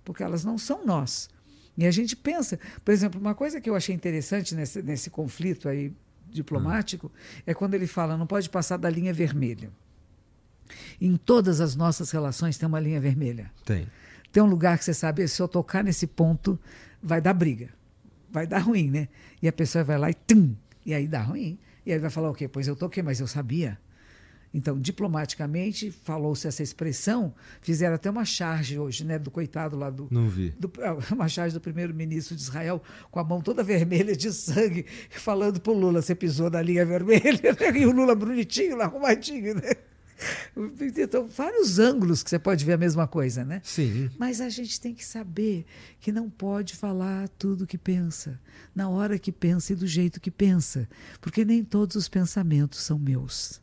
porque 0.04 0.24
elas 0.24 0.44
não 0.44 0.58
são 0.58 0.86
nós. 0.86 1.30
E 1.78 1.86
a 1.86 1.92
gente 1.92 2.16
pensa, 2.16 2.60
por 2.84 2.92
exemplo, 2.92 3.20
uma 3.20 3.36
coisa 3.36 3.60
que 3.60 3.70
eu 3.70 3.76
achei 3.76 3.94
interessante 3.94 4.56
nesse, 4.56 4.82
nesse 4.82 5.10
conflito 5.10 5.68
aí 5.68 5.92
diplomático 6.30 7.08
hum. 7.08 7.42
é 7.46 7.54
quando 7.54 7.74
ele 7.74 7.86
fala 7.86 8.18
não 8.18 8.26
pode 8.26 8.50
passar 8.50 8.78
da 8.78 8.90
linha 8.90 9.14
vermelha. 9.14 9.72
Em 11.00 11.18
todas 11.18 11.60
as 11.60 11.76
nossas 11.76 12.10
relações 12.10 12.58
tem 12.58 12.68
uma 12.68 12.80
linha 12.80 13.00
vermelha. 13.00 13.52
Tem 13.66 13.88
tem 14.34 14.42
um 14.42 14.48
lugar 14.48 14.80
que 14.80 14.84
você 14.84 14.96
sabe, 14.96 15.28
se 15.28 15.40
eu 15.40 15.48
tocar 15.48 15.84
nesse 15.84 16.08
ponto, 16.08 16.60
vai 17.02 17.22
dar 17.22 17.34
briga. 17.34 17.70
Vai 18.32 18.48
dar 18.48 18.58
ruim, 18.58 18.90
né? 18.90 19.08
E 19.40 19.48
a 19.48 19.54
pessoa 19.54 19.84
vai 19.84 19.96
lá 19.96 20.10
e 20.10 20.14
tum, 20.16 20.56
e 20.84 20.92
aí 20.92 21.08
dá 21.08 21.22
ruim. 21.22 21.60
E 21.86 21.94
aí 21.94 22.00
vai 22.00 22.10
falar 22.10 22.32
o 22.32 22.34
quê? 22.34 22.48
Pois 22.48 22.68
eu 22.68 22.76
toquei, 22.76 23.04
mas 23.04 23.20
eu 23.20 23.28
sabia. 23.28 23.78
Então, 24.52 24.80
diplomaticamente, 24.80 25.92
falou-se 25.92 26.48
essa 26.48 26.64
expressão, 26.64 27.32
fizeram 27.62 27.94
até 27.94 28.10
uma 28.10 28.26
charge 28.26 28.80
hoje, 28.80 29.06
né, 29.06 29.20
do 29.20 29.30
coitado 29.30 29.78
lá 29.78 29.92
do. 29.92 30.08
Não 30.10 30.28
vi. 30.28 30.52
Do, 30.60 30.72
uma 31.14 31.28
charge 31.28 31.54
do 31.54 31.62
primeiro-ministro 31.62 32.36
de 32.36 32.42
Israel, 32.42 32.82
com 33.12 33.20
a 33.20 33.24
mão 33.24 33.40
toda 33.40 33.62
vermelha 33.64 34.16
de 34.16 34.34
sangue, 34.34 34.88
falando 35.12 35.62
pro 35.62 35.74
Lula: 35.74 36.02
você 36.02 36.16
pisou 36.16 36.50
na 36.50 36.62
linha 36.62 36.84
vermelha, 36.84 37.54
né? 37.54 37.80
e 37.80 37.86
o 37.86 37.92
Lula 37.92 38.16
bonitinho, 38.16 38.78
lá 38.78 38.86
arrumadinho, 38.86 39.54
né? 39.54 39.74
Então, 40.98 41.28
vários 41.28 41.80
ângulos 41.80 42.24
que 42.24 42.30
você 42.30 42.40
pode 42.40 42.64
ver 42.64 42.74
a 42.74 42.78
mesma 42.78 43.08
coisa, 43.08 43.44
né? 43.44 43.62
Sim. 43.64 44.10
Mas 44.18 44.40
a 44.42 44.50
gente 44.50 44.80
tem 44.80 44.94
que 44.94 45.06
saber 45.06 45.66
que 46.00 46.12
não 46.12 46.30
pode 46.30 46.76
falar 46.76 47.28
tudo 47.30 47.68
que 47.68 47.78
pensa, 47.78 48.40
na 48.76 48.90
hora 48.90 49.20
que 49.20 49.32
pensa 49.32 49.74
e 49.74 49.76
do 49.76 49.88
jeito 49.88 50.22
que 50.22 50.32
pensa, 50.32 50.88
porque 51.20 51.44
nem 51.44 51.64
todos 51.64 51.96
os 51.96 52.08
pensamentos 52.08 52.82
são 52.82 52.98
meus. 52.98 53.62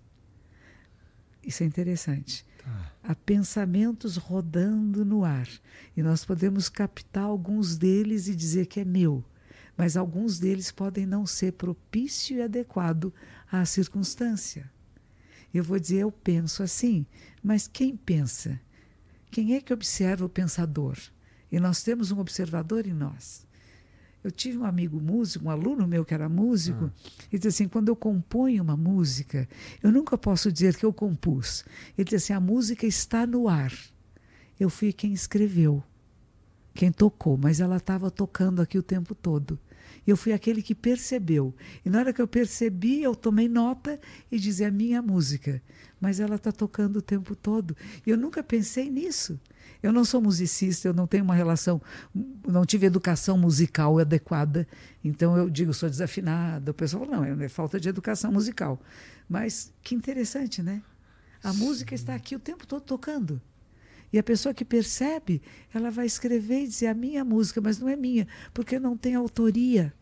Isso 1.42 1.62
é 1.62 1.66
interessante. 1.66 2.44
Tá. 2.62 2.92
Há 3.02 3.14
pensamentos 3.14 4.16
rodando 4.16 5.04
no 5.04 5.24
ar 5.24 5.48
e 5.96 6.02
nós 6.02 6.24
podemos 6.24 6.68
captar 6.68 7.24
alguns 7.24 7.78
deles 7.78 8.28
e 8.28 8.34
dizer 8.34 8.66
que 8.66 8.80
é 8.80 8.84
meu, 8.84 9.24
mas 9.76 9.96
alguns 9.96 10.38
deles 10.38 10.70
podem 10.70 11.06
não 11.06 11.26
ser 11.26 11.52
propício 11.52 12.36
e 12.36 12.42
adequado 12.42 13.12
à 13.50 13.64
circunstância. 13.64 14.70
Eu 15.52 15.64
vou 15.64 15.78
dizer, 15.78 15.98
eu 15.98 16.12
penso 16.12 16.62
assim, 16.62 17.04
mas 17.42 17.66
quem 17.66 17.96
pensa? 17.96 18.60
Quem 19.30 19.54
é 19.54 19.60
que 19.60 19.72
observa 19.72 20.24
o 20.24 20.28
pensador? 20.28 20.96
E 21.50 21.58
nós 21.58 21.82
temos 21.82 22.10
um 22.12 22.18
observador 22.18 22.86
em 22.86 22.92
nós. 22.92 23.46
Eu 24.22 24.30
tive 24.30 24.58
um 24.58 24.64
amigo 24.64 25.00
músico, 25.00 25.46
um 25.46 25.50
aluno 25.50 25.86
meu 25.86 26.04
que 26.04 26.12
era 26.12 26.28
músico, 26.28 26.84
ah. 26.84 27.26
e 27.32 27.38
disse 27.38 27.48
assim: 27.48 27.68
quando 27.68 27.88
eu 27.88 27.96
componho 27.96 28.62
uma 28.62 28.76
música, 28.76 29.48
eu 29.82 29.90
nunca 29.90 30.18
posso 30.18 30.52
dizer 30.52 30.76
que 30.76 30.84
eu 30.84 30.92
compus. 30.92 31.64
Ele 31.96 32.04
disse 32.04 32.16
assim: 32.16 32.32
a 32.34 32.40
música 32.40 32.86
está 32.86 33.26
no 33.26 33.48
ar. 33.48 33.72
Eu 34.58 34.68
fui 34.68 34.92
quem 34.92 35.14
escreveu, 35.14 35.82
quem 36.74 36.92
tocou, 36.92 37.38
mas 37.38 37.60
ela 37.60 37.78
estava 37.78 38.10
tocando 38.10 38.60
aqui 38.60 38.76
o 38.76 38.82
tempo 38.82 39.14
todo. 39.14 39.58
Eu 40.10 40.16
fui 40.16 40.32
aquele 40.32 40.62
que 40.62 40.74
percebeu. 40.74 41.54
E 41.84 41.90
na 41.90 42.00
hora 42.00 42.12
que 42.12 42.20
eu 42.20 42.26
percebi, 42.26 43.02
eu 43.02 43.14
tomei 43.14 43.48
nota 43.48 44.00
e 44.30 44.38
dizia 44.38 44.68
a 44.68 44.70
minha 44.70 45.00
música. 45.00 45.62
Mas 46.00 46.18
ela 46.18 46.36
está 46.36 46.50
tocando 46.50 46.96
o 46.96 47.02
tempo 47.02 47.36
todo. 47.36 47.76
E 48.06 48.10
eu 48.10 48.16
nunca 48.16 48.42
pensei 48.42 48.90
nisso. 48.90 49.38
Eu 49.82 49.92
não 49.92 50.04
sou 50.04 50.20
musicista, 50.20 50.88
eu 50.88 50.92
não 50.92 51.06
tenho 51.06 51.24
uma 51.24 51.34
relação, 51.34 51.80
não 52.46 52.66
tive 52.66 52.86
educação 52.86 53.38
musical 53.38 53.98
adequada. 53.98 54.66
Então 55.02 55.36
eu 55.36 55.48
digo, 55.48 55.72
sou 55.72 55.88
desafinada. 55.88 56.70
O 56.70 56.74
pessoal 56.74 57.06
fala, 57.06 57.26
não, 57.26 57.42
é 57.42 57.48
falta 57.48 57.78
de 57.78 57.88
educação 57.88 58.32
musical. 58.32 58.80
Mas 59.28 59.72
que 59.82 59.94
interessante, 59.94 60.62
né? 60.62 60.82
A 61.42 61.52
música 61.52 61.94
está 61.94 62.14
aqui 62.14 62.36
o 62.36 62.40
tempo 62.40 62.66
todo 62.66 62.82
tocando. 62.82 63.40
E 64.12 64.18
a 64.18 64.22
pessoa 64.22 64.52
que 64.52 64.64
percebe, 64.64 65.40
ela 65.72 65.90
vai 65.90 66.04
escrever 66.04 66.64
e 66.64 66.68
dizer 66.68 66.88
a 66.88 66.94
minha 66.94 67.24
música, 67.24 67.60
mas 67.60 67.78
não 67.78 67.88
é 67.88 67.96
minha, 67.96 68.26
porque 68.52 68.78
não 68.78 68.96
tem 68.96 69.14
autoria. 69.14 69.94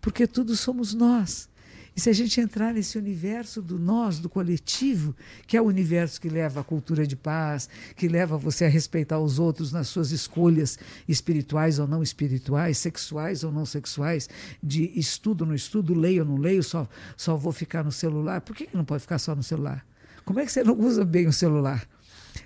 Porque 0.00 0.26
tudo 0.26 0.56
somos 0.56 0.94
nós. 0.94 1.48
E 1.96 2.00
se 2.00 2.08
a 2.08 2.12
gente 2.12 2.40
entrar 2.40 2.72
nesse 2.72 2.96
universo 2.96 3.60
do 3.60 3.78
nós, 3.78 4.18
do 4.18 4.28
coletivo, 4.28 5.14
que 5.46 5.56
é 5.56 5.60
o 5.60 5.66
universo 5.66 6.20
que 6.20 6.28
leva 6.28 6.60
à 6.60 6.64
cultura 6.64 7.06
de 7.06 7.16
paz, 7.16 7.68
que 7.96 8.08
leva 8.08 8.38
você 8.38 8.64
a 8.64 8.68
respeitar 8.68 9.18
os 9.18 9.38
outros 9.38 9.72
nas 9.72 9.88
suas 9.88 10.12
escolhas 10.12 10.78
espirituais 11.08 11.78
ou 11.78 11.86
não 11.86 12.02
espirituais, 12.02 12.78
sexuais 12.78 13.42
ou 13.42 13.50
não 13.50 13.66
sexuais, 13.66 14.28
de 14.62 14.84
estudo 14.98 15.42
ou 15.42 15.48
não 15.48 15.54
estudo, 15.54 15.92
leio 15.92 16.22
ou 16.22 16.28
não 16.28 16.36
leio, 16.36 16.62
só, 16.62 16.88
só 17.16 17.36
vou 17.36 17.52
ficar 17.52 17.84
no 17.84 17.92
celular. 17.92 18.40
Por 18.40 18.54
que 18.54 18.68
não 18.72 18.84
pode 18.84 19.02
ficar 19.02 19.18
só 19.18 19.34
no 19.34 19.42
celular? 19.42 19.84
Como 20.24 20.38
é 20.38 20.46
que 20.46 20.52
você 20.52 20.62
não 20.62 20.78
usa 20.78 21.04
bem 21.04 21.26
o 21.26 21.32
celular? 21.32 21.86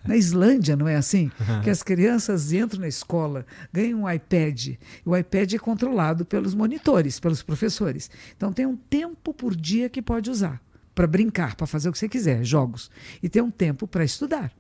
Na 0.08 0.16
Islândia, 0.16 0.76
não 0.76 0.86
é 0.86 0.96
assim? 0.96 1.30
Que 1.62 1.70
as 1.70 1.82
crianças 1.82 2.52
entram 2.52 2.80
na 2.80 2.88
escola, 2.88 3.46
ganham 3.72 4.02
um 4.02 4.10
iPad. 4.10 4.76
O 5.04 5.16
iPad 5.16 5.54
é 5.54 5.58
controlado 5.58 6.24
pelos 6.24 6.54
monitores, 6.54 7.18
pelos 7.18 7.42
professores. 7.42 8.10
Então 8.36 8.52
tem 8.52 8.66
um 8.66 8.76
tempo 8.76 9.32
por 9.32 9.56
dia 9.56 9.88
que 9.88 10.02
pode 10.02 10.30
usar 10.30 10.60
para 10.94 11.06
brincar, 11.06 11.56
para 11.56 11.66
fazer 11.66 11.88
o 11.88 11.92
que 11.92 11.98
você 11.98 12.08
quiser, 12.08 12.44
jogos. 12.44 12.90
E 13.22 13.28
tem 13.28 13.42
um 13.42 13.50
tempo 13.50 13.86
para 13.86 14.04
estudar. 14.04 14.52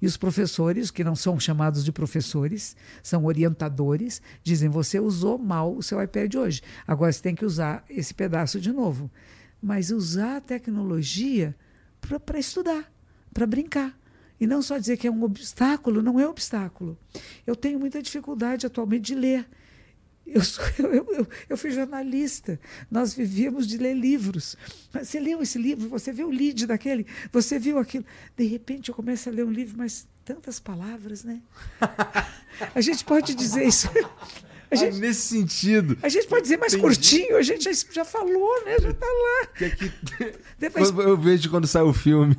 E 0.00 0.06
os 0.06 0.16
professores, 0.16 0.90
que 0.90 1.04
não 1.04 1.14
são 1.14 1.38
chamados 1.38 1.84
de 1.84 1.92
professores, 1.92 2.74
são 3.02 3.26
orientadores, 3.26 4.22
dizem: 4.42 4.68
você 4.68 4.98
usou 4.98 5.36
mal 5.36 5.76
o 5.76 5.82
seu 5.82 6.02
iPad 6.02 6.34
hoje, 6.36 6.62
agora 6.86 7.12
você 7.12 7.20
tem 7.20 7.34
que 7.34 7.44
usar 7.44 7.84
esse 7.88 8.14
pedaço 8.14 8.60
de 8.60 8.72
novo. 8.72 9.10
Mas 9.62 9.90
usar 9.90 10.36
a 10.36 10.40
tecnologia 10.40 11.54
para 12.00 12.38
estudar, 12.38 12.90
para 13.34 13.46
brincar. 13.46 13.99
E 14.40 14.46
não 14.46 14.62
só 14.62 14.78
dizer 14.78 14.96
que 14.96 15.06
é 15.06 15.10
um 15.10 15.22
obstáculo, 15.22 16.02
não 16.02 16.18
é 16.18 16.26
obstáculo. 16.26 16.96
Eu 17.46 17.54
tenho 17.54 17.78
muita 17.78 18.02
dificuldade 18.02 18.66
atualmente 18.66 19.02
de 19.02 19.14
ler. 19.14 19.46
Eu, 20.26 20.42
sou, 20.42 20.64
eu, 20.78 20.92
eu, 20.92 21.28
eu, 21.48 21.56
fui 21.58 21.70
jornalista, 21.70 22.58
nós 22.90 23.12
vivíamos 23.12 23.66
de 23.66 23.76
ler 23.76 23.94
livros. 23.94 24.56
Você 24.92 25.20
leu 25.20 25.42
esse 25.42 25.58
livro, 25.58 25.88
você 25.88 26.12
viu 26.12 26.28
o 26.28 26.30
lead 26.30 26.66
daquele, 26.66 27.06
você 27.30 27.58
viu 27.58 27.78
aquilo. 27.78 28.04
De 28.36 28.44
repente 28.44 28.88
eu 28.88 28.94
começo 28.94 29.28
a 29.28 29.32
ler 29.32 29.44
um 29.44 29.50
livro, 29.50 29.76
mas 29.76 30.08
tantas 30.24 30.58
palavras, 30.58 31.24
né? 31.24 31.42
A 32.74 32.80
gente 32.80 33.04
pode 33.04 33.34
dizer 33.34 33.66
isso. 33.66 33.88
Ah, 34.72 34.76
gente, 34.76 34.98
ah, 34.98 35.00
nesse 35.00 35.22
sentido. 35.22 35.98
A 36.00 36.08
gente 36.08 36.28
pode 36.28 36.42
dizer 36.42 36.56
mais 36.56 36.74
entendi. 36.74 36.86
curtinho, 36.86 37.36
a 37.36 37.42
gente 37.42 37.64
já, 37.64 37.72
já 37.90 38.04
falou, 38.04 38.64
né? 38.64 38.78
Já 38.78 38.90
está 38.90 39.04
lá. 39.04 39.46
Que 39.48 39.64
é. 40.22 40.34
Depois... 40.60 40.90
Eu 40.90 41.16
vejo 41.16 41.50
quando 41.50 41.66
sai 41.66 41.82
o 41.82 41.92
filme. 41.92 42.36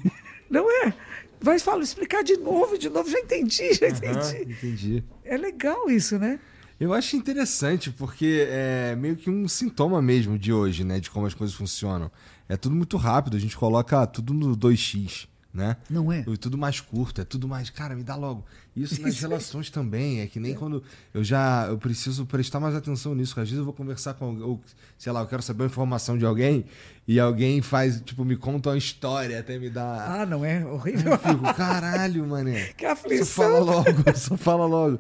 Não 0.50 0.66
é? 0.72 0.94
Vai 1.42 1.60
falo, 1.60 1.82
explicar 1.82 2.24
de 2.24 2.38
novo, 2.38 2.78
de 2.78 2.90
novo, 2.90 3.10
já 3.10 3.20
entendi, 3.20 3.74
já 3.74 3.88
entendi. 3.88 4.36
Uhum, 4.36 4.52
entendi. 4.52 5.04
É 5.24 5.38
legal 5.38 5.90
isso, 5.90 6.18
né? 6.18 6.40
Eu 6.80 6.94
acho 6.94 7.16
interessante, 7.16 7.92
porque 7.92 8.48
é 8.50 8.96
meio 8.96 9.16
que 9.16 9.30
um 9.30 9.48
sintoma 9.48 10.02
mesmo 10.02 10.38
de 10.38 10.52
hoje, 10.52 10.84
né? 10.84 11.00
De 11.00 11.12
como 11.12 11.28
as 11.28 11.34
coisas 11.34 11.56
funcionam. 11.56 12.10
É 12.50 12.58
tudo 12.58 12.76
muito 12.76 12.98
rápido, 12.98 13.38
a 13.38 13.40
gente 13.40 13.56
coloca 13.56 14.06
tudo 14.08 14.34
no 14.34 14.58
2x 14.58 15.28
né? 15.54 15.78
Não 15.90 16.12
é? 16.12 16.24
E 16.28 16.38
tudo 16.38 16.58
mais 16.58 16.80
curto, 16.80 17.22
é 17.22 17.26
tudo 17.26 17.48
mais. 17.48 17.70
Cara, 17.70 17.96
me 17.96 18.04
dá 18.04 18.16
logo. 18.16 18.46
Isso 18.76 19.02
nas 19.02 19.20
relações 19.20 19.70
também, 19.70 20.22
é 20.22 20.28
que 20.28 20.40
nem 20.40 20.54
é. 20.54 20.56
quando 20.56 20.82
eu 21.14 21.22
já 21.24 21.68
eu 21.68 21.78
preciso 21.78 22.26
prestar 22.26 22.60
mais 22.60 22.74
atenção 22.74 23.14
nisso. 23.14 23.38
Às 23.38 23.50
vezes 23.50 23.58
eu 23.58 23.66
vou 23.66 23.74
conversar 23.74 24.14
com 24.14 24.38
ou, 24.40 24.62
sei 24.98 25.12
lá, 25.12 25.20
eu 25.20 25.28
quero 25.28 25.42
saber 25.42 25.64
uma 25.64 25.68
informação 25.68 26.18
de 26.18 26.26
alguém 26.26 26.64
e 27.06 27.20
alguém 27.20 27.62
faz, 27.62 28.00
tipo, 28.00 28.24
me 28.24 28.38
conta 28.38 28.70
uma 28.70 28.78
história, 28.78 29.40
até 29.40 29.60
me 29.60 29.70
dá. 29.70 30.22
Ah, 30.22 30.26
não 30.26 30.46
é? 30.46 30.66
Horrível. 30.66 31.12
Eu 31.12 31.18
fico, 31.18 31.54
caralho, 31.54 32.26
mané. 32.26 32.72
Que 32.78 32.86
aflição. 32.86 33.26
Só 33.26 33.44
fala 33.44 33.60
logo, 33.60 34.04
só 34.16 34.38
fala 34.38 34.66
logo. 34.66 35.00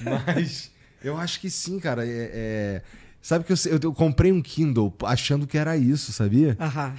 Mas 0.00 0.70
eu 1.02 1.16
acho 1.16 1.40
que 1.40 1.50
sim, 1.50 1.80
cara. 1.80 2.06
é... 2.06 2.30
é... 2.32 2.82
Sabe 3.20 3.44
que 3.44 3.52
eu, 3.52 3.56
eu, 3.66 3.80
eu, 3.82 3.92
comprei 3.92 4.30
um 4.30 4.40
Kindle 4.40 4.94
achando 5.02 5.46
que 5.46 5.58
era 5.58 5.76
isso, 5.76 6.12
sabia? 6.12 6.56
Aham. 6.58 6.94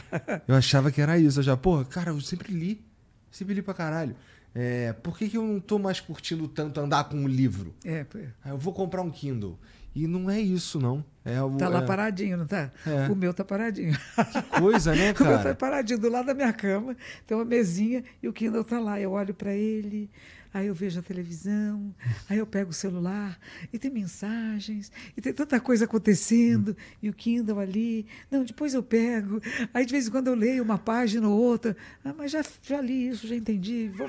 eu 0.47 0.53
achava 0.53 0.91
que 0.91 1.01
era 1.01 1.17
isso. 1.17 1.39
Eu 1.39 1.43
já, 1.43 1.57
pô, 1.57 1.83
cara, 1.85 2.11
eu 2.11 2.19
sempre 2.19 2.53
li. 2.53 2.83
Sempre 3.31 3.53
li 3.53 3.61
pra 3.61 3.73
caralho. 3.73 4.15
É, 4.53 4.93
por 4.93 5.17
que, 5.17 5.29
que 5.29 5.37
eu 5.37 5.43
não 5.43 5.59
tô 5.59 5.77
mais 5.77 5.99
curtindo 5.99 6.47
tanto 6.47 6.79
andar 6.79 7.05
com 7.05 7.17
um 7.17 7.27
livro? 7.27 7.73
É, 7.85 8.05
eu 8.45 8.57
vou 8.57 8.73
comprar 8.73 9.01
um 9.01 9.11
Kindle. 9.11 9.59
E 9.95 10.07
não 10.07 10.29
é 10.29 10.39
isso, 10.39 10.79
não. 10.79 11.03
É, 11.25 11.41
o, 11.41 11.57
tá 11.57 11.67
lá 11.67 11.81
é... 11.81 11.85
paradinho, 11.85 12.37
não 12.37 12.47
tá? 12.47 12.71
É. 12.85 13.11
O 13.11 13.15
meu 13.15 13.33
tá 13.33 13.43
paradinho. 13.43 13.97
Que 14.31 14.59
coisa, 14.59 14.95
né, 14.95 15.13
cara? 15.13 15.29
o 15.29 15.33
meu 15.33 15.43
tá 15.43 15.55
paradinho 15.55 15.99
do 15.99 16.09
lado 16.09 16.27
da 16.27 16.33
minha 16.33 16.53
cama, 16.53 16.95
tem 17.25 17.35
uma 17.35 17.45
mesinha 17.45 18.03
e 18.21 18.27
o 18.27 18.33
Kindle 18.33 18.63
tá 18.63 18.79
lá. 18.79 18.99
Eu 18.99 19.11
olho 19.11 19.33
para 19.33 19.53
ele, 19.53 20.09
aí 20.53 20.67
eu 20.67 20.73
vejo 20.73 20.99
a 20.99 21.03
televisão, 21.03 21.93
aí 22.29 22.37
eu 22.37 22.47
pego 22.47 22.71
o 22.71 22.73
celular 22.73 23.39
e 23.71 23.79
tem 23.79 23.91
mensagens, 23.91 24.91
e 25.15 25.21
tem 25.21 25.33
tanta 25.33 25.59
coisa 25.59 25.85
acontecendo, 25.85 26.75
e 27.01 27.09
o 27.09 27.13
Kindle 27.13 27.59
ali. 27.59 28.05
Não, 28.29 28.43
depois 28.43 28.73
eu 28.73 28.83
pego. 28.83 29.41
Aí 29.73 29.85
de 29.85 29.91
vez 29.91 30.07
em 30.07 30.11
quando 30.11 30.27
eu 30.27 30.35
leio 30.35 30.63
uma 30.63 30.77
página 30.77 31.27
ou 31.27 31.39
outra. 31.39 31.75
Ah, 32.03 32.13
mas 32.17 32.31
já, 32.31 32.43
já 32.61 32.81
li 32.81 33.09
isso, 33.09 33.27
já 33.27 33.35
entendi. 33.35 33.91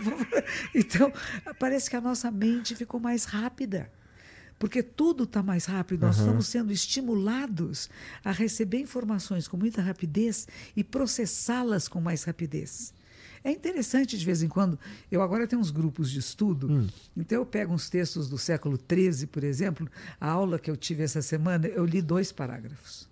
Então, 0.74 1.12
parece 1.58 1.88
que 1.90 1.96
a 1.96 2.00
nossa 2.00 2.30
mente 2.30 2.74
ficou 2.74 3.00
mais 3.00 3.24
rápida 3.24 3.90
porque 4.60 4.82
tudo 4.82 5.24
está 5.24 5.42
mais 5.42 5.64
rápido, 5.64 6.02
nós 6.02 6.18
uhum. 6.18 6.24
estamos 6.24 6.46
sendo 6.46 6.70
estimulados 6.70 7.88
a 8.22 8.30
receber 8.30 8.78
informações 8.78 9.48
com 9.48 9.56
muita 9.56 9.80
rapidez 9.80 10.46
e 10.76 10.84
processá-las 10.84 11.88
com 11.88 11.98
mais 11.98 12.24
rapidez. 12.24 12.92
É 13.42 13.50
interessante 13.50 14.18
de 14.18 14.24
vez 14.24 14.42
em 14.42 14.48
quando. 14.48 14.78
Eu 15.10 15.22
agora 15.22 15.46
tenho 15.46 15.60
uns 15.60 15.70
grupos 15.70 16.10
de 16.10 16.18
estudo, 16.18 16.70
hum. 16.70 16.86
então 17.16 17.38
eu 17.38 17.46
pego 17.46 17.72
uns 17.72 17.88
textos 17.88 18.28
do 18.28 18.36
século 18.36 18.78
XIII, 18.78 19.26
por 19.26 19.42
exemplo. 19.44 19.88
A 20.20 20.30
aula 20.30 20.58
que 20.58 20.70
eu 20.70 20.76
tive 20.76 21.02
essa 21.02 21.22
semana, 21.22 21.66
eu 21.66 21.84
li 21.84 22.02
dois 22.02 22.30
parágrafos. 22.32 23.08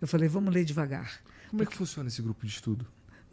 Eu 0.00 0.06
falei, 0.06 0.28
vamos 0.28 0.52
ler 0.52 0.64
devagar. 0.64 1.20
Como 1.48 1.58
porque... 1.58 1.62
é 1.62 1.66
que 1.66 1.76
funciona 1.76 2.08
esse 2.08 2.20
grupo 2.20 2.46
de 2.46 2.52
estudo? 2.52 2.86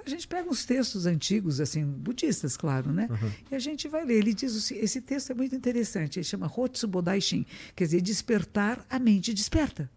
A 0.06 0.10
gente 0.10 0.28
pega 0.28 0.48
uns 0.48 0.64
textos 0.66 1.08
antigos, 1.08 1.60
assim, 1.60 1.84
budistas, 1.84 2.56
claro, 2.56 2.94
né? 2.94 3.08
Uhum. 3.10 3.32
E 3.50 3.56
a 3.56 3.60
gente 3.60 3.88
vai 3.88 4.06
ler. 4.06 4.20
Ele 4.20 4.36
diz, 4.36 4.72
esse 4.72 5.02
texto 5.02 5.32
é 5.32 5.34
muito 5.34 5.56
interessante, 5.56 6.20
ele 6.20 6.24
chama 6.24 6.46
Hotsu 6.46 6.88
Bodaishin, 6.88 7.44
quer 7.76 7.86
dizer, 7.86 8.02
despertar 8.02 8.86
a 8.88 9.00
mente 9.00 9.34
desperta. 9.34 9.90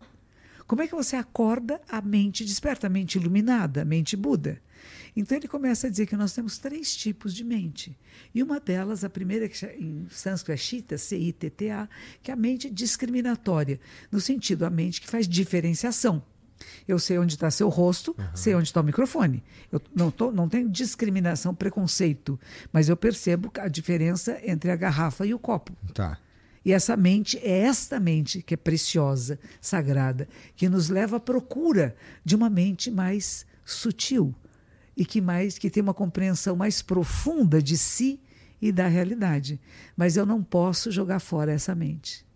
Como 0.66 0.82
é 0.82 0.86
que 0.86 0.94
você 0.94 1.14
acorda 1.14 1.80
a 1.88 2.00
mente 2.00 2.44
desperta, 2.44 2.86
a 2.86 2.90
mente 2.90 3.16
iluminada, 3.16 3.82
a 3.82 3.84
mente 3.84 4.16
Buda? 4.16 4.60
Então 5.18 5.36
ele 5.36 5.48
começa 5.48 5.88
a 5.88 5.90
dizer 5.90 6.06
que 6.06 6.16
nós 6.16 6.32
temos 6.32 6.58
três 6.58 6.94
tipos 6.94 7.34
de 7.34 7.42
mente. 7.42 7.98
E 8.32 8.40
uma 8.40 8.60
delas, 8.60 9.02
a 9.02 9.10
primeira, 9.10 9.48
que 9.48 9.66
em 9.66 10.06
sânscrito 10.08 10.52
é 10.52 10.56
Chitta, 10.56 10.96
C-I-T-T-A, 10.96 11.88
que 12.22 12.30
é 12.30 12.34
a 12.34 12.36
mente 12.36 12.70
discriminatória, 12.70 13.80
no 14.12 14.20
sentido 14.20 14.64
a 14.64 14.70
mente 14.70 15.00
que 15.00 15.10
faz 15.10 15.26
diferenciação. 15.26 16.22
Eu 16.86 17.00
sei 17.00 17.18
onde 17.18 17.34
está 17.34 17.50
seu 17.50 17.68
rosto, 17.68 18.14
uhum. 18.16 18.26
sei 18.32 18.54
onde 18.54 18.68
está 18.68 18.80
o 18.80 18.84
microfone. 18.84 19.42
Eu 19.72 19.82
não, 19.92 20.08
tô, 20.08 20.30
não 20.30 20.48
tenho 20.48 20.68
discriminação, 20.68 21.52
preconceito, 21.52 22.38
mas 22.72 22.88
eu 22.88 22.96
percebo 22.96 23.50
a 23.58 23.66
diferença 23.66 24.38
entre 24.44 24.70
a 24.70 24.76
garrafa 24.76 25.26
e 25.26 25.34
o 25.34 25.38
copo. 25.38 25.76
Tá. 25.94 26.16
E 26.64 26.72
essa 26.72 26.96
mente 26.96 27.36
é 27.38 27.58
esta 27.62 27.98
mente 27.98 28.40
que 28.40 28.54
é 28.54 28.56
preciosa, 28.56 29.36
sagrada, 29.60 30.28
que 30.54 30.68
nos 30.68 30.88
leva 30.88 31.16
à 31.16 31.20
procura 31.20 31.96
de 32.24 32.36
uma 32.36 32.48
mente 32.48 32.88
mais 32.88 33.44
sutil, 33.64 34.32
e 34.98 35.04
que 35.04 35.20
mais 35.20 35.56
que 35.56 35.70
tem 35.70 35.80
uma 35.80 35.94
compreensão 35.94 36.56
mais 36.56 36.82
profunda 36.82 37.62
de 37.62 37.78
si 37.78 38.20
e 38.60 38.72
da 38.72 38.88
realidade. 38.88 39.60
Mas 39.96 40.16
eu 40.16 40.26
não 40.26 40.42
posso 40.42 40.90
jogar 40.90 41.20
fora 41.20 41.52
essa 41.52 41.72
mente. 41.72 42.26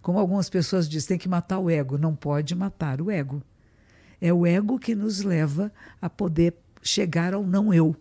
Como 0.00 0.20
algumas 0.20 0.48
pessoas 0.48 0.88
dizem, 0.88 1.08
tem 1.08 1.18
que 1.18 1.28
matar 1.28 1.58
o 1.58 1.68
ego. 1.68 1.98
Não 1.98 2.14
pode 2.14 2.54
matar 2.54 3.00
o 3.00 3.10
ego. 3.10 3.42
É 4.20 4.32
o 4.32 4.46
ego 4.46 4.78
que 4.78 4.94
nos 4.94 5.22
leva 5.22 5.72
a 6.00 6.08
poder 6.08 6.54
chegar 6.80 7.34
ao 7.34 7.44
não 7.44 7.74
eu, 7.74 7.96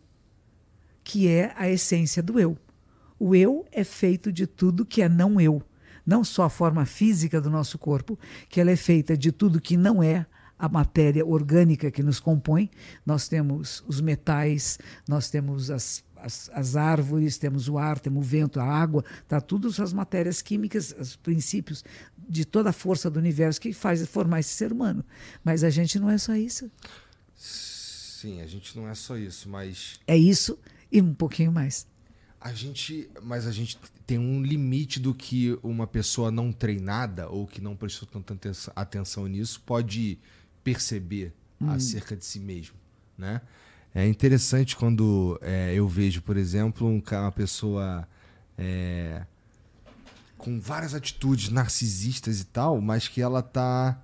que 1.04 1.28
é 1.28 1.52
a 1.58 1.68
essência 1.68 2.22
do 2.22 2.40
eu. 2.40 2.56
O 3.18 3.34
eu 3.34 3.66
é 3.72 3.84
feito 3.84 4.32
de 4.32 4.46
tudo 4.46 4.86
que 4.86 5.02
é 5.02 5.10
não 5.10 5.42
eu. 5.42 5.60
Não 6.06 6.24
só 6.24 6.44
a 6.44 6.50
forma 6.50 6.86
física 6.86 7.42
do 7.42 7.50
nosso 7.50 7.80
corpo, 7.80 8.20
que 8.48 8.62
ela 8.62 8.70
é 8.70 8.76
feita 8.76 9.18
de 9.18 9.32
tudo 9.32 9.60
que 9.60 9.76
não 9.76 10.04
é 10.04 10.28
a 10.64 10.70
matéria 10.70 11.26
orgânica 11.26 11.92
que 11.92 12.02
nos 12.02 12.22
compõe. 12.22 12.70
Nós 13.06 13.28
temos 13.28 13.84
os 13.86 14.00
metais, 14.00 14.80
nós 15.06 15.30
temos 15.30 15.70
as, 15.70 16.06
as, 16.16 16.50
as 16.54 16.78
árvores, 16.78 17.38
temos 17.38 17.68
o 17.68 17.78
ar, 17.78 18.00
temos 18.00 18.26
o 18.26 18.30
vento, 18.30 18.62
a 18.62 18.64
água, 18.64 19.04
tá 19.28 19.42
tudo 19.42 19.68
as 19.68 19.92
matérias 19.92 20.42
químicas, 20.42 20.96
os 20.98 21.18
princípios 21.18 21.84
de 22.30 22.46
toda 22.46 22.70
a 22.70 22.74
força 22.74 23.10
do 23.10 23.20
universo 23.20 23.60
que 23.60 23.74
faz 23.74 24.08
formar 24.08 24.40
esse 24.40 24.52
ser 24.52 24.72
humano. 24.72 25.04
Mas 25.44 25.66
a 25.66 25.70
gente 25.70 26.00
não 26.00 26.10
é 26.10 26.18
só 26.18 26.34
isso. 26.34 26.72
Sim, 27.36 28.40
a 28.40 28.48
gente 28.48 28.78
não 28.78 28.88
é 28.88 28.96
só 28.96 29.18
isso, 29.18 29.50
mas 29.50 30.00
é 30.08 30.16
isso 30.16 30.58
e 30.90 31.02
um 31.02 31.14
pouquinho 31.14 31.52
mais. 31.52 31.86
A 32.40 32.54
gente, 32.54 33.10
mas 33.22 33.46
a 33.48 33.52
gente 33.52 33.78
tem 34.08 34.18
um 34.18 34.42
limite 34.42 34.98
do 34.98 35.14
que 35.14 35.60
uma 35.62 35.86
pessoa 35.86 36.32
não 36.32 36.54
treinada 36.54 37.28
ou 37.28 37.46
que 37.46 37.60
não 37.60 37.76
prestou 37.76 38.08
tanta 38.08 38.50
atenção 38.74 39.28
nisso 39.28 39.62
pode 39.66 40.20
perceber 40.64 41.34
hum. 41.62 41.70
acerca 41.70 42.16
de 42.16 42.26
si 42.26 42.40
mesmo, 42.40 42.76
né? 43.18 43.42
É 43.96 44.08
interessante 44.08 44.76
quando 44.76 45.40
é, 45.42 45.72
eu 45.76 45.88
vejo, 45.88 46.22
por 46.24 46.36
exemplo, 46.36 46.88
um, 46.88 47.02
uma 47.12 47.32
pessoa 47.32 48.08
é, 48.58 49.22
com 50.38 50.60
várias 50.60 50.96
atitudes 50.96 51.50
narcisistas 51.50 52.42
e 52.42 52.46
tal, 52.46 52.82
mas 52.82 53.08
que 53.08 53.22
ela 53.22 53.44
tá 53.44 54.02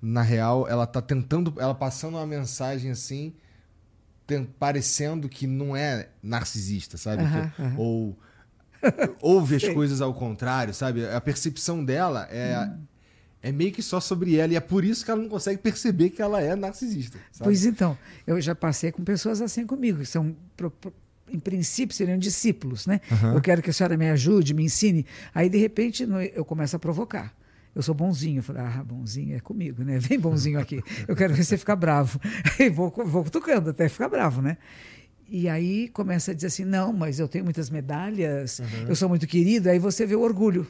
na 0.00 0.22
real, 0.22 0.68
ela 0.68 0.86
tá 0.86 1.02
tentando, 1.02 1.52
ela 1.58 1.74
passando 1.74 2.14
uma 2.16 2.26
mensagem 2.26 2.92
assim, 2.92 3.34
tem, 4.26 4.44
parecendo 4.44 5.28
que 5.28 5.46
não 5.46 5.76
é 5.76 6.08
narcisista, 6.22 6.96
sabe? 6.96 7.24
Que, 7.24 7.62
Ou 7.76 8.16
ouve 9.20 9.56
as 9.56 9.68
coisas 9.68 10.00
ao 10.00 10.14
contrário, 10.14 10.72
sabe? 10.72 11.06
A 11.06 11.20
percepção 11.20 11.84
dela 11.84 12.28
é 12.30 12.58
hum. 12.58 12.78
É 13.42 13.50
meio 13.50 13.72
que 13.72 13.82
só 13.82 14.00
sobre 14.00 14.36
ela 14.36 14.52
e 14.52 14.56
é 14.56 14.60
por 14.60 14.84
isso 14.84 15.04
que 15.04 15.10
ela 15.10 15.20
não 15.20 15.28
consegue 15.28 15.60
perceber 15.60 16.10
que 16.10 16.22
ela 16.22 16.40
é 16.40 16.54
narcisista. 16.54 17.18
Sabe? 17.32 17.44
Pois 17.44 17.64
então, 17.64 17.98
eu 18.26 18.40
já 18.40 18.54
passei 18.54 18.92
com 18.92 19.02
pessoas 19.02 19.42
assim 19.42 19.66
comigo, 19.66 19.98
que 19.98 20.06
são 20.06 20.36
em 21.32 21.40
princípio, 21.40 21.96
seriam 21.96 22.18
discípulos, 22.18 22.86
né? 22.86 23.00
Uhum. 23.10 23.34
Eu 23.34 23.40
quero 23.40 23.62
que 23.62 23.70
a 23.70 23.72
senhora 23.72 23.96
me 23.96 24.08
ajude, 24.10 24.54
me 24.54 24.64
ensine. 24.64 25.06
Aí, 25.34 25.48
de 25.48 25.58
repente, 25.58 26.06
eu 26.34 26.44
começo 26.44 26.76
a 26.76 26.78
provocar. 26.78 27.34
Eu 27.74 27.82
sou 27.82 27.94
bonzinho. 27.94 28.40
Eu 28.40 28.42
falei, 28.42 28.62
ah, 28.62 28.84
bonzinho 28.84 29.34
é 29.34 29.40
comigo, 29.40 29.82
né? 29.82 29.98
Vem 29.98 30.20
bonzinho 30.20 30.60
aqui. 30.60 30.82
Eu 31.08 31.16
quero 31.16 31.32
ver 31.34 31.42
você 31.42 31.56
ficar 31.56 31.74
bravo. 31.74 32.20
E 32.60 32.68
vou, 32.68 32.90
vou 32.90 33.24
tocando 33.24 33.70
até 33.70 33.88
ficar 33.88 34.08
bravo, 34.08 34.42
né? 34.42 34.58
E 35.28 35.48
aí 35.48 35.88
começa 35.88 36.32
a 36.32 36.34
dizer 36.34 36.48
assim: 36.48 36.64
não, 36.64 36.92
mas 36.92 37.18
eu 37.18 37.26
tenho 37.26 37.42
muitas 37.42 37.70
medalhas, 37.70 38.58
uhum. 38.58 38.88
eu 38.88 38.94
sou 38.94 39.08
muito 39.08 39.26
querido. 39.26 39.70
Aí 39.70 39.78
você 39.78 40.04
vê 40.04 40.14
o 40.14 40.20
orgulho. 40.20 40.66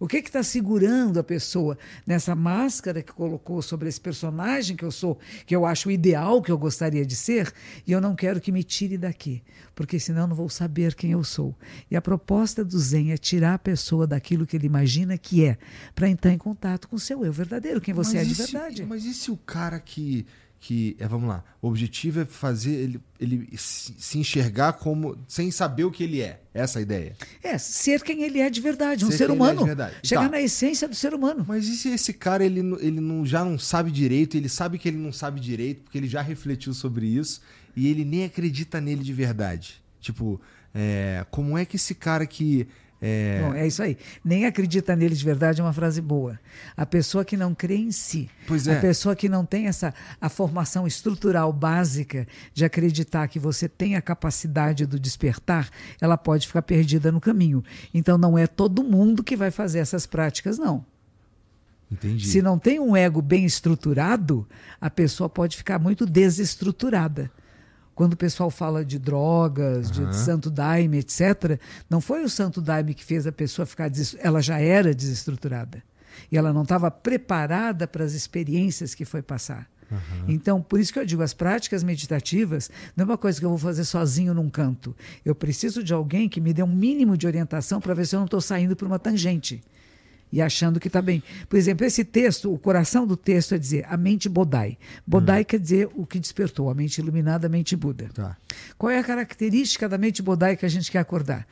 O 0.00 0.08
que 0.08 0.16
está 0.16 0.42
segurando 0.42 1.20
a 1.20 1.22
pessoa 1.22 1.76
nessa 2.06 2.34
máscara 2.34 3.02
que 3.02 3.12
colocou 3.12 3.60
sobre 3.60 3.86
esse 3.86 4.00
personagem 4.00 4.74
que 4.74 4.82
eu 4.82 4.90
sou, 4.90 5.18
que 5.44 5.54
eu 5.54 5.66
acho 5.66 5.90
o 5.90 5.92
ideal 5.92 6.40
que 6.40 6.50
eu 6.50 6.56
gostaria 6.56 7.04
de 7.04 7.14
ser, 7.14 7.52
e 7.86 7.92
eu 7.92 8.00
não 8.00 8.16
quero 8.16 8.40
que 8.40 8.50
me 8.50 8.64
tire 8.64 8.96
daqui, 8.96 9.42
porque 9.74 10.00
senão 10.00 10.26
não 10.26 10.34
vou 10.34 10.48
saber 10.48 10.94
quem 10.94 11.10
eu 11.10 11.22
sou. 11.22 11.54
E 11.90 11.96
a 11.96 12.00
proposta 12.00 12.64
do 12.64 12.78
Zen 12.78 13.12
é 13.12 13.18
tirar 13.18 13.52
a 13.52 13.58
pessoa 13.58 14.06
daquilo 14.06 14.46
que 14.46 14.56
ele 14.56 14.66
imagina 14.66 15.18
que 15.18 15.44
é, 15.44 15.58
para 15.94 16.08
entrar 16.08 16.32
em 16.32 16.38
contato 16.38 16.88
com 16.88 16.96
o 16.96 17.00
seu 17.00 17.22
eu 17.22 17.32
verdadeiro, 17.32 17.78
quem 17.78 17.92
você 17.92 18.16
mas 18.16 18.26
é 18.26 18.28
de 18.30 18.34
verdade. 18.34 18.76
Se, 18.78 18.84
mas 18.84 19.04
e 19.04 19.12
se 19.12 19.30
o 19.30 19.36
cara 19.36 19.78
que 19.78 20.24
que 20.60 20.94
é, 20.98 21.08
vamos 21.08 21.26
lá, 21.26 21.42
o 21.62 21.68
objetivo 21.68 22.20
é 22.20 22.26
fazer 22.26 22.72
ele, 22.72 23.00
ele 23.18 23.48
se 23.56 24.18
enxergar 24.18 24.74
como 24.74 25.16
sem 25.26 25.50
saber 25.50 25.84
o 25.84 25.90
que 25.90 26.04
ele 26.04 26.20
é. 26.20 26.42
Essa 26.52 26.78
é 26.78 26.80
a 26.80 26.82
ideia. 26.82 27.16
É, 27.42 27.56
ser 27.56 28.02
quem 28.02 28.22
ele 28.22 28.40
é 28.40 28.50
de 28.50 28.60
verdade, 28.60 29.06
um 29.06 29.10
ser, 29.10 29.16
ser 29.16 29.30
humano. 29.30 29.66
É 29.66 29.92
chegar 30.04 30.24
tá. 30.24 30.28
na 30.28 30.40
essência 30.40 30.86
do 30.86 30.94
ser 30.94 31.14
humano. 31.14 31.46
Mas 31.48 31.66
e 31.66 31.76
se 31.76 31.88
esse 31.88 32.12
cara 32.12 32.44
ele, 32.44 32.60
ele 32.80 33.00
não, 33.00 33.24
já 33.24 33.42
não 33.42 33.58
sabe 33.58 33.90
direito, 33.90 34.36
ele 34.36 34.50
sabe 34.50 34.78
que 34.78 34.86
ele 34.86 34.98
não 34.98 35.12
sabe 35.12 35.40
direito, 35.40 35.82
porque 35.84 35.96
ele 35.96 36.08
já 36.08 36.20
refletiu 36.20 36.74
sobre 36.74 37.06
isso 37.06 37.40
e 37.74 37.88
ele 37.88 38.04
nem 38.04 38.24
acredita 38.24 38.82
nele 38.82 39.02
de 39.02 39.14
verdade? 39.14 39.82
Tipo, 39.98 40.38
é, 40.74 41.24
como 41.30 41.56
é 41.56 41.64
que 41.64 41.76
esse 41.76 41.94
cara 41.94 42.26
que 42.26 42.68
é... 43.00 43.40
Bom, 43.42 43.54
é 43.54 43.66
isso 43.66 43.82
aí. 43.82 43.96
Nem 44.22 44.44
acredita 44.44 44.94
nele 44.94 45.14
de 45.14 45.24
verdade 45.24 45.60
é 45.60 45.64
uma 45.64 45.72
frase 45.72 46.00
boa. 46.02 46.38
A 46.76 46.84
pessoa 46.84 47.24
que 47.24 47.36
não 47.36 47.54
crê 47.54 47.76
em 47.76 47.90
si, 47.90 48.28
é. 48.66 48.76
a 48.76 48.80
pessoa 48.80 49.16
que 49.16 49.28
não 49.28 49.44
tem 49.44 49.66
essa 49.66 49.94
a 50.20 50.28
formação 50.28 50.86
estrutural 50.86 51.52
básica 51.52 52.26
de 52.52 52.64
acreditar 52.64 53.26
que 53.28 53.38
você 53.38 53.68
tem 53.68 53.96
a 53.96 54.02
capacidade 54.02 54.84
do 54.84 55.00
despertar, 55.00 55.70
ela 56.00 56.18
pode 56.18 56.46
ficar 56.46 56.62
perdida 56.62 57.10
no 57.10 57.20
caminho. 57.20 57.64
Então 57.94 58.18
não 58.18 58.36
é 58.36 58.46
todo 58.46 58.84
mundo 58.84 59.24
que 59.24 59.36
vai 59.36 59.50
fazer 59.50 59.78
essas 59.78 60.06
práticas, 60.06 60.58
não. 60.58 60.84
Entendi. 61.90 62.26
Se 62.26 62.40
não 62.40 62.58
tem 62.58 62.78
um 62.78 62.94
ego 62.94 63.20
bem 63.20 63.44
estruturado, 63.44 64.46
a 64.80 64.88
pessoa 64.88 65.28
pode 65.28 65.56
ficar 65.56 65.78
muito 65.78 66.06
desestruturada 66.06 67.30
quando 68.00 68.14
o 68.14 68.16
pessoal 68.16 68.48
fala 68.48 68.82
de 68.82 68.98
drogas, 68.98 69.90
uhum. 69.90 70.08
de 70.08 70.16
santo 70.16 70.50
daime, 70.50 71.00
etc., 71.00 71.60
não 71.90 72.00
foi 72.00 72.24
o 72.24 72.30
santo 72.30 72.62
daime 72.62 72.94
que 72.94 73.04
fez 73.04 73.26
a 73.26 73.30
pessoa 73.30 73.66
ficar. 73.66 73.92
Ela 74.20 74.40
já 74.40 74.58
era 74.58 74.94
desestruturada. 74.94 75.82
E 76.32 76.38
ela 76.38 76.50
não 76.50 76.62
estava 76.62 76.90
preparada 76.90 77.86
para 77.86 78.02
as 78.02 78.14
experiências 78.14 78.94
que 78.94 79.04
foi 79.04 79.20
passar. 79.20 79.68
Uhum. 79.90 79.98
Então, 80.28 80.62
por 80.62 80.80
isso 80.80 80.94
que 80.94 80.98
eu 80.98 81.04
digo, 81.04 81.22
as 81.22 81.34
práticas 81.34 81.82
meditativas 81.82 82.70
não 82.96 83.02
é 83.02 83.06
uma 83.06 83.18
coisa 83.18 83.38
que 83.38 83.44
eu 83.44 83.50
vou 83.50 83.58
fazer 83.58 83.84
sozinho 83.84 84.32
num 84.32 84.48
canto. 84.48 84.96
Eu 85.22 85.34
preciso 85.34 85.84
de 85.84 85.92
alguém 85.92 86.26
que 86.26 86.40
me 86.40 86.54
dê 86.54 86.62
um 86.62 86.74
mínimo 86.74 87.18
de 87.18 87.26
orientação 87.26 87.82
para 87.82 87.92
ver 87.92 88.06
se 88.06 88.16
eu 88.16 88.20
não 88.20 88.24
estou 88.24 88.40
saindo 88.40 88.74
por 88.74 88.88
uma 88.88 88.98
tangente 88.98 89.62
e 90.32 90.40
achando 90.40 90.78
que 90.78 90.88
está 90.88 91.02
bem. 91.02 91.22
Por 91.48 91.56
exemplo, 91.56 91.84
esse 91.84 92.04
texto, 92.04 92.52
o 92.52 92.58
coração 92.58 93.06
do 93.06 93.16
texto 93.16 93.54
é 93.54 93.58
dizer 93.58 93.86
a 93.88 93.96
mente 93.96 94.28
Bodai. 94.28 94.78
Bodai 95.06 95.42
hum. 95.42 95.44
quer 95.44 95.58
dizer 95.58 95.88
o 95.94 96.06
que 96.06 96.20
despertou, 96.20 96.70
a 96.70 96.74
mente 96.74 96.98
iluminada, 96.98 97.46
a 97.46 97.50
mente 97.50 97.76
Buda. 97.76 98.08
Tá. 98.12 98.36
Qual 98.78 98.90
é 98.90 98.98
a 98.98 99.04
característica 99.04 99.88
da 99.88 99.98
mente 99.98 100.22
Bodai 100.22 100.56
que 100.56 100.66
a 100.66 100.68
gente 100.68 100.90
quer 100.90 100.98
acordar? 100.98 101.46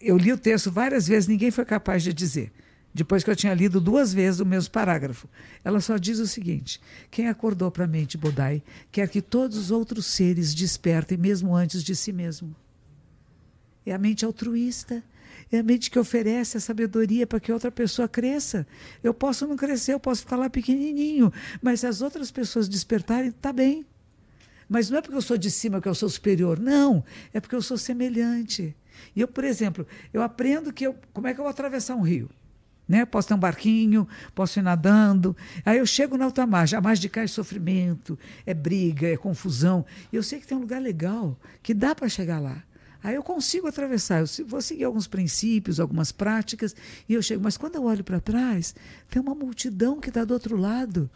Eu 0.00 0.16
li 0.16 0.32
o 0.32 0.38
texto 0.38 0.70
várias 0.70 1.06
vezes, 1.06 1.28
ninguém 1.28 1.50
foi 1.50 1.64
capaz 1.64 2.02
de 2.02 2.12
dizer. 2.12 2.52
Depois 2.94 3.24
que 3.24 3.30
eu 3.30 3.36
tinha 3.36 3.54
lido 3.54 3.80
duas 3.80 4.12
vezes 4.12 4.40
o 4.40 4.44
mesmo 4.44 4.70
parágrafo. 4.70 5.26
Ela 5.64 5.80
só 5.80 5.96
diz 5.96 6.18
o 6.18 6.26
seguinte: 6.26 6.80
quem 7.10 7.28
acordou 7.28 7.70
para 7.70 7.84
a 7.84 7.88
mente 7.88 8.18
Bodai 8.18 8.62
quer 8.90 9.08
que 9.08 9.22
todos 9.22 9.56
os 9.56 9.70
outros 9.70 10.04
seres 10.06 10.52
despertem 10.52 11.16
mesmo 11.16 11.56
antes 11.56 11.82
de 11.82 11.96
si 11.96 12.12
mesmo. 12.12 12.54
É 13.86 13.92
a 13.92 13.98
mente 13.98 14.24
altruísta, 14.24 15.02
é 15.52 15.58
a 15.58 15.62
mente 15.62 15.90
que 15.90 15.98
oferece 15.98 16.56
a 16.56 16.60
sabedoria 16.60 17.26
para 17.26 17.38
que 17.38 17.52
outra 17.52 17.70
pessoa 17.70 18.08
cresça. 18.08 18.66
Eu 19.02 19.12
posso 19.12 19.46
não 19.46 19.54
crescer, 19.54 19.92
eu 19.92 20.00
posso 20.00 20.22
ficar 20.22 20.36
lá 20.36 20.48
pequenininho, 20.48 21.30
mas 21.60 21.80
se 21.80 21.86
as 21.86 22.00
outras 22.00 22.30
pessoas 22.30 22.68
despertarem, 22.68 23.28
está 23.28 23.52
bem. 23.52 23.84
Mas 24.66 24.88
não 24.88 24.98
é 24.98 25.02
porque 25.02 25.16
eu 25.16 25.22
sou 25.22 25.36
de 25.36 25.50
cima 25.50 25.82
que 25.82 25.88
eu 25.88 25.94
sou 25.94 26.08
superior, 26.08 26.58
não, 26.58 27.04
é 27.34 27.40
porque 27.40 27.54
eu 27.54 27.60
sou 27.60 27.76
semelhante. 27.76 28.74
E 29.14 29.20
eu, 29.20 29.28
por 29.28 29.44
exemplo, 29.44 29.86
eu 30.12 30.22
aprendo 30.22 30.72
que 30.72 30.86
eu, 30.86 30.96
como 31.12 31.26
é 31.26 31.34
que 31.34 31.40
eu 31.40 31.44
vou 31.44 31.50
atravessar 31.50 31.96
um 31.96 32.02
rio? 32.02 32.30
Né? 32.88 33.04
Posso 33.04 33.28
ter 33.28 33.34
um 33.34 33.38
barquinho, 33.38 34.08
posso 34.34 34.58
ir 34.58 34.62
nadando. 34.62 35.36
Aí 35.64 35.78
eu 35.78 35.86
chego 35.86 36.16
na 36.16 36.24
alta 36.24 36.46
margem. 36.46 36.78
A 36.78 36.82
margem 36.82 37.02
de 37.02 37.08
cá 37.08 37.22
é 37.22 37.26
sofrimento, 37.26 38.18
é 38.46 38.54
briga, 38.54 39.08
é 39.08 39.16
confusão. 39.16 39.84
E 40.12 40.16
eu 40.16 40.22
sei 40.22 40.40
que 40.40 40.46
tem 40.46 40.56
um 40.56 40.60
lugar 40.60 40.80
legal, 40.80 41.38
que 41.62 41.74
dá 41.74 41.94
para 41.94 42.08
chegar 42.08 42.40
lá. 42.40 42.62
Aí 43.02 43.14
eu 43.14 43.22
consigo 43.22 43.66
atravessar, 43.66 44.20
eu 44.20 44.46
vou 44.46 44.62
seguir 44.62 44.84
alguns 44.84 45.06
princípios, 45.06 45.80
algumas 45.80 46.12
práticas, 46.12 46.74
e 47.08 47.14
eu 47.14 47.22
chego. 47.22 47.42
Mas 47.42 47.56
quando 47.56 47.76
eu 47.76 47.84
olho 47.84 48.04
para 48.04 48.20
trás, 48.20 48.74
tem 49.10 49.20
uma 49.20 49.34
multidão 49.34 50.00
que 50.00 50.08
está 50.08 50.24
do 50.24 50.34
outro 50.34 50.56
lado. 50.56 51.10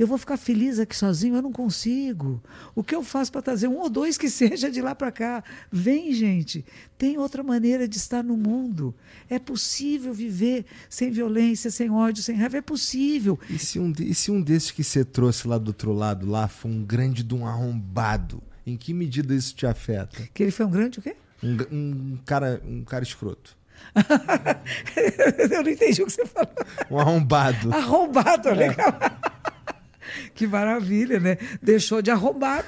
Eu 0.00 0.06
vou 0.06 0.16
ficar 0.16 0.38
feliz 0.38 0.78
aqui 0.78 0.96
sozinho? 0.96 1.34
Eu 1.34 1.42
não 1.42 1.52
consigo. 1.52 2.42
O 2.74 2.82
que 2.82 2.94
eu 2.94 3.04
faço 3.04 3.30
para 3.30 3.42
trazer 3.42 3.68
um 3.68 3.76
ou 3.76 3.90
dois 3.90 4.16
que 4.16 4.30
seja 4.32 4.70
de 4.70 4.80
lá 4.80 4.94
para 4.94 5.12
cá? 5.12 5.44
Vem, 5.70 6.10
gente. 6.14 6.64
Tem 6.96 7.18
outra 7.18 7.42
maneira 7.42 7.86
de 7.86 7.98
estar 7.98 8.24
no 8.24 8.34
mundo. 8.34 8.94
É 9.28 9.38
possível 9.38 10.14
viver 10.14 10.64
sem 10.88 11.10
violência, 11.10 11.70
sem 11.70 11.90
ódio, 11.90 12.22
sem 12.22 12.34
raiva. 12.34 12.56
É 12.56 12.62
possível. 12.62 13.38
E 13.50 13.58
se 13.58 13.78
um, 13.78 13.92
e 13.98 14.14
se 14.14 14.30
um 14.30 14.40
desses 14.40 14.70
que 14.70 14.82
você 14.82 15.04
trouxe 15.04 15.46
lá 15.46 15.58
do 15.58 15.68
outro 15.68 15.92
lado 15.92 16.26
lá 16.26 16.48
foi 16.48 16.70
um 16.70 16.82
grande 16.82 17.22
de 17.22 17.34
um 17.34 17.46
arrombado? 17.46 18.42
Em 18.66 18.78
que 18.78 18.94
medida 18.94 19.34
isso 19.34 19.54
te 19.54 19.66
afeta? 19.66 20.26
Que 20.32 20.44
ele 20.44 20.50
foi 20.50 20.64
um 20.64 20.70
grande 20.70 20.98
o 20.98 21.02
quê? 21.02 21.14
Um, 21.42 21.56
um, 21.72 22.18
cara, 22.24 22.60
um 22.64 22.84
cara 22.84 23.02
escroto. 23.02 23.56
eu 25.50 25.62
não 25.62 25.70
entendi 25.70 26.02
o 26.02 26.06
que 26.06 26.12
você 26.12 26.26
falou. 26.26 26.52
Um 26.90 26.98
arrombado. 26.98 27.74
Arrombado, 27.74 28.48
é. 28.50 28.54
legal. 28.54 28.94
que 30.34 30.46
maravilha, 30.46 31.18
né? 31.18 31.38
Deixou 31.62 32.02
de 32.02 32.10
arrombar, 32.10 32.64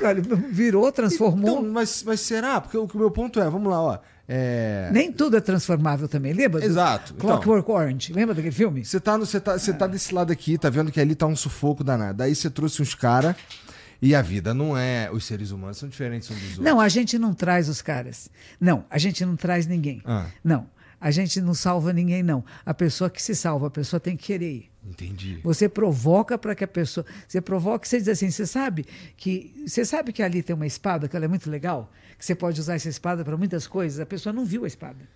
virou, 0.51 0.91
transformou. 0.91 1.59
Então, 1.59 1.73
mas, 1.73 2.03
mas 2.03 2.21
será? 2.21 2.61
Porque 2.61 2.77
o, 2.77 2.85
o 2.85 2.99
meu 2.99 3.11
ponto 3.11 3.41
é, 3.41 3.49
vamos 3.49 3.71
lá, 3.71 3.81
ó. 3.81 3.99
É... 4.29 4.89
Nem 4.93 5.13
tudo 5.13 5.37
é 5.37 5.41
transformável 5.41 6.09
também, 6.09 6.33
lembra? 6.33 6.65
Exato. 6.65 7.13
Clockwork 7.15 7.69
então, 7.69 7.75
Orange, 7.75 8.13
lembra 8.13 8.35
daquele 8.35 8.55
filme? 8.55 8.85
Você 8.85 9.01
tá, 9.01 9.19
no, 9.19 9.27
você 9.27 9.41
tá, 9.41 9.59
você 9.59 9.73
tá 9.73 9.87
desse 9.87 10.15
lado 10.15 10.33
aqui, 10.33 10.57
tá 10.57 10.71
vendo 10.71 10.93
que 10.93 11.01
ali 11.01 11.15
tá 11.15 11.27
um 11.27 11.37
sufoco 11.37 11.83
danado. 11.85 12.23
Aí 12.23 12.35
você 12.35 12.49
trouxe 12.49 12.81
uns 12.81 12.95
caras 12.95 13.35
e 14.03 14.17
a 14.17 14.21
vida 14.21 14.53
não 14.53 14.77
é. 14.77 15.09
Os 15.13 15.25
seres 15.25 15.53
humanos 15.53 15.79
são 15.79 15.89
diferentes 15.89 16.29
uns 16.29 16.35
dos 16.35 16.49
outros. 16.59 16.65
Não, 16.65 16.81
a 16.81 16.89
gente 16.89 17.17
não 17.17 17.33
traz 17.33 17.69
os 17.69 17.81
caras. 17.81 18.29
Não, 18.61 18.85
a 18.91 18.99
gente 18.99 19.25
não 19.25 19.37
traz 19.37 19.65
ninguém. 19.65 20.03
Ah. 20.05 20.27
Não. 20.43 20.69
A 21.01 21.11
gente 21.11 21.41
não 21.41 21.55
salva 21.55 21.93
ninguém, 21.93 22.23
não. 22.23 22.45
A 22.65 22.75
pessoa 22.75 23.09
que 23.09 23.21
se 23.21 23.35
salva, 23.35 23.69
a 23.69 23.71
pessoa 23.71 23.99
tem 23.99 24.17
que 24.17 24.25
querer 24.25 24.53
ir. 24.53 24.71
Entendi. 24.85 25.41
Você 25.43 25.69
provoca 25.69 26.37
para 26.37 26.55
que 26.55 26.65
a 26.65 26.69
pessoa. 26.69 27.07
Você 27.27 27.41
provoca, 27.41 27.87
você 27.87 27.99
diz 27.99 28.09
assim: 28.09 28.31
você 28.31 28.47
sabe 28.47 28.85
que. 29.17 29.65
Você 29.67 29.85
sabe 29.85 30.13
que 30.13 30.23
ali 30.23 30.43
tem 30.43 30.55
uma 30.55 30.67
espada, 30.67 31.09
que 31.09 31.17
ela 31.17 31.25
é 31.25 31.29
muito 31.29 31.49
legal? 31.49 31.91
Que 32.19 32.25
você 32.25 32.35
pode 32.35 32.61
usar 32.61 32.75
essa 32.75 32.89
espada 32.89 33.25
para 33.25 33.37
muitas 33.37 33.67
coisas. 33.67 34.01
A 34.01 34.07
pessoa 34.07 34.33
não 34.33 34.45
viu 34.45 34.65
a 34.65 34.67
espada. 34.67 35.09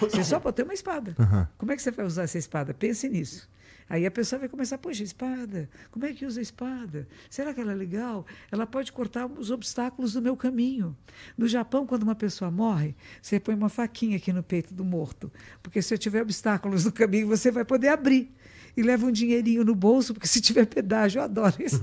Você 0.00 0.24
só 0.24 0.40
pode 0.40 0.56
ter 0.56 0.64
uma 0.64 0.74
espada. 0.74 1.14
Uhum. 1.18 1.46
Como 1.56 1.72
é 1.72 1.76
que 1.76 1.82
você 1.82 1.90
vai 1.90 2.04
usar 2.04 2.24
essa 2.24 2.38
espada? 2.38 2.74
Pense 2.74 3.08
nisso. 3.08 3.48
Aí 3.88 4.04
a 4.04 4.10
pessoa 4.10 4.38
vai 4.38 4.48
começar, 4.48 4.76
poxa, 4.78 5.02
espada, 5.02 5.68
como 5.90 6.04
é 6.04 6.12
que 6.12 6.26
usa 6.26 6.40
a 6.40 6.42
espada? 6.42 7.08
Será 7.30 7.54
que 7.54 7.60
ela 7.60 7.72
é 7.72 7.74
legal? 7.74 8.26
Ela 8.50 8.66
pode 8.66 8.92
cortar 8.92 9.26
os 9.26 9.50
obstáculos 9.50 10.12
do 10.12 10.20
meu 10.20 10.36
caminho. 10.36 10.96
No 11.36 11.48
Japão, 11.48 11.86
quando 11.86 12.02
uma 12.02 12.14
pessoa 12.14 12.50
morre, 12.50 12.94
você 13.22 13.40
põe 13.40 13.54
uma 13.54 13.68
faquinha 13.68 14.16
aqui 14.16 14.32
no 14.32 14.42
peito 14.42 14.74
do 14.74 14.84
morto, 14.84 15.32
porque 15.62 15.80
se 15.80 15.94
eu 15.94 15.98
tiver 15.98 16.22
obstáculos 16.22 16.84
no 16.84 16.92
caminho, 16.92 17.26
você 17.26 17.50
vai 17.50 17.64
poder 17.64 17.88
abrir. 17.88 18.34
E 18.78 18.82
leva 18.82 19.04
um 19.04 19.10
dinheirinho 19.10 19.64
no 19.64 19.74
bolso, 19.74 20.14
porque 20.14 20.28
se 20.28 20.40
tiver 20.40 20.64
pedágio, 20.64 21.18
eu 21.18 21.24
adoro 21.24 21.52
isso. 21.58 21.82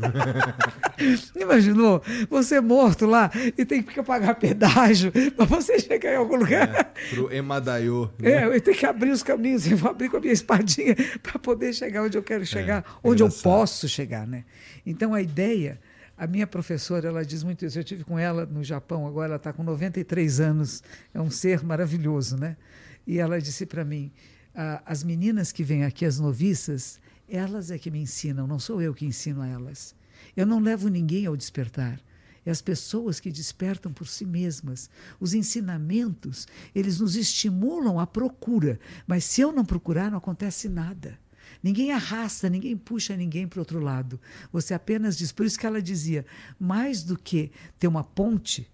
Imaginou? 1.36 2.02
Você 2.30 2.62
morto 2.62 3.06
lá 3.06 3.30
e 3.58 3.66
tem 3.66 3.84
que 3.84 4.02
pagar 4.02 4.36
pedágio 4.36 5.12
para 5.36 5.44
você 5.44 5.78
chegar 5.78 6.14
em 6.14 6.16
algum 6.16 6.38
lugar. 6.38 6.74
É, 6.74 7.14
pro 7.14 7.30
Emadaiô. 7.34 8.08
Né? 8.18 8.32
É, 8.32 8.46
eu 8.46 8.62
tenho 8.62 8.78
que 8.78 8.86
abrir 8.86 9.10
os 9.10 9.22
caminhos, 9.22 9.70
eu 9.70 9.76
vou 9.76 9.92
abrir 9.92 10.08
com 10.08 10.16
a 10.16 10.20
minha 10.22 10.32
espadinha 10.32 10.96
para 11.22 11.38
poder 11.38 11.74
chegar 11.74 12.02
onde 12.02 12.18
eu 12.18 12.24
quero 12.24 12.46
chegar, 12.46 12.78
é, 12.78 12.84
onde 13.04 13.22
eu 13.22 13.30
posso 13.30 13.90
chegar, 13.90 14.26
né? 14.26 14.46
Então 14.86 15.14
a 15.14 15.22
ideia 15.22 15.78
a 16.18 16.26
minha 16.26 16.48
professora, 16.48 17.10
ela 17.10 17.26
diz 17.26 17.44
muito 17.44 17.66
isso. 17.66 17.78
Eu 17.78 17.84
tive 17.84 18.06
com 18.06 18.18
ela 18.18 18.46
no 18.46 18.64
Japão, 18.64 19.06
agora 19.06 19.28
ela 19.28 19.36
está 19.36 19.52
com 19.52 19.64
93 19.64 20.40
anos, 20.40 20.82
é 21.14 21.20
um 21.20 21.30
ser 21.30 21.62
maravilhoso, 21.62 22.38
né? 22.38 22.56
E 23.06 23.20
ela 23.20 23.42
disse 23.42 23.66
para 23.66 23.84
mim: 23.84 24.14
ah, 24.56 24.82
as 24.86 25.04
meninas 25.04 25.52
que 25.52 25.64
vêm 25.64 25.84
aqui, 25.84 26.06
as 26.06 26.20
noviças, 26.20 27.00
elas 27.28 27.72
é 27.72 27.78
que 27.78 27.92
me 27.92 28.00
ensinam, 28.00 28.48
não 28.48 28.60
sou 28.60 28.82
eu 28.82 28.94
que 28.94 29.06
ensino 29.06 29.42
a 29.42 29.48
elas. 29.48 29.96
Eu 30.36 30.46
não 30.46 30.60
levo 30.60 30.88
ninguém 30.88 31.26
ao 31.26 31.36
despertar. 31.36 32.00
É 32.46 32.52
as 32.52 32.62
pessoas 32.62 33.20
que 33.20 33.32
despertam 33.32 33.92
por 33.92 34.08
si 34.08 34.24
mesmas. 34.24 34.90
Os 35.20 35.34
ensinamentos, 35.34 36.48
eles 36.76 37.00
nos 37.00 37.16
estimulam 37.16 38.00
à 38.00 38.06
procura, 38.06 38.80
mas 39.08 39.26
se 39.26 39.42
eu 39.42 39.52
não 39.52 39.66
procurar, 39.66 40.12
não 40.12 40.20
acontece 40.20 40.70
nada. 40.70 41.20
Ninguém 41.62 41.92
arrasta, 41.92 42.50
ninguém 42.50 42.78
puxa 42.78 43.18
ninguém 43.18 43.48
para 43.48 43.58
o 43.58 43.62
outro 43.62 43.80
lado. 43.80 44.20
Você 44.52 44.74
apenas 44.74 45.18
diz. 45.18 45.32
Por 45.32 45.46
isso 45.46 45.58
que 45.58 45.66
ela 45.66 45.82
dizia: 45.82 46.26
mais 46.60 47.04
do 47.04 47.18
que 47.18 47.52
ter 47.80 47.88
uma 47.88 48.04
ponte, 48.04 48.70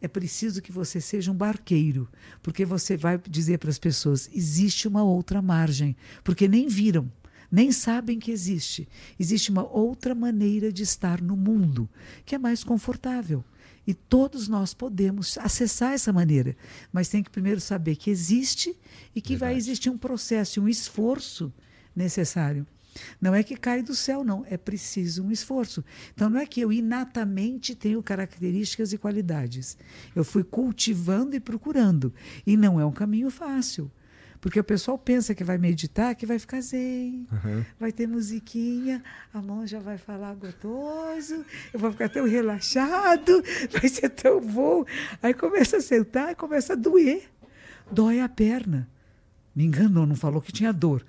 é 0.00 0.08
preciso 0.08 0.62
que 0.62 0.72
você 0.72 1.00
seja 1.00 1.30
um 1.30 1.34
barqueiro, 1.34 2.08
porque 2.42 2.64
você 2.64 2.96
vai 2.96 3.20
dizer 3.28 3.58
para 3.58 3.70
as 3.70 3.78
pessoas: 3.78 4.30
existe 4.32 4.88
uma 4.88 5.02
outra 5.02 5.42
margem, 5.42 5.96
porque 6.24 6.48
nem 6.48 6.66
viram, 6.68 7.10
nem 7.50 7.70
sabem 7.72 8.18
que 8.18 8.30
existe. 8.30 8.88
Existe 9.18 9.50
uma 9.50 9.64
outra 9.64 10.14
maneira 10.14 10.72
de 10.72 10.82
estar 10.82 11.20
no 11.20 11.36
mundo, 11.36 11.88
que 12.24 12.34
é 12.34 12.38
mais 12.38 12.64
confortável. 12.64 13.44
E 13.86 13.94
todos 13.94 14.46
nós 14.46 14.72
podemos 14.72 15.36
acessar 15.38 15.92
essa 15.92 16.12
maneira, 16.12 16.56
mas 16.92 17.08
tem 17.08 17.22
que 17.22 17.30
primeiro 17.30 17.60
saber 17.60 17.96
que 17.96 18.10
existe 18.10 18.76
e 19.14 19.20
que 19.20 19.30
Verdade. 19.30 19.52
vai 19.52 19.58
existir 19.58 19.90
um 19.90 19.98
processo, 19.98 20.60
um 20.60 20.68
esforço 20.68 21.52
necessário. 21.96 22.66
Não 23.20 23.34
é 23.34 23.42
que 23.42 23.56
cai 23.56 23.82
do 23.82 23.94
céu, 23.94 24.24
não. 24.24 24.44
É 24.48 24.56
preciso 24.56 25.24
um 25.24 25.30
esforço. 25.30 25.84
Então, 26.14 26.28
não 26.28 26.40
é 26.40 26.46
que 26.46 26.60
eu 26.60 26.72
inatamente 26.72 27.74
tenho 27.74 28.02
características 28.02 28.92
e 28.92 28.98
qualidades. 28.98 29.76
Eu 30.14 30.24
fui 30.24 30.42
cultivando 30.42 31.36
e 31.36 31.40
procurando. 31.40 32.12
E 32.46 32.56
não 32.56 32.80
é 32.80 32.84
um 32.84 32.92
caminho 32.92 33.30
fácil. 33.30 33.90
Porque 34.40 34.58
o 34.58 34.64
pessoal 34.64 34.96
pensa 34.96 35.34
que 35.34 35.44
vai 35.44 35.58
meditar, 35.58 36.14
que 36.14 36.24
vai 36.24 36.38
ficar 36.38 36.62
zen, 36.62 37.26
uhum. 37.30 37.64
vai 37.78 37.92
ter 37.92 38.06
musiquinha, 38.06 39.02
a 39.34 39.42
mão 39.42 39.66
já 39.66 39.78
vai 39.78 39.98
falar 39.98 40.34
gostoso, 40.34 41.44
eu 41.74 41.78
vou 41.78 41.92
ficar 41.92 42.08
tão 42.08 42.26
relaxado, 42.26 43.42
vai 43.70 43.86
ser 43.86 44.08
tão 44.08 44.40
bom. 44.40 44.86
Aí 45.22 45.34
começa 45.34 45.76
a 45.76 45.80
sentar 45.82 46.32
e 46.32 46.34
começa 46.34 46.72
a 46.72 46.76
doer. 46.76 47.28
Dói 47.92 48.20
a 48.20 48.28
perna. 48.30 48.88
Me 49.54 49.66
enganou, 49.66 50.06
não 50.06 50.16
falou 50.16 50.40
que 50.40 50.52
tinha 50.52 50.72
dor. 50.72 51.04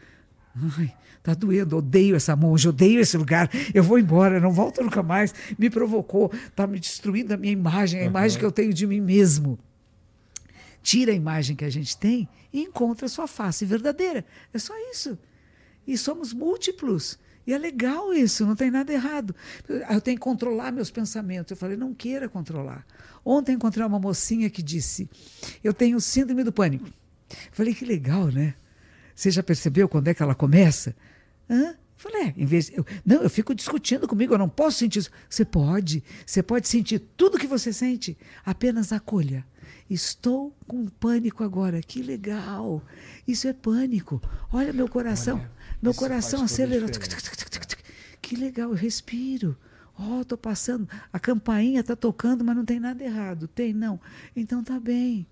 Ai, 0.78 0.94
tá 1.24 1.34
doendo, 1.34 1.78
odeio 1.78 2.16
essa 2.16 2.36
monja, 2.36 2.70
odeio 2.70 3.00
esse 3.00 3.18
lugar, 3.18 3.50
eu 3.74 3.84
vou 3.84 4.00
embora, 4.00 4.40
não 4.40 4.52
volto 4.52 4.84
nunca 4.84 5.04
mais. 5.04 5.34
Me 5.58 5.70
provocou, 5.70 6.32
tá 6.56 6.66
me 6.66 6.80
destruindo 6.80 7.34
a 7.34 7.38
minha 7.38 7.54
imagem, 7.54 8.00
a 8.00 8.04
uhum. 8.04 8.10
imagem 8.10 8.40
que 8.40 8.46
eu 8.46 8.52
tenho 8.52 8.74
de 8.74 8.88
mim 8.88 9.02
mesmo. 9.02 9.60
Tira 10.82 11.12
a 11.12 11.16
imagem 11.16 11.56
que 11.56 11.66
a 11.66 11.70
gente 11.70 11.96
tem 11.98 12.28
e 12.52 12.62
encontra 12.62 13.06
a 13.06 13.10
sua 13.10 13.28
face 13.28 13.66
verdadeira. 13.66 14.26
É 14.54 14.58
só 14.58 14.74
isso. 14.92 15.18
E 15.86 15.98
somos 15.98 16.34
múltiplos. 16.34 17.20
E 17.46 17.54
é 17.54 17.58
legal 17.58 18.14
isso, 18.14 18.46
não 18.46 18.56
tem 18.56 18.70
nada 18.70 18.94
errado. 18.94 19.36
Eu 19.68 20.00
tenho 20.00 20.18
que 20.18 20.24
controlar 20.24 20.72
meus 20.72 20.92
pensamentos. 20.92 21.52
Eu 21.52 21.58
falei, 21.58 21.76
não 21.76 21.94
queira 21.94 22.30
controlar. 22.30 22.86
Ontem 23.26 23.54
encontrei 23.54 23.86
uma 23.86 24.00
mocinha 24.00 24.50
que 24.50 24.62
disse: 24.62 25.10
Eu 25.64 25.74
tenho 25.74 26.00
síndrome 26.00 26.44
do 26.44 26.52
pânico. 26.52 26.86
Eu 26.86 27.52
falei, 27.52 27.74
que 27.74 27.86
legal, 27.86 28.28
né? 28.28 28.54
Você 29.16 29.32
já 29.32 29.44
percebeu 29.44 29.88
quando 29.88 30.08
é 30.08 30.14
que 30.14 30.24
ela 30.24 30.36
começa? 30.36 30.96
Hã? 31.52 31.76
Falei, 31.97 32.24
é, 32.24 32.34
em 32.36 32.45
vez 32.45 32.72
eu, 32.74 32.84
não, 33.06 33.22
eu 33.22 33.30
fico 33.30 33.54
discutindo 33.54 34.08
comigo, 34.08 34.34
eu 34.34 34.38
não 34.39 34.49
posso 34.49 34.80
sentir 34.80 34.99
isso. 34.99 35.12
Você 35.30 35.45
pode, 35.45 36.04
você 36.26 36.41
pode 36.41 36.68
sentir 36.68 36.97
tudo 37.16 37.38
que 37.38 37.45
você 37.45 37.72
sente, 37.72 38.18
apenas 38.43 38.91
acolha. 38.91 39.45
Estou 39.88 40.56
com 40.66 40.88
pânico 40.88 41.43
agora, 41.43 41.80
que 41.82 42.02
legal. 42.02 42.82
Isso 43.28 43.47
é 43.47 43.54
pânico. 43.54 44.20
Olha 44.52 44.74
meu 44.74 44.88
coração, 44.88 45.38
Olha, 45.38 45.52
meu 45.80 45.93
coração 45.93 46.43
acelerou. 46.43 46.89
Que 48.22 48.36
legal, 48.36 48.70
eu 48.70 48.76
respiro. 48.76 49.56
Oh, 49.99 50.26
tô 50.26 50.38
passando, 50.38 50.89
a 51.14 51.20
campainha 51.20 51.84
tá 51.84 51.95
tocando, 51.95 52.43
mas 52.43 52.56
não 52.56 52.66
tem 52.66 52.80
nada 52.80 53.04
errado. 53.04 53.47
Tem 53.47 53.74
não. 53.74 53.99
Então 54.36 54.64
tá 54.64 54.80
bem. 54.80 55.28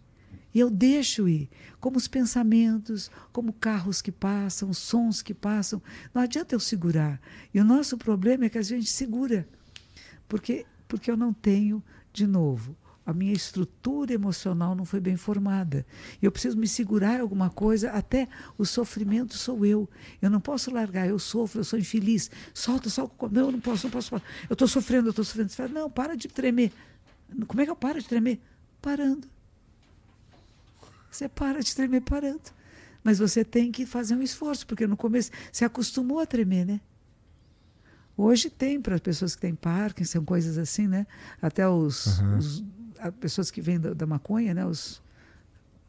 E 0.53 0.59
eu 0.59 0.69
deixo 0.69 1.27
ir, 1.27 1.49
como 1.79 1.97
os 1.97 2.07
pensamentos, 2.07 3.11
como 3.31 3.53
carros 3.53 4.01
que 4.01 4.11
passam, 4.11 4.73
sons 4.73 5.21
que 5.21 5.33
passam. 5.33 5.81
Não 6.13 6.21
adianta 6.21 6.55
eu 6.55 6.59
segurar. 6.59 7.21
E 7.53 7.59
o 7.59 7.63
nosso 7.63 7.97
problema 7.97 8.45
é 8.45 8.49
que 8.49 8.57
a 8.57 8.63
gente 8.63 8.89
segura. 8.89 9.47
Porque, 10.27 10.65
porque 10.87 11.09
eu 11.11 11.17
não 11.17 11.31
tenho, 11.33 11.83
de 12.11 12.25
novo, 12.25 12.75
a 13.09 13.13
minha 13.13 13.33
estrutura 13.33 14.13
emocional 14.13 14.75
não 14.75 14.85
foi 14.85 14.99
bem 14.99 15.17
formada. 15.17 15.83
Eu 16.21 16.31
preciso 16.31 16.55
me 16.55 16.67
segurar 16.67 17.19
alguma 17.19 17.49
coisa, 17.49 17.91
até 17.91 18.27
o 18.55 18.65
sofrimento 18.65 19.35
sou 19.35 19.65
eu. 19.65 19.89
Eu 20.21 20.29
não 20.29 20.39
posso 20.39 20.71
largar, 20.71 21.07
eu 21.07 21.17
sofro, 21.17 21.59
eu 21.59 21.63
sou 21.63 21.79
infeliz. 21.79 22.29
Solta, 22.53 22.87
solta, 22.87 23.15
não, 23.31 23.47
eu 23.47 23.51
não 23.51 23.59
posso, 23.59 23.87
não 23.87 23.91
posso. 23.91 24.13
Eu 24.47 24.53
estou 24.53 24.67
sofrendo, 24.67 25.07
eu 25.07 25.09
estou 25.09 25.25
sofrendo. 25.25 25.49
Você 25.49 25.55
fala, 25.55 25.69
não, 25.69 25.89
para 25.89 26.15
de 26.15 26.27
tremer. 26.27 26.71
Como 27.47 27.61
é 27.61 27.65
que 27.65 27.71
eu 27.71 27.75
paro 27.75 27.99
de 27.99 28.07
tremer? 28.07 28.39
Parando. 28.79 29.27
Você 31.09 31.27
para 31.27 31.61
de 31.61 31.75
tremer 31.75 32.01
parando. 32.01 32.41
Mas 33.03 33.19
você 33.19 33.43
tem 33.43 33.71
que 33.71 33.85
fazer 33.85 34.15
um 34.15 34.21
esforço, 34.21 34.67
porque 34.67 34.85
no 34.85 34.97
começo 34.97 35.31
você 35.51 35.65
acostumou 35.65 36.19
a 36.19 36.25
tremer, 36.25 36.65
né? 36.65 36.81
Hoje 38.15 38.49
tem 38.49 38.81
para 38.81 38.95
as 38.95 39.01
pessoas 39.01 39.33
que 39.33 39.41
têm 39.41 39.55
Parkinson, 39.55 40.25
coisas 40.25 40.57
assim, 40.57 40.87
né? 40.87 41.07
Até 41.41 41.67
os, 41.67 42.19
uhum. 42.19 42.37
os 42.37 42.63
pessoas 43.19 43.49
que 43.49 43.61
vêm 43.61 43.79
da, 43.79 43.93
da 43.93 44.05
maconha, 44.05 44.53
né? 44.53 44.65
Os, 44.65 45.01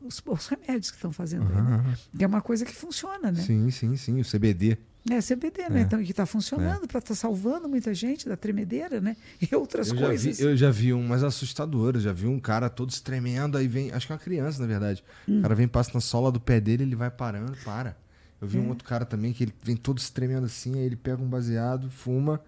os, 0.01 0.23
os, 0.25 0.47
remédios 0.47 0.91
que 0.91 0.97
estão 0.97 1.13
fazendo 1.13 1.51
uhum. 1.51 1.59
aí, 1.59 1.63
né? 1.63 1.99
Que 2.17 2.23
é 2.23 2.27
uma 2.27 2.41
coisa 2.41 2.65
que 2.65 2.75
funciona, 2.75 3.33
né? 3.33 3.43
Sim, 3.43 3.69
sim, 3.71 3.97
sim. 3.97 4.21
O 4.21 4.25
CBD. 4.25 4.79
É, 5.09 5.21
CBD, 5.21 5.69
né? 5.71 5.81
É. 5.81 5.83
Então, 5.83 6.03
que 6.03 6.11
está 6.11 6.27
funcionando 6.27 6.85
é. 6.85 6.87
para 6.87 6.99
estar 6.99 7.01
tá 7.01 7.15
salvando 7.15 7.69
muita 7.69 7.95
gente 7.95 8.29
da 8.29 8.37
tremedeira, 8.37 9.01
né? 9.01 9.17
E 9.41 9.55
outras 9.55 9.89
eu 9.89 9.97
coisas. 9.97 10.37
Já 10.37 10.45
vi, 10.45 10.51
eu 10.51 10.57
já 10.57 10.71
vi 10.71 10.93
um 10.93 11.07
mais 11.07 11.25
assustador, 11.25 11.99
já 11.99 12.13
vi 12.13 12.27
um 12.27 12.39
cara 12.39 12.69
todo 12.69 12.93
tremendo, 13.01 13.57
aí 13.57 13.67
vem, 13.67 13.91
acho 13.93 14.07
que 14.07 14.13
é 14.13 14.17
uma 14.17 14.21
criança, 14.21 14.61
na 14.61 14.67
verdade. 14.67 15.03
Hum. 15.27 15.39
O 15.39 15.43
cara 15.43 15.55
vem, 15.55 15.67
passa 15.67 15.91
na 15.95 16.01
sola 16.01 16.31
do 16.31 16.41
pé 16.41 16.61
dele, 16.61 16.83
ele 16.83 16.97
vai 16.97 17.11
parando, 17.11 17.57
para. 17.65 17.97
Eu 18.41 18.49
vi 18.49 18.59
é. 18.59 18.61
um 18.61 18.69
outro 18.69 18.87
cara 18.87 19.05
também 19.05 19.33
que 19.33 19.45
ele 19.45 19.55
vem 19.63 19.77
todo 19.77 20.01
tremendo 20.13 20.47
assim, 20.47 20.75
aí 20.79 20.85
ele 20.85 20.97
pega 20.97 21.23
um 21.23 21.29
baseado, 21.29 21.91
fuma 21.91 22.41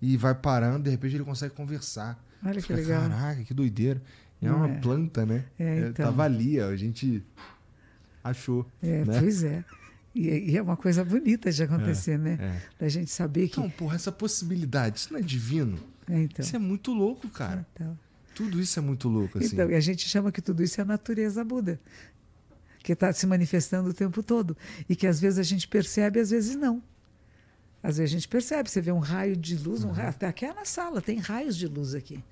e 0.00 0.16
vai 0.16 0.34
parando, 0.34 0.84
de 0.84 0.90
repente 0.90 1.16
ele 1.16 1.24
consegue 1.24 1.54
conversar. 1.54 2.18
Olha 2.44 2.54
que 2.54 2.62
Fica, 2.62 2.74
legal. 2.74 3.02
Caraca, 3.02 3.44
que 3.44 3.52
doideira. 3.52 4.00
é 4.40 4.50
uma 4.50 4.68
é. 4.68 4.78
planta, 4.80 5.26
né? 5.26 5.44
É, 5.58 5.88
então. 5.88 6.06
Tava 6.06 6.24
ali, 6.24 6.60
ó, 6.60 6.68
a 6.68 6.76
gente 6.76 7.22
achou. 8.24 8.66
É, 8.82 9.04
né? 9.04 9.20
pois 9.20 9.42
é. 9.42 9.64
E, 10.14 10.28
e, 10.28 10.56
é 10.56 10.62
uma 10.62 10.76
coisa 10.76 11.04
bonita 11.04 11.50
de 11.52 11.62
acontecer, 11.62 12.12
é, 12.12 12.18
né? 12.18 12.38
É. 12.40 12.82
Da 12.84 12.88
gente 12.88 13.10
saber 13.10 13.48
que. 13.48 13.60
Não, 13.60 13.70
porra, 13.70 13.94
essa 13.94 14.10
possibilidade, 14.10 14.98
isso 14.98 15.12
não 15.12 15.20
é 15.20 15.22
divino. 15.22 15.78
É, 16.08 16.22
então. 16.22 16.44
Isso 16.44 16.56
é 16.56 16.58
muito 16.58 16.92
louco, 16.92 17.28
cara. 17.28 17.66
Então. 17.74 17.96
Tudo 18.34 18.60
isso 18.60 18.78
é 18.78 18.82
muito 18.82 19.08
louco, 19.08 19.38
assim. 19.38 19.48
Então, 19.52 19.70
e 19.70 19.74
a 19.74 19.80
gente 19.80 20.08
chama 20.08 20.32
que 20.32 20.40
tudo 20.40 20.62
isso 20.62 20.80
é 20.80 20.82
a 20.82 20.86
natureza 20.86 21.44
Buda. 21.44 21.80
Que 22.82 22.92
está 22.92 23.12
se 23.12 23.26
manifestando 23.26 23.90
o 23.90 23.94
tempo 23.94 24.22
todo. 24.22 24.56
E 24.88 24.96
que 24.96 25.06
às 25.06 25.20
vezes 25.20 25.38
a 25.38 25.42
gente 25.42 25.68
percebe, 25.68 26.18
às 26.18 26.30
vezes 26.30 26.56
não. 26.56 26.82
Às 27.82 27.96
vezes 27.96 28.12
a 28.12 28.16
gente 28.16 28.28
percebe, 28.28 28.68
você 28.68 28.80
vê 28.80 28.92
um 28.92 28.98
raio 28.98 29.34
de 29.34 29.56
luz, 29.56 29.84
um 29.84 29.88
uhum. 29.88 29.94
raio, 29.94 30.10
até 30.10 30.26
aqui 30.26 30.44
é 30.44 30.52
na 30.52 30.66
sala, 30.66 31.00
tem 31.00 31.18
raios 31.18 31.56
de 31.56 31.66
luz 31.66 31.94
aqui. 31.94 32.22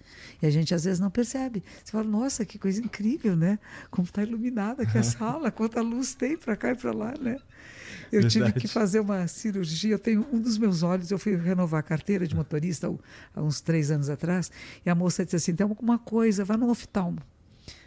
E 0.43 0.47
a 0.47 0.51
gente 0.51 0.74
às 0.74 0.85
vezes 0.85 1.01
não 1.01 1.11
percebe. 1.11 1.64
Você 1.83 1.91
fala, 1.91 2.05
nossa, 2.05 2.45
que 2.45 2.59
coisa 2.59 2.81
incrível, 2.81 3.35
né? 3.35 3.59
Como 3.91 4.07
está 4.07 4.22
iluminada 4.22 4.83
aqui 4.83 4.99
a 4.99 5.03
sala, 5.03 5.51
quanta 5.51 5.81
luz 5.81 6.14
tem 6.14 6.37
para 6.37 6.55
cá 6.55 6.72
e 6.72 6.74
para 6.74 6.93
lá, 6.93 7.14
né? 7.18 7.39
Eu 8.11 8.22
Verdade. 8.22 8.52
tive 8.52 8.52
que 8.61 8.68
fazer 8.68 9.00
uma 9.00 9.26
cirurgia. 9.26 9.94
Eu 9.94 9.98
tenho 9.98 10.26
um 10.32 10.40
dos 10.40 10.59
meus 10.59 10.82
olhos, 10.82 11.11
eu 11.11 11.18
fui 11.18 11.36
renovar 11.36 11.80
a 11.80 11.82
carteira 11.82 12.26
de 12.26 12.34
motorista 12.34 12.92
há 13.34 13.42
uns 13.42 13.61
três 13.61 13.90
anos 13.90 14.09
atrás, 14.09 14.50
e 14.84 14.90
a 14.90 14.94
moça 14.94 15.24
disse 15.24 15.36
assim: 15.36 15.54
tem 15.54 15.64
alguma 15.64 15.98
coisa, 15.98 16.44
vá 16.44 16.56
no 16.56 16.70
oftalmo. 16.70 17.20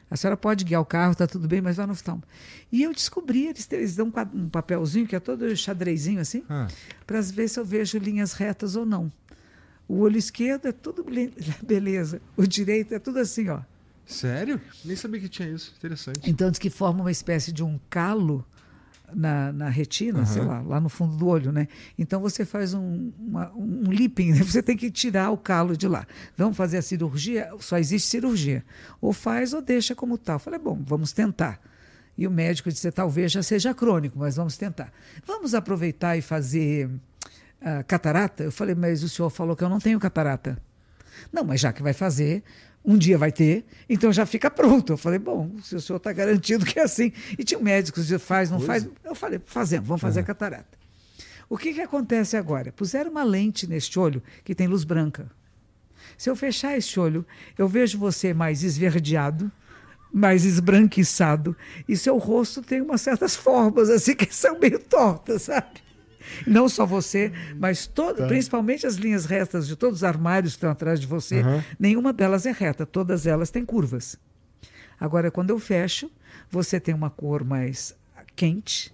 A 0.09 0.17
senhora 0.17 0.35
pode 0.35 0.65
guiar 0.65 0.81
o 0.81 0.85
carro, 0.85 1.13
está 1.13 1.25
tudo 1.25 1.47
bem, 1.47 1.61
mas 1.61 1.77
vá 1.77 1.87
no 1.87 1.93
oftalmo. 1.93 2.21
E 2.69 2.83
eu 2.83 2.93
descobri, 2.93 3.47
eles, 3.47 3.65
eles 3.71 3.95
dão 3.95 4.11
um 4.33 4.49
papelzinho 4.49 5.07
que 5.07 5.15
é 5.15 5.21
todo 5.21 5.55
xadrezinho 5.55 6.19
assim, 6.19 6.43
ah. 6.49 6.67
para 7.07 7.21
ver 7.21 7.47
se 7.47 7.57
eu 7.57 7.63
vejo 7.63 7.97
linhas 7.97 8.33
retas 8.33 8.75
ou 8.75 8.85
não. 8.85 9.09
O 9.87 9.99
olho 9.99 10.17
esquerdo 10.17 10.67
é 10.67 10.73
tudo 10.73 11.05
beleza, 11.63 12.21
o 12.35 12.45
direito 12.45 12.93
é 12.93 12.99
tudo 12.99 13.19
assim, 13.19 13.47
ó. 13.47 13.61
Sério? 14.05 14.59
Nem 14.83 14.97
sabia 14.97 15.21
que 15.21 15.29
tinha 15.29 15.47
isso. 15.49 15.73
Interessante. 15.77 16.29
Então 16.29 16.51
diz 16.51 16.59
que 16.59 16.69
forma 16.69 16.99
uma 17.01 17.11
espécie 17.11 17.53
de 17.53 17.63
um 17.63 17.79
calo 17.89 18.45
na, 19.13 19.51
na 19.51 19.69
retina, 19.69 20.19
uhum. 20.19 20.25
sei 20.25 20.41
lá, 20.41 20.61
lá 20.61 20.79
no 20.79 20.89
fundo 20.89 21.15
do 21.15 21.27
olho, 21.27 21.51
né? 21.51 21.67
Então 21.97 22.21
você 22.21 22.45
faz 22.45 22.73
um, 22.73 23.11
uma, 23.19 23.51
um 23.53 23.91
lipping, 23.91 24.31
né? 24.33 24.39
você 24.43 24.61
tem 24.61 24.77
que 24.77 24.89
tirar 24.89 25.31
o 25.31 25.37
calo 25.37 25.75
de 25.75 25.87
lá. 25.87 26.05
Vamos 26.37 26.57
fazer 26.57 26.77
a 26.77 26.81
cirurgia? 26.81 27.49
Só 27.59 27.77
existe 27.77 28.07
cirurgia. 28.07 28.63
Ou 28.99 29.13
faz 29.13 29.53
ou 29.53 29.61
deixa 29.61 29.95
como 29.95 30.17
tal. 30.17 30.35
Eu 30.35 30.39
falei, 30.39 30.59
bom, 30.59 30.81
vamos 30.85 31.11
tentar. 31.11 31.59
E 32.17 32.27
o 32.27 32.31
médico 32.31 32.69
disse, 32.69 32.91
talvez 32.91 33.31
já 33.31 33.41
seja 33.41 33.73
crônico, 33.73 34.19
mas 34.19 34.35
vamos 34.35 34.57
tentar. 34.57 34.91
Vamos 35.25 35.53
aproveitar 35.53 36.17
e 36.17 36.21
fazer 36.21 36.87
uh, 36.87 37.83
catarata? 37.87 38.43
Eu 38.43 38.51
falei, 38.51 38.75
mas 38.75 39.03
o 39.03 39.09
senhor 39.09 39.29
falou 39.29 39.55
que 39.55 39.63
eu 39.63 39.69
não 39.69 39.79
tenho 39.79 39.99
catarata. 39.99 40.57
Não, 41.31 41.43
mas 41.43 41.61
já 41.61 41.71
que 41.71 41.81
vai 41.81 41.93
fazer, 41.93 42.43
um 42.83 42.97
dia 42.97 43.17
vai 43.17 43.31
ter, 43.31 43.65
então 43.87 44.11
já 44.11 44.25
fica 44.25 44.49
pronto. 44.49 44.93
Eu 44.93 44.97
falei, 44.97 45.19
bom, 45.19 45.51
se 45.61 45.75
o 45.75 45.81
senhor 45.81 45.97
está 45.97 46.11
garantido 46.11 46.65
que 46.65 46.79
é 46.79 46.83
assim. 46.83 47.11
E 47.37 47.43
tinha 47.43 47.59
um 47.59 47.63
médico 47.63 47.95
que 47.95 48.01
dizia, 48.01 48.19
faz, 48.19 48.49
não 48.49 48.59
faz. 48.59 48.87
Eu 49.03 49.15
falei, 49.15 49.39
fazemos, 49.45 49.87
vamos 49.87 50.01
fazer 50.01 50.19
uhum. 50.19 50.23
a 50.23 50.27
catarata. 50.27 50.81
O 51.47 51.57
que, 51.57 51.73
que 51.73 51.81
acontece 51.81 52.37
agora? 52.37 52.71
Puseram 52.71 53.11
uma 53.11 53.23
lente 53.23 53.67
neste 53.67 53.99
olho 53.99 54.23
que 54.43 54.55
tem 54.55 54.67
luz 54.67 54.83
branca. 54.83 55.29
Se 56.17 56.29
eu 56.29 56.35
fechar 56.35 56.77
esse 56.77 56.99
olho, 56.99 57.25
eu 57.57 57.67
vejo 57.67 57.97
você 57.97 58.33
mais 58.33 58.63
esverdeado, 58.63 59.51
mais 60.13 60.45
esbranquiçado, 60.45 61.55
e 61.87 61.95
seu 61.95 62.17
rosto 62.17 62.61
tem 62.61 62.81
umas 62.81 63.01
certas 63.01 63.35
formas 63.35 63.89
assim 63.89 64.15
que 64.15 64.33
são 64.33 64.59
meio 64.59 64.79
tortas, 64.79 65.43
sabe? 65.43 65.81
Não 66.45 66.67
só 66.69 66.85
você, 66.85 67.31
mas 67.57 67.87
todo, 67.87 68.17
tá. 68.17 68.27
principalmente 68.27 68.85
as 68.85 68.95
linhas 68.95 69.25
retas 69.25 69.67
de 69.67 69.75
todos 69.75 69.99
os 69.99 70.03
armários 70.03 70.53
que 70.53 70.57
estão 70.57 70.71
atrás 70.71 70.99
de 70.99 71.07
você, 71.07 71.41
uhum. 71.41 71.61
nenhuma 71.79 72.13
delas 72.13 72.45
é 72.45 72.51
reta, 72.51 72.85
todas 72.85 73.25
elas 73.25 73.49
têm 73.49 73.65
curvas. 73.65 74.17
Agora, 74.99 75.31
quando 75.31 75.49
eu 75.49 75.59
fecho, 75.59 76.11
você 76.49 76.79
tem 76.79 76.93
uma 76.93 77.09
cor 77.09 77.43
mais 77.43 77.95
quente, 78.35 78.93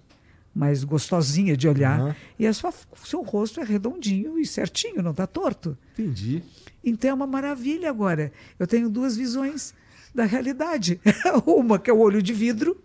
mais 0.54 0.82
gostosinha 0.82 1.56
de 1.56 1.68
olhar, 1.68 2.00
uhum. 2.00 2.14
e 2.38 2.46
a 2.46 2.52
sua, 2.52 2.72
seu 3.04 3.22
rosto 3.22 3.60
é 3.60 3.64
redondinho 3.64 4.38
e 4.38 4.46
certinho, 4.46 5.02
não 5.02 5.10
está 5.10 5.26
torto. 5.26 5.76
Entendi. 5.92 6.42
Então 6.82 7.10
é 7.10 7.14
uma 7.14 7.26
maravilha 7.26 7.90
agora. 7.90 8.32
Eu 8.58 8.66
tenho 8.66 8.88
duas 8.88 9.16
visões 9.16 9.74
da 10.14 10.24
realidade. 10.24 11.00
uma 11.46 11.78
que 11.78 11.90
é 11.90 11.92
o 11.92 11.98
olho 11.98 12.22
de 12.22 12.32
vidro, 12.32 12.82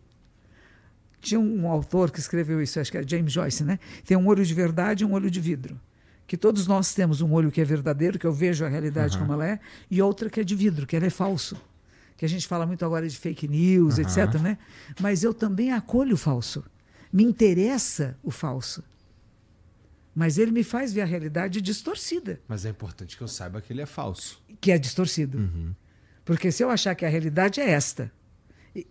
tinha 1.23 1.39
um 1.39 1.67
autor 1.67 2.11
que 2.11 2.19
escreveu 2.19 2.61
isso, 2.61 2.79
acho 2.79 2.91
que 2.91 2.97
é 2.97 3.07
James 3.07 3.31
Joyce, 3.31 3.63
né? 3.63 3.79
Tem 4.05 4.17
um 4.17 4.27
olho 4.27 4.45
de 4.45 4.53
verdade 4.53 5.03
e 5.03 5.07
um 5.07 5.13
olho 5.13 5.31
de 5.31 5.39
vidro. 5.39 5.79
Que 6.27 6.37
todos 6.37 6.67
nós 6.67 6.93
temos 6.93 7.21
um 7.21 7.31
olho 7.31 7.51
que 7.51 7.61
é 7.61 7.63
verdadeiro, 7.63 8.19
que 8.19 8.27
eu 8.27 8.33
vejo 8.33 8.65
a 8.65 8.67
realidade 8.67 9.15
uhum. 9.15 9.23
como 9.23 9.33
ela 9.33 9.47
é, 9.47 9.59
e 9.89 10.01
outra 10.01 10.29
que 10.29 10.39
é 10.39 10.43
de 10.43 10.55
vidro, 10.55 10.85
que 10.85 10.95
ela 10.95 11.05
é 11.05 11.09
falso. 11.09 11.59
Que 12.17 12.25
a 12.25 12.29
gente 12.29 12.47
fala 12.47 12.65
muito 12.65 12.85
agora 12.85 13.07
de 13.07 13.17
fake 13.17 13.47
news, 13.47 13.97
uhum. 13.97 14.03
etc. 14.03 14.39
Né? 14.41 14.57
Mas 14.99 15.23
eu 15.23 15.33
também 15.33 15.71
acolho 15.71 16.13
o 16.13 16.17
falso. 16.17 16.63
Me 17.11 17.23
interessa 17.23 18.17
o 18.23 18.31
falso. 18.31 18.83
Mas 20.15 20.37
ele 20.37 20.51
me 20.51 20.63
faz 20.63 20.93
ver 20.93 21.01
a 21.01 21.05
realidade 21.05 21.61
distorcida. 21.61 22.39
Mas 22.47 22.65
é 22.65 22.69
importante 22.69 23.17
que 23.17 23.23
eu 23.23 23.27
saiba 23.27 23.61
que 23.61 23.73
ele 23.73 23.81
é 23.81 23.85
falso. 23.85 24.41
Que 24.61 24.71
é 24.71 24.77
distorcido. 24.77 25.39
Uhum. 25.39 25.73
Porque 26.23 26.51
se 26.51 26.63
eu 26.63 26.69
achar 26.69 26.95
que 26.95 27.05
a 27.05 27.09
realidade 27.09 27.59
é 27.59 27.69
esta, 27.69 28.11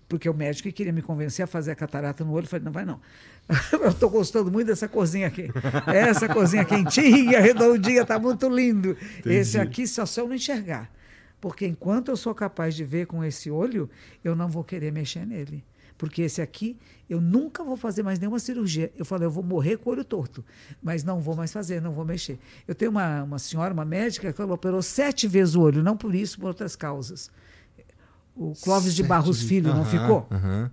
porque 0.09 0.29
o 0.29 0.35
médico 0.35 0.71
queria 0.71 0.93
me 0.93 1.03
convencer 1.03 1.43
a 1.43 1.47
fazer 1.47 1.73
a 1.73 1.75
catarata 1.75 2.25
no 2.25 2.33
olho. 2.33 2.45
Eu 2.45 2.49
falei, 2.49 2.65
não 2.65 2.73
vai 2.73 2.85
não. 2.85 3.01
Eu 3.73 3.89
estou 3.89 4.09
gostando 4.09 4.51
muito 4.51 4.69
dessa 4.69 4.89
corzinha 4.89 5.27
aqui. 5.27 5.49
Essa 5.87 6.29
corzinha 6.29 6.65
quentinha, 6.65 7.41
redondinha, 7.41 8.03
está 8.03 8.19
muito 8.19 8.49
lindo. 8.49 8.97
Entendi. 9.19 9.35
Esse 9.35 9.59
aqui 9.59 9.87
só 9.87 10.07
se 10.07 10.21
eu 10.21 10.29
não 10.29 10.35
enxergar. 10.35 10.91
Porque 11.41 11.67
enquanto 11.67 12.09
eu 12.09 12.17
sou 12.17 12.33
capaz 12.33 12.77
de 12.77 12.85
ver 12.85 13.07
com 13.07 13.25
esse 13.25 13.51
olho, 13.51 13.91
eu 14.23 14.37
não 14.37 14.49
vou 14.49 14.63
querer 14.63 14.93
mexer 14.93 15.27
nele. 15.27 15.65
Porque 15.99 16.23
esse 16.23 16.41
aqui, 16.41 16.79
eu 17.11 17.21
nunca 17.21 17.65
vou 17.65 17.77
fazer 17.77 18.05
mais 18.05 18.19
nenhuma 18.21 18.39
cirurgia. 18.39 18.93
Eu 18.97 19.05
falei, 19.05 19.27
eu 19.27 19.31
vou 19.31 19.43
morrer 19.43 19.77
com 19.77 19.91
o 19.91 19.93
olho 19.93 20.05
torto, 20.05 20.45
mas 20.81 21.03
não 21.03 21.21
vou 21.21 21.35
mais 21.35 21.53
fazer, 21.53 21.81
não 21.81 21.93
vou 21.93 22.05
mexer. 22.05 22.39
Eu 22.67 22.75
tenho 22.75 22.93
uma, 22.93 23.25
uma 23.25 23.39
senhora, 23.41 23.75
uma 23.75 23.85
médica, 23.85 24.33
que 24.33 24.41
ela 24.41 24.55
operou 24.55 24.83
sete 24.83 25.27
vezes 25.27 25.57
o 25.57 25.61
olho, 25.61 25.83
não 25.83 25.97
por 25.97 26.15
isso, 26.15 26.39
por 26.39 26.47
outras 26.47 26.77
causas 26.77 27.31
o 28.35 28.53
Clóvis 28.63 28.95
de 28.95 29.03
Barros 29.03 29.43
Filho, 29.43 29.71
uhum, 29.71 29.77
não 29.79 29.85
ficou? 29.85 30.27
Uhum. 30.31 30.71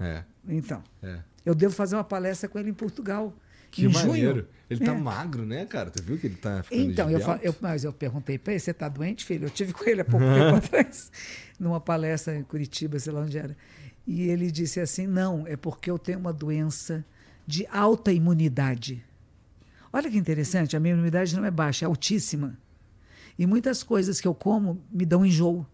É. 0.00 0.24
Então. 0.48 0.82
É. 1.02 1.18
Eu 1.44 1.54
devo 1.54 1.74
fazer 1.74 1.96
uma 1.96 2.04
palestra 2.04 2.48
com 2.48 2.58
ele 2.58 2.70
em 2.70 2.74
Portugal. 2.74 3.34
Que 3.70 3.84
em 3.84 3.88
maneiro. 3.88 4.40
Junho. 4.40 4.48
Ele 4.68 4.84
tá 4.84 4.92
é. 4.92 4.98
magro, 4.98 5.46
né, 5.46 5.64
cara? 5.64 5.90
Tu 5.90 6.02
viu 6.02 6.18
que 6.18 6.26
ele 6.26 6.36
tá 6.36 6.62
ficando 6.62 6.90
Então, 6.90 7.08
eu, 7.08 7.20
eu, 7.40 7.54
mas 7.60 7.84
eu 7.84 7.92
perguntei 7.92 8.36
para 8.36 8.54
ele, 8.54 8.60
você 8.60 8.74
tá 8.74 8.88
doente, 8.88 9.24
filho? 9.24 9.46
Eu 9.46 9.50
tive 9.50 9.72
com 9.72 9.88
ele 9.88 10.00
há 10.00 10.04
pouco 10.04 10.26
tempo 10.26 10.56
atrás, 10.56 11.10
numa 11.58 11.80
palestra 11.80 12.36
em 12.36 12.42
Curitiba, 12.42 12.98
sei 12.98 13.12
lá 13.12 13.20
onde 13.20 13.38
era. 13.38 13.56
E 14.06 14.28
ele 14.28 14.50
disse 14.50 14.80
assim, 14.80 15.06
não, 15.06 15.46
é 15.46 15.56
porque 15.56 15.90
eu 15.90 15.98
tenho 15.98 16.18
uma 16.18 16.32
doença 16.32 17.04
de 17.46 17.66
alta 17.68 18.12
imunidade. 18.12 19.04
Olha 19.92 20.10
que 20.10 20.18
interessante, 20.18 20.76
a 20.76 20.80
minha 20.80 20.94
imunidade 20.94 21.34
não 21.36 21.44
é 21.44 21.50
baixa, 21.50 21.84
é 21.84 21.86
altíssima. 21.86 22.58
E 23.38 23.46
muitas 23.46 23.82
coisas 23.82 24.20
que 24.20 24.26
eu 24.26 24.34
como 24.34 24.82
me 24.90 25.06
dão 25.06 25.24
enjoo. 25.24 25.66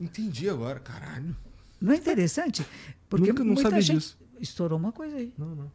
Entendi 0.00 0.48
agora, 0.48 0.78
caralho. 0.78 1.36
Não 1.80 1.92
é 1.92 1.96
interessante? 1.96 2.66
Porque 3.08 3.28
Nunca 3.28 3.44
não 3.44 3.56
sabia 3.56 3.80
gente... 3.80 3.98
disso. 3.98 4.18
Estourou 4.40 4.78
uma 4.78 4.92
coisa 4.92 5.16
aí. 5.16 5.32
Não, 5.36 5.54
não. 5.54 5.72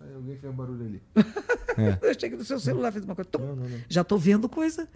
Aí 0.00 0.14
alguém 0.14 0.36
fez 0.36 0.52
um 0.52 0.56
barulho 0.56 0.84
ali. 0.84 1.02
é. 1.76 1.98
Eu 2.00 2.10
achei 2.10 2.30
que 2.30 2.36
no 2.36 2.44
seu 2.44 2.58
celular 2.58 2.90
fez 2.92 3.04
uma 3.04 3.14
coisa. 3.14 3.30
Não, 3.38 3.56
não, 3.56 3.68
não. 3.68 3.78
Já 3.88 4.00
estou 4.00 4.18
vendo 4.18 4.48
coisa. 4.48 4.88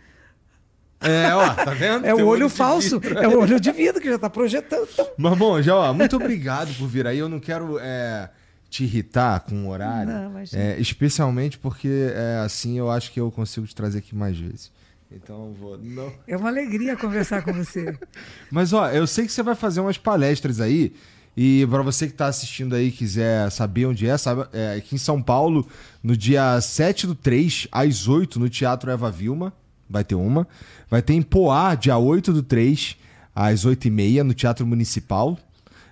É, 1.01 1.35
ó, 1.35 1.55
tá 1.55 1.73
vendo? 1.73 2.07
É 2.07 2.15
o 2.15 2.19
olho, 2.19 2.29
olho 2.29 2.49
falso, 2.49 3.01
é 3.21 3.29
o 3.29 3.41
olho 3.41 3.61
de 3.61 3.71
vidro 3.73 4.01
que 4.01 4.09
já 4.09 4.15
está 4.15 4.31
projetando. 4.31 4.89
Mas 5.19 5.39
bom, 5.39 5.61
já, 5.61 5.77
ó, 5.77 5.93
muito 5.93 6.17
obrigado 6.17 6.75
por 6.79 6.89
vir 6.89 7.07
aí. 7.07 7.19
Eu 7.19 7.29
não 7.29 7.39
quero 7.39 7.79
é, 7.79 8.31
te 8.71 8.85
irritar 8.85 9.41
com 9.41 9.67
o 9.67 9.69
horário. 9.69 10.13
Não, 10.13 10.31
mas... 10.31 10.55
é, 10.55 10.79
especialmente 10.81 11.59
porque 11.59 12.11
é, 12.15 12.41
assim 12.45 12.79
eu 12.79 12.91
acho 12.91 13.13
que 13.13 13.21
eu 13.21 13.31
consigo 13.31 13.67
te 13.67 13.75
trazer 13.75 13.99
aqui 13.99 14.15
mais 14.15 14.39
vezes. 14.39 14.73
Então 15.15 15.55
vou. 15.59 15.79
Não. 15.79 16.13
É 16.27 16.37
uma 16.37 16.49
alegria 16.49 16.97
conversar 16.97 17.43
com 17.43 17.53
você. 17.53 17.97
Mas 18.51 18.73
ó, 18.73 18.89
eu 18.91 19.07
sei 19.07 19.27
que 19.27 19.33
você 19.33 19.43
vai 19.43 19.55
fazer 19.55 19.81
umas 19.81 19.97
palestras 19.97 20.61
aí. 20.61 20.93
E 21.37 21.67
para 21.67 21.83
você 21.83 22.07
que 22.07 22.13
está 22.13 22.27
assistindo 22.27 22.75
aí 22.75 22.93
quiser 22.93 23.51
saber 23.51 23.87
onde 23.87 24.09
é, 24.09 24.17
sabe, 24.17 24.47
é 24.53 24.77
aqui 24.77 24.95
em 24.95 24.99
São 24.99 25.21
Paulo, 25.21 25.67
no 26.01 26.17
dia 26.17 26.61
7 26.61 27.09
do 27.09 27.15
3, 27.15 27.67
às 27.73 28.07
8, 28.07 28.39
no 28.39 28.49
Teatro 28.49 28.89
Eva 28.89 29.11
Vilma, 29.11 29.53
vai 29.91 30.05
ter 30.05 30.15
uma. 30.15 30.47
Vai 30.89 31.03
ter 31.03 31.15
em 31.15 31.23
Poá, 31.23 31.75
dia 31.75 31.97
8 31.99 32.33
do 32.33 32.43
3, 32.43 32.97
às 33.35 33.65
8 33.65 33.89
e 33.89 33.91
meia, 33.91 34.23
no 34.23 34.33
Teatro 34.33 34.65
Municipal. 34.65 35.37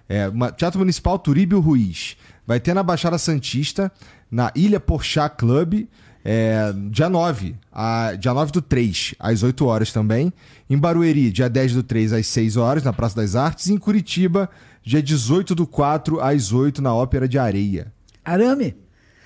É, 0.08 0.28
uma, 0.28 0.52
Teatro 0.52 0.78
Municipal 0.78 1.18
Turíbio 1.18 1.58
Ruiz. 1.58 2.16
Vai 2.46 2.60
ter 2.60 2.72
na 2.72 2.82
Baixada 2.82 3.18
Santista, 3.18 3.90
na 4.30 4.52
Ilha 4.54 4.78
Porchat 4.78 5.36
Club, 5.36 5.86
é, 6.24 6.72
dia 6.90 7.08
9, 7.08 7.56
a, 7.72 8.14
dia 8.18 8.32
9 8.32 8.52
do 8.52 8.62
3, 8.62 9.14
às 9.18 9.42
8 9.42 9.66
horas 9.66 9.92
também. 9.92 10.32
Em 10.70 10.78
Barueri, 10.78 11.30
dia 11.30 11.48
10 11.48 11.74
do 11.74 11.82
3, 11.82 12.12
às 12.12 12.26
6 12.28 12.56
horas, 12.56 12.82
na 12.84 12.92
Praça 12.92 13.16
das 13.16 13.34
Artes. 13.34 13.66
E 13.66 13.72
em 13.72 13.78
Curitiba, 13.78 14.48
dia 14.82 15.02
18 15.02 15.54
do 15.54 15.66
4, 15.66 16.20
às 16.20 16.52
8, 16.52 16.80
na 16.80 16.94
Ópera 16.94 17.28
de 17.28 17.38
Areia. 17.38 17.92
Arame? 18.24 18.76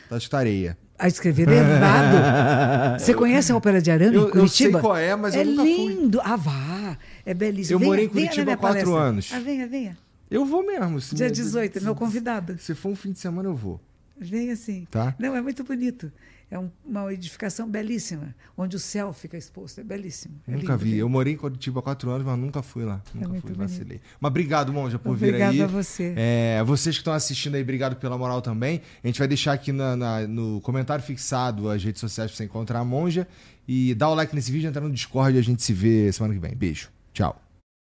Da 0.09 0.39
Areia. 0.39 0.79
A 0.99 1.09
escrever 1.09 1.47
errado. 1.49 2.97
Você 2.99 3.13
conhece 3.13 3.53
a 3.53 3.57
Ópera 3.57 3.83
de 3.83 3.91
Arame 3.91 4.17
eu, 4.17 4.29
em 4.29 4.31
Curitiba? 4.31 4.69
Eu 4.69 4.73
sei 4.73 4.81
qual 4.81 4.97
é, 4.97 5.15
mas 5.15 5.35
é 5.35 5.43
eu 5.43 5.47
nunca 5.47 5.63
fui. 5.63 5.73
É 5.73 5.89
lindo. 5.89 6.21
Ah, 6.25 6.37
vá. 6.37 6.99
É 7.27 7.35
belíssimo. 7.35 7.75
Eu 7.75 7.79
venha, 7.79 7.91
morei 7.91 8.05
em 8.07 8.09
Curitiba 8.09 8.53
há 8.53 8.57
4 8.57 8.95
anos. 8.95 9.31
Ah, 9.35 9.41
venha, 9.41 9.67
venha. 9.67 9.99
Eu 10.31 10.45
vou 10.47 10.65
mesmo. 10.65 10.99
Dia 11.13 11.31
18, 11.31 11.79
é 11.79 11.81
meu 11.83 11.95
convidado. 11.95 12.57
Se 12.59 12.75
for 12.75 12.89
um 12.89 12.97
fim 12.97 13.13
de 13.13 13.19
semana, 13.19 13.49
eu 13.49 13.55
vou. 13.55 13.81
Venha 14.19 14.57
sim. 14.57 14.87
Tá. 14.91 15.15
Não, 15.19 15.37
é 15.37 15.43
muito 15.43 15.63
bonito. 15.63 16.11
É 16.49 16.57
um, 16.59 16.71
uma 16.85 17.13
edificação 17.13 17.69
belíssima, 17.69 18.35
onde 18.57 18.77
o 18.77 18.79
céu 18.79 19.13
fica 19.13 19.37
exposto. 19.37 19.81
É 19.81 19.85
belíssimo. 19.85 20.41
É 20.47 20.53
nunca 20.53 20.73
lindo, 20.73 20.79
vi. 20.79 20.91
Lindo. 20.91 21.01
Eu 21.01 21.09
morei 21.09 21.35
em 21.35 21.37
Curitiba 21.37 21.81
há 21.81 21.83
quatro 21.83 22.09
anos, 22.11 22.25
mas 22.25 22.39
nunca 22.39 22.63
fui 22.63 22.85
lá. 22.85 23.03
É 23.15 23.19
nunca 23.19 23.41
fui, 23.41 23.41
bonito. 23.41 23.59
vacilei. 23.59 24.01
Mas 24.21 24.31
obrigado, 24.31 24.73
Monja, 24.73 24.99
por 24.99 25.15
Obrigada 25.15 25.37
vir 25.37 25.43
aí. 25.43 25.49
Obrigado 25.49 25.79
a 25.79 25.83
você. 25.83 26.15
É, 26.17 26.63
vocês 26.65 26.95
que 26.95 27.01
estão 27.01 27.13
assistindo 27.13 27.57
aí, 27.57 27.63
obrigado 27.63 27.97
pela 27.97 28.17
moral 28.17 28.41
também. 28.41 28.81
A 29.03 29.07
gente 29.09 29.19
vai 29.19 29.27
deixar 29.27 29.55
aqui 29.55 29.73
na, 29.73 29.97
na, 29.97 30.27
no 30.27 30.61
comentário 30.61 31.05
fixado 31.05 31.69
as 31.69 31.83
redes 31.83 32.01
sociais 32.01 32.31
para 32.31 32.37
você 32.37 32.45
encontrar 32.45 32.79
a 32.79 32.85
Monja. 32.85 33.27
E 33.67 33.95
dá 33.97 34.09
o 34.09 34.15
like 34.15 34.33
nesse 34.33 34.53
vídeo, 34.53 34.69
entrar 34.69 34.83
no 34.83 34.93
Discord 34.93 35.37
e 35.37 35.41
a 35.41 35.43
gente 35.43 35.63
se 35.63 35.73
vê 35.73 36.13
semana 36.13 36.33
que 36.33 36.41
vem. 36.41 36.55
Beijo. 36.55 36.89
Tchau. 37.13 37.46